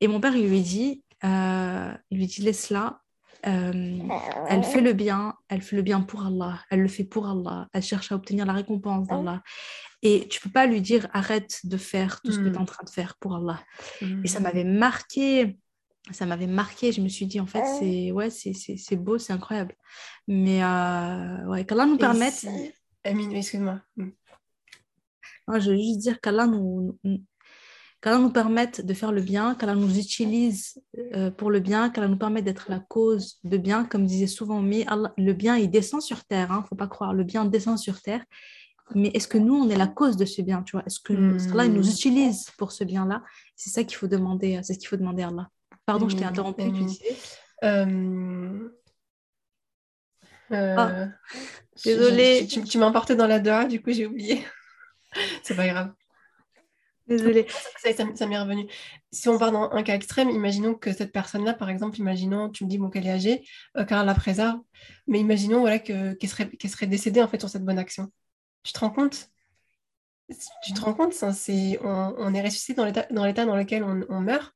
[0.00, 3.00] Et mon père, il lui dit, euh, il lui dit, laisse-la.
[3.46, 3.98] Euh,
[4.48, 7.68] elle fait le bien, elle fait le bien pour Allah, elle le fait pour Allah,
[7.72, 9.42] elle cherche à obtenir la récompense d'Allah.
[10.02, 12.62] Et tu peux pas lui dire arrête de faire tout ce que tu es hmm.
[12.62, 13.60] en train de faire pour Allah.
[14.24, 14.42] Et ça hmm.
[14.42, 15.58] m'avait marqué
[16.12, 16.92] ça m'avait marqué.
[16.92, 19.74] Je me suis dit, en fait, c'est ouais, c'est beau, c'est incroyable.
[20.28, 22.46] Mais euh, ouais, qu'Allah nous permette.
[23.04, 23.80] Amine, excuse-moi.
[23.96, 24.10] Hmm.
[25.48, 26.98] je veux juste dire qu'Allah nous,
[28.00, 30.82] qu'Allah nous permette de faire le bien, qu'Allah nous utilise
[31.14, 33.84] euh, pour le bien, qu'Allah nous permette d'être la cause de bien.
[33.84, 34.84] Comme disait souvent mais
[35.16, 36.48] le bien, il descend sur terre.
[36.50, 38.24] Il hein, ne faut pas croire, le bien descend sur terre.
[38.94, 40.84] Mais est-ce que nous, on est la cause de ce bien tu vois?
[40.86, 41.12] Est-ce que
[41.52, 41.90] Allah nous hmm.
[41.90, 43.22] utilise pour ce bien-là?
[43.56, 45.50] C'est ça qu'il faut demander, c'est ce qu'il faut demander à Allah.
[45.86, 47.16] Pardon, je t'ai interrompu, tu disais.
[47.64, 48.68] Euh...
[50.52, 50.74] Euh...
[50.76, 51.08] Ah,
[51.84, 52.46] désolée.
[52.46, 54.44] Tu, tu m'as emporté dans la doha, du coup j'ai oublié.
[55.42, 55.92] C'est pas grave.
[57.06, 57.46] Désolée.
[57.78, 58.66] Ça, m'est revenu.
[59.12, 62.64] Si on part dans un cas extrême, imaginons que cette personne-là, par exemple, imaginons, tu
[62.64, 63.44] me dis bon, qu'elle est âgée,
[63.76, 64.58] euh, car elle la préserve,
[65.06, 68.10] mais imaginons voilà, qu'elle serait, serait décédée en fait sur cette bonne action.
[68.64, 69.30] Tu te rends compte?
[70.64, 74.20] Tu te rends compte c'est, on, est ressuscité dans l'état dans, l'état dans lequel on,
[74.20, 74.52] meurt?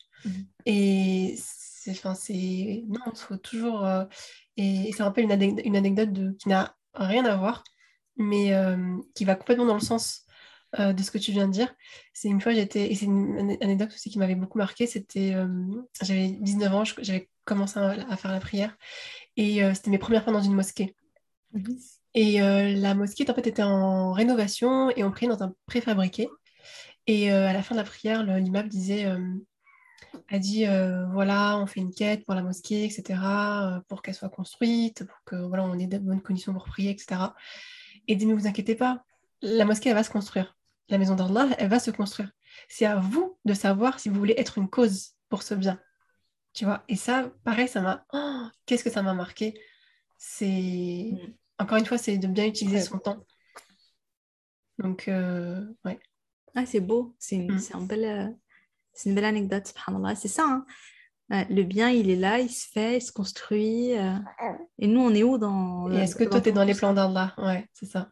[0.66, 1.36] Et
[1.80, 3.84] c'est, enfin, c'est, non, il faut toujours.
[3.86, 4.04] Euh,
[4.56, 7.64] et, ça rappelle une, une anecdote de, qui n'a rien à voir,
[8.16, 10.26] mais euh, qui va complètement dans le sens
[10.78, 11.74] euh, de ce que tu viens de dire.
[12.12, 15.34] C'est une fois, j'étais, et c'est une anecdote aussi qui m'avait beaucoup marqué, c'était,
[16.02, 18.76] j'avais 19 ans, j'avais commencé à, faire la prière,
[19.36, 20.94] et c'était mes premières fois dans une mosquée.
[21.52, 21.78] Mhm.
[22.12, 26.28] Et la mosquée, en fait, était en rénovation, et on priait dans un préfabriqué.
[27.06, 29.06] Et à la fin de la prière, l'imam disait,
[30.28, 30.66] a dit,
[31.12, 33.20] voilà, on fait une quête pour la mosquée, etc.,
[33.88, 37.20] pour qu'elle soit construite, pour que voilà, on ait de bonnes conditions pour prier, etc.
[38.08, 39.04] Et dit, ne vous inquiétez pas,
[39.42, 40.56] la mosquée, elle va se construire
[40.90, 42.30] la maison d'Allah, elle va se construire.
[42.68, 45.80] C'est à vous de savoir si vous voulez être une cause pour ce bien.
[46.52, 48.04] Tu vois Et ça, pareil, ça m'a...
[48.12, 49.54] Oh, qu'est-ce que ça m'a marqué
[50.18, 51.12] C'est...
[51.12, 51.34] Mm.
[51.58, 53.24] Encore une fois, c'est de bien utiliser son temps.
[54.78, 56.00] Donc, euh, ouais.
[56.54, 57.14] Ah, c'est beau.
[57.18, 57.60] C'est une, mm.
[57.74, 58.36] un belle,
[58.94, 60.14] euh, une belle anecdote, subhanallah.
[60.14, 60.44] C'est ça.
[61.30, 61.44] Hein.
[61.50, 63.96] le bien, il est là, il se fait, il se construit.
[63.96, 64.16] Euh.
[64.78, 65.90] et nous, on est où dans...
[65.90, 67.34] est-ce que toi, tu es dans les plans d'Allah?
[67.38, 68.08] Ouais, c'est ça.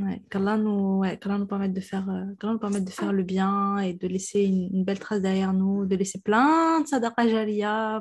[0.00, 3.78] Ouais, qu'Allah nous, ouais, nous permette de faire, euh, nous permette de faire le bien
[3.78, 7.24] et de laisser une, belle trace derrière nous, de laisser plein de sadaqa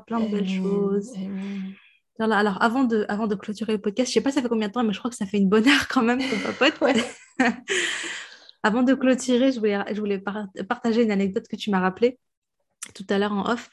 [0.06, 1.14] plein de belles choses.
[2.20, 4.74] Alors, avant de, avant de clôturer le podcast, je sais pas ça fait combien de
[4.74, 6.20] temps, mais je crois que ça fait une bonne heure quand même,
[6.60, 6.97] papote.
[8.64, 9.60] avant de clôturer, je
[9.99, 10.20] voulais,
[10.68, 12.20] partager une anecdote que tu m'as rappelée
[12.93, 13.70] tout à l'heure en off,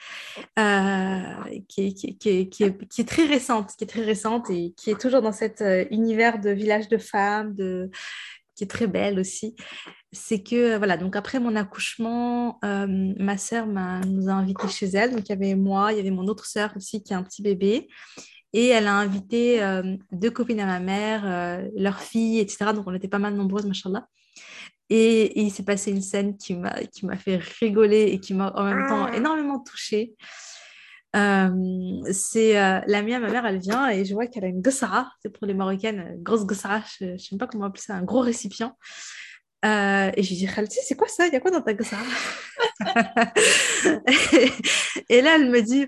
[0.59, 5.61] euh, qui, est, très récente, qui est très récente et qui est toujours dans cet
[5.61, 7.55] euh, univers de village de femmes,
[8.55, 9.55] qui est très belle aussi.
[10.13, 12.87] C'est que, voilà, donc après mon accouchement, euh,
[13.19, 15.13] ma sœur nous a invités chez elle.
[15.13, 17.23] Donc il y avait moi, il y avait mon autre sœur aussi qui a un
[17.23, 17.89] petit bébé.
[18.53, 19.61] Et elle a invité
[20.13, 22.73] deux copines à ma mère, leur fille, etc.
[22.75, 24.09] Donc on était pas mal nombreuses, machallah.
[24.89, 28.53] Et, il s'est passé une scène qui m'a, qui m'a fait rigoler et qui m'a
[28.55, 29.17] en même temps ah.
[29.17, 30.15] énormément touchée.
[31.17, 34.61] Euh, c'est euh, la mienne, ma mère, elle vient et je vois qu'elle a une
[34.61, 38.03] gossara, c'est pour les Marocaines, grosse gossara, je ne sais pas comment appeler ça, un
[38.03, 38.77] gros récipient.
[39.65, 41.27] Euh, et je lui dis, Khalti, c'est quoi ça?
[41.27, 42.05] Il y a quoi dans ta gossara?
[45.09, 45.87] Et, là, elle me dit,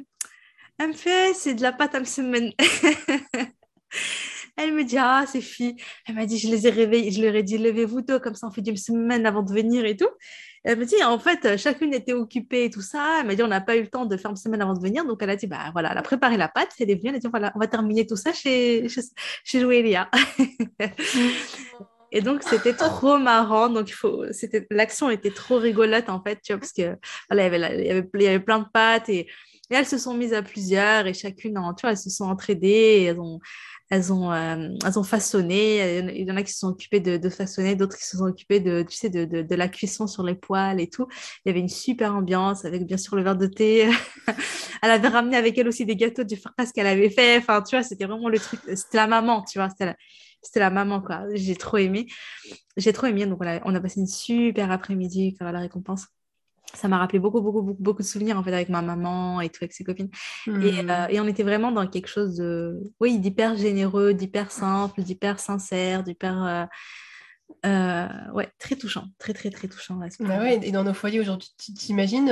[0.78, 2.52] elle me fait, c'est de la pâte à semaine.
[4.58, 5.76] Elle me dit, ah, c'est fille.
[6.04, 7.12] Elle m'a dit, je les ai réveillés.
[7.12, 9.84] Je leur ai dit, levez-vous tôt, comme ça on fait une semaine avant de venir
[9.84, 10.08] et tout.
[10.64, 13.20] elle me dit, en fait, chacune était occupée et tout ça.
[13.20, 14.80] Elle m'a dit, on n'a pas eu le temps de faire une semaine avant de
[14.80, 15.04] venir.
[15.04, 16.70] Donc elle a dit, bah voilà, elle a préparé la pâte.
[16.80, 19.02] Elle est venue, elle a dit, voilà, on va terminer tout ça chez, chez,
[19.44, 19.64] chez.
[22.10, 23.68] Et donc, c'était trop marrant.
[23.68, 24.24] Donc, faut,
[24.70, 26.96] l'action était trop rigolote, en fait, tu vois, parce que,
[27.30, 29.28] voilà, il y avait, il y avait, plein de pâtes et,
[29.70, 33.04] elles se sont mises à plusieurs et chacune, tu vois, elles se sont entraidées et
[33.04, 33.38] elles ont,
[33.90, 35.98] elles ont, euh, elles ont façonné.
[36.14, 38.24] Il y en a qui se sont occupées de, de façonner, d'autres qui se sont
[38.24, 41.06] occupées de, tu sais, de, de, de, la cuisson sur les poêles et tout.
[41.44, 43.88] Il y avait une super ambiance avec bien sûr le verre de thé.
[44.82, 47.38] elle avait ramené avec elle aussi des gâteaux du farce qu'elle avait fait.
[47.38, 48.60] Enfin, tu vois, c'était vraiment le truc.
[48.74, 49.70] C'était la maman, tu vois.
[49.70, 49.96] C'était la,
[50.56, 51.24] la maman, quoi.
[51.34, 52.06] J'ai trop aimé.
[52.76, 53.26] J'ai trop aimé.
[53.26, 56.06] Donc voilà, on a passé une super après-midi à la récompense
[56.74, 59.48] ça m'a rappelé beaucoup, beaucoup, beaucoup, beaucoup de souvenirs en fait avec ma maman et
[59.48, 60.10] tout, avec ses copines.
[60.46, 60.90] Et, mmh.
[60.90, 65.40] euh, et, on était vraiment dans quelque chose de, oui, d'hyper généreux, d'hyper simple, d'hyper
[65.40, 66.44] sincère, d'hyper.
[66.44, 66.64] Euh,
[67.66, 69.98] euh, ouais, très touchant, très, très, très touchant.
[70.20, 72.28] Bah ouais, et dans nos foyers aujourd'hui, tu t'imagines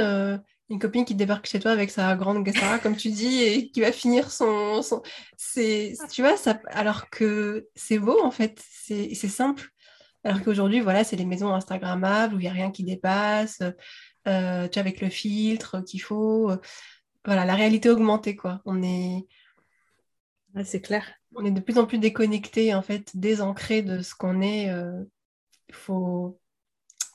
[0.68, 3.80] une copine qui débarque chez toi avec sa grande gassara, comme tu dis, et qui
[3.80, 4.82] va finir son.
[4.82, 5.02] son...
[5.38, 6.60] C'est, tu vois, ça...
[6.66, 9.70] alors que c'est beau en fait, c'est simple.
[10.22, 13.60] Alors qu'aujourd'hui, voilà, c'est les maisons Instagrammables où il n'y a rien qui dépasse.
[14.26, 16.50] Euh, tu avec le filtre qu'il faut.
[16.50, 16.56] Euh,
[17.24, 18.60] voilà, la réalité augmentée, quoi.
[18.64, 19.26] On est.
[20.64, 21.04] c'est clair.
[21.34, 24.64] On est de plus en plus déconnecté, en fait, désancré de ce qu'on est.
[24.64, 25.04] Il euh,
[25.70, 26.40] faut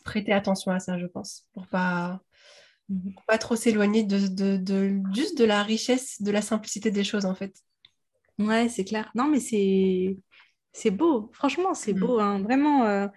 [0.03, 2.21] prêter attention à ça, je pense, pour pas,
[2.89, 3.13] mhm.
[3.27, 7.35] pas trop s'éloigner de, de, juste de la richesse, de la simplicité des choses, en
[7.35, 7.55] fait.
[8.39, 9.11] Ouais, c'est clair.
[9.15, 10.17] Non, mais c'est
[10.73, 11.29] c'est beau.
[11.33, 11.99] Franchement, c'est mm.
[11.99, 12.19] beau.
[12.19, 12.41] Hein.
[12.41, 13.09] Vraiment,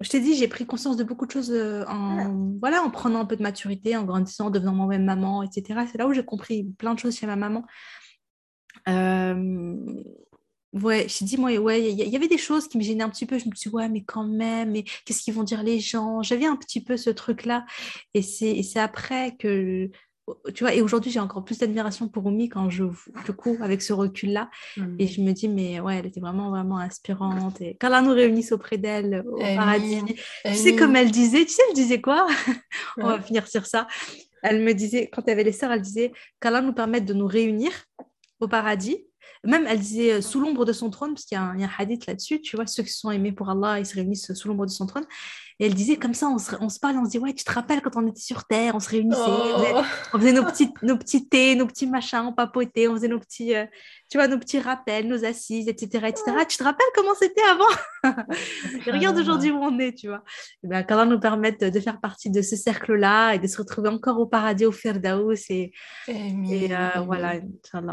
[0.00, 3.20] je t'ai dit, j'ai pris conscience de beaucoup de choses euh, en, voilà, en prenant
[3.20, 5.80] un peu de maturité, en grandissant, en devenant moi-même maman, etc.
[5.90, 7.64] C'est là où j'ai compris plein de choses chez ma maman.
[8.88, 10.04] Euh,
[10.74, 13.08] ouais, je t'ai dit, moi, ouais, il y, avait des choses qui me gênaient un
[13.08, 13.38] petit peu.
[13.38, 16.22] Je me suis dit, ouais, mais quand même, mais qu'est-ce qu'ils vont dire les gens?
[16.22, 17.64] J'avais un petit peu ce truc-là.
[18.12, 19.90] Et c'est après que
[20.54, 22.84] tu vois, et aujourd'hui, j'ai encore plus d'admiration pour Oumi quand je,
[23.24, 24.50] du coup, avec ce recul-là.
[24.76, 24.96] Mm.
[24.98, 27.60] Et je me dis, mais ouais, elle était vraiment, vraiment inspirante.
[27.60, 30.02] Et quand nous réunisse auprès d'elle au paradis,
[30.44, 32.26] tu sais, comme elle disait, tu sais, elle disait quoi?
[32.98, 33.86] On va finir sur ça.
[34.42, 37.26] Elle me disait, quand elle avait les sœurs, elle disait qu'Allah nous permette de nous
[37.26, 37.72] réunir
[38.40, 38.98] au paradis.
[39.44, 42.06] Même, elle disait euh, sous l'ombre de son trône, parce qu'il y, a un hadith
[42.06, 44.70] là-dessus, tu vois, ceux qui sont aimés pour Allah, ils se réunissent sous l'ombre de
[44.70, 45.06] son trône.
[45.58, 47.42] Et elle disait comme ça, on se, on se parle, on se dit, ouais, tu
[47.44, 50.42] te rappelles quand on était sur Terre, on se réunissait, on, faisait, oh.
[50.42, 53.64] nos, petits, nos petits thés, nos petits machins, on papotait, on faisait nos petits, euh,
[54.10, 56.08] tu vois, nos petits rappels, nos assises, etc.
[56.08, 56.22] etc.
[56.46, 57.64] Tu te rappelles comment c'était avant?
[58.86, 60.22] Regarde aujourd'hui où on est, tu vois.
[60.62, 63.56] Et ben, quand on nous permettre de faire partie de ce cercle-là et de se
[63.56, 65.48] retrouver encore au paradis, au Firdaus.
[65.48, 65.72] Et,
[66.08, 67.36] et euh, voilà,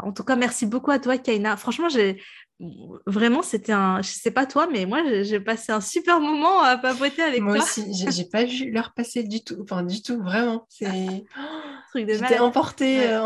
[0.02, 1.56] En tout cas, merci beaucoup à toi, Kaina.
[1.56, 2.20] Franchement, j'ai
[3.06, 4.02] vraiment, c'était un.
[4.02, 7.54] Je sais pas toi, mais moi, j'ai passé un super moment à papoter avec toi.
[7.54, 9.56] Moi aussi, j'ai pas vu l'heure passer du tout.
[9.62, 10.66] Enfin, du tout, vraiment.
[10.68, 11.24] C'est.
[11.94, 13.12] J'étais emportée, ouais.
[13.12, 13.20] euh,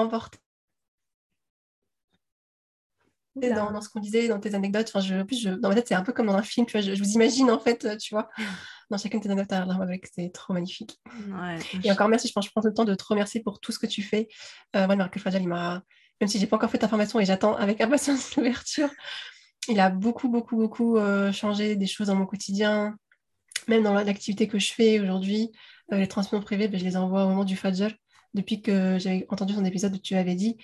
[3.37, 4.89] Dans, dans, ce qu'on disait, dans tes anecdotes.
[4.89, 6.67] Enfin, je, plus, je, dans ma tête, c'est un peu comme dans un film.
[6.67, 8.29] Tu vois, je, je vous imagine, en fait, tu vois,
[8.91, 10.07] dans chacune de tes anecdotes avec.
[10.15, 11.01] C'est trop magnifique.
[11.29, 12.29] Ouais, et encore merci.
[12.29, 14.29] Je pense je prends le temps de te remercier pour tout ce que tu fais.
[14.77, 15.83] Euh, moi, Fadjal, il m'a
[16.21, 18.91] même si j'ai pas encore fait ta formation et j'attends avec impatience l'ouverture.
[19.69, 22.97] Il a beaucoup, beaucoup, beaucoup euh, changé des choses dans mon quotidien,
[23.69, 25.51] même dans l'activité que je fais aujourd'hui.
[25.93, 27.91] Euh, les transmissions privées, ben, je les envoie au moment du Fajr.
[28.35, 30.57] Depuis que j'avais entendu son épisode où tu avais dit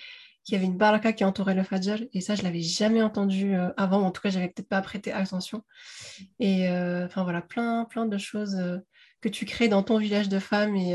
[0.43, 3.55] qu'il y avait une baraka qui entourait le Fajr, et ça, je l'avais jamais entendu
[3.55, 5.65] euh, avant, en tout cas, j'avais peut-être pas prêté attention.
[6.39, 8.57] Et enfin voilà, plein, plein de choses
[9.23, 10.93] que tu crées dans ton village de femmes, et,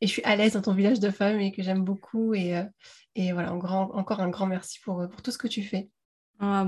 [0.00, 2.34] et je suis à l'aise dans ton village de femmes et que j'aime beaucoup.
[2.34, 2.60] Et,
[3.18, 5.90] et voilà, encore un grand merci pour, pour tout ce que tu fais.
[6.40, 6.62] Oh,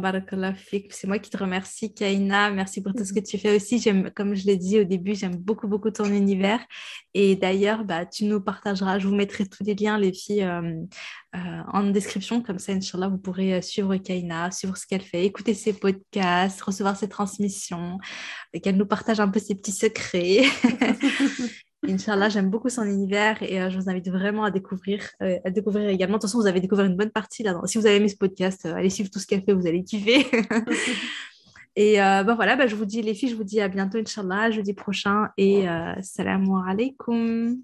[0.91, 2.51] c'est moi qui te remercie, Kaina.
[2.51, 3.79] Merci pour tout ce que tu fais aussi.
[3.79, 6.59] J'aime, comme je l'ai dit au début, j'aime beaucoup, beaucoup ton univers.
[7.15, 10.75] Et d'ailleurs, bah, tu nous partageras, je vous mettrai tous les liens, les filles, euh,
[11.37, 12.43] euh, en description.
[12.43, 16.61] Comme ça, Inch'Allah, vous pourrez euh, suivre Kaina, suivre ce qu'elle fait, écouter ses podcasts,
[16.63, 17.99] recevoir ses transmissions,
[18.65, 20.43] qu'elle nous partage un peu ses petits secrets.
[21.89, 25.51] Inch'Allah, j'aime beaucoup son univers et euh, je vous invite vraiment à découvrir, euh, à
[25.51, 26.17] découvrir également.
[26.17, 27.59] De toute façon, vous avez découvert une bonne partie là.
[27.65, 29.83] Si vous avez aimé ce podcast, euh, allez suivre tout ce qu'elle fait, vous allez
[29.83, 30.27] kiffer.
[31.77, 34.51] et ben voilà, bah, je vous dis les filles, je vous dis à bientôt, Inch'Allah,
[34.51, 35.67] jeudi prochain et
[36.03, 37.63] salam alaikum.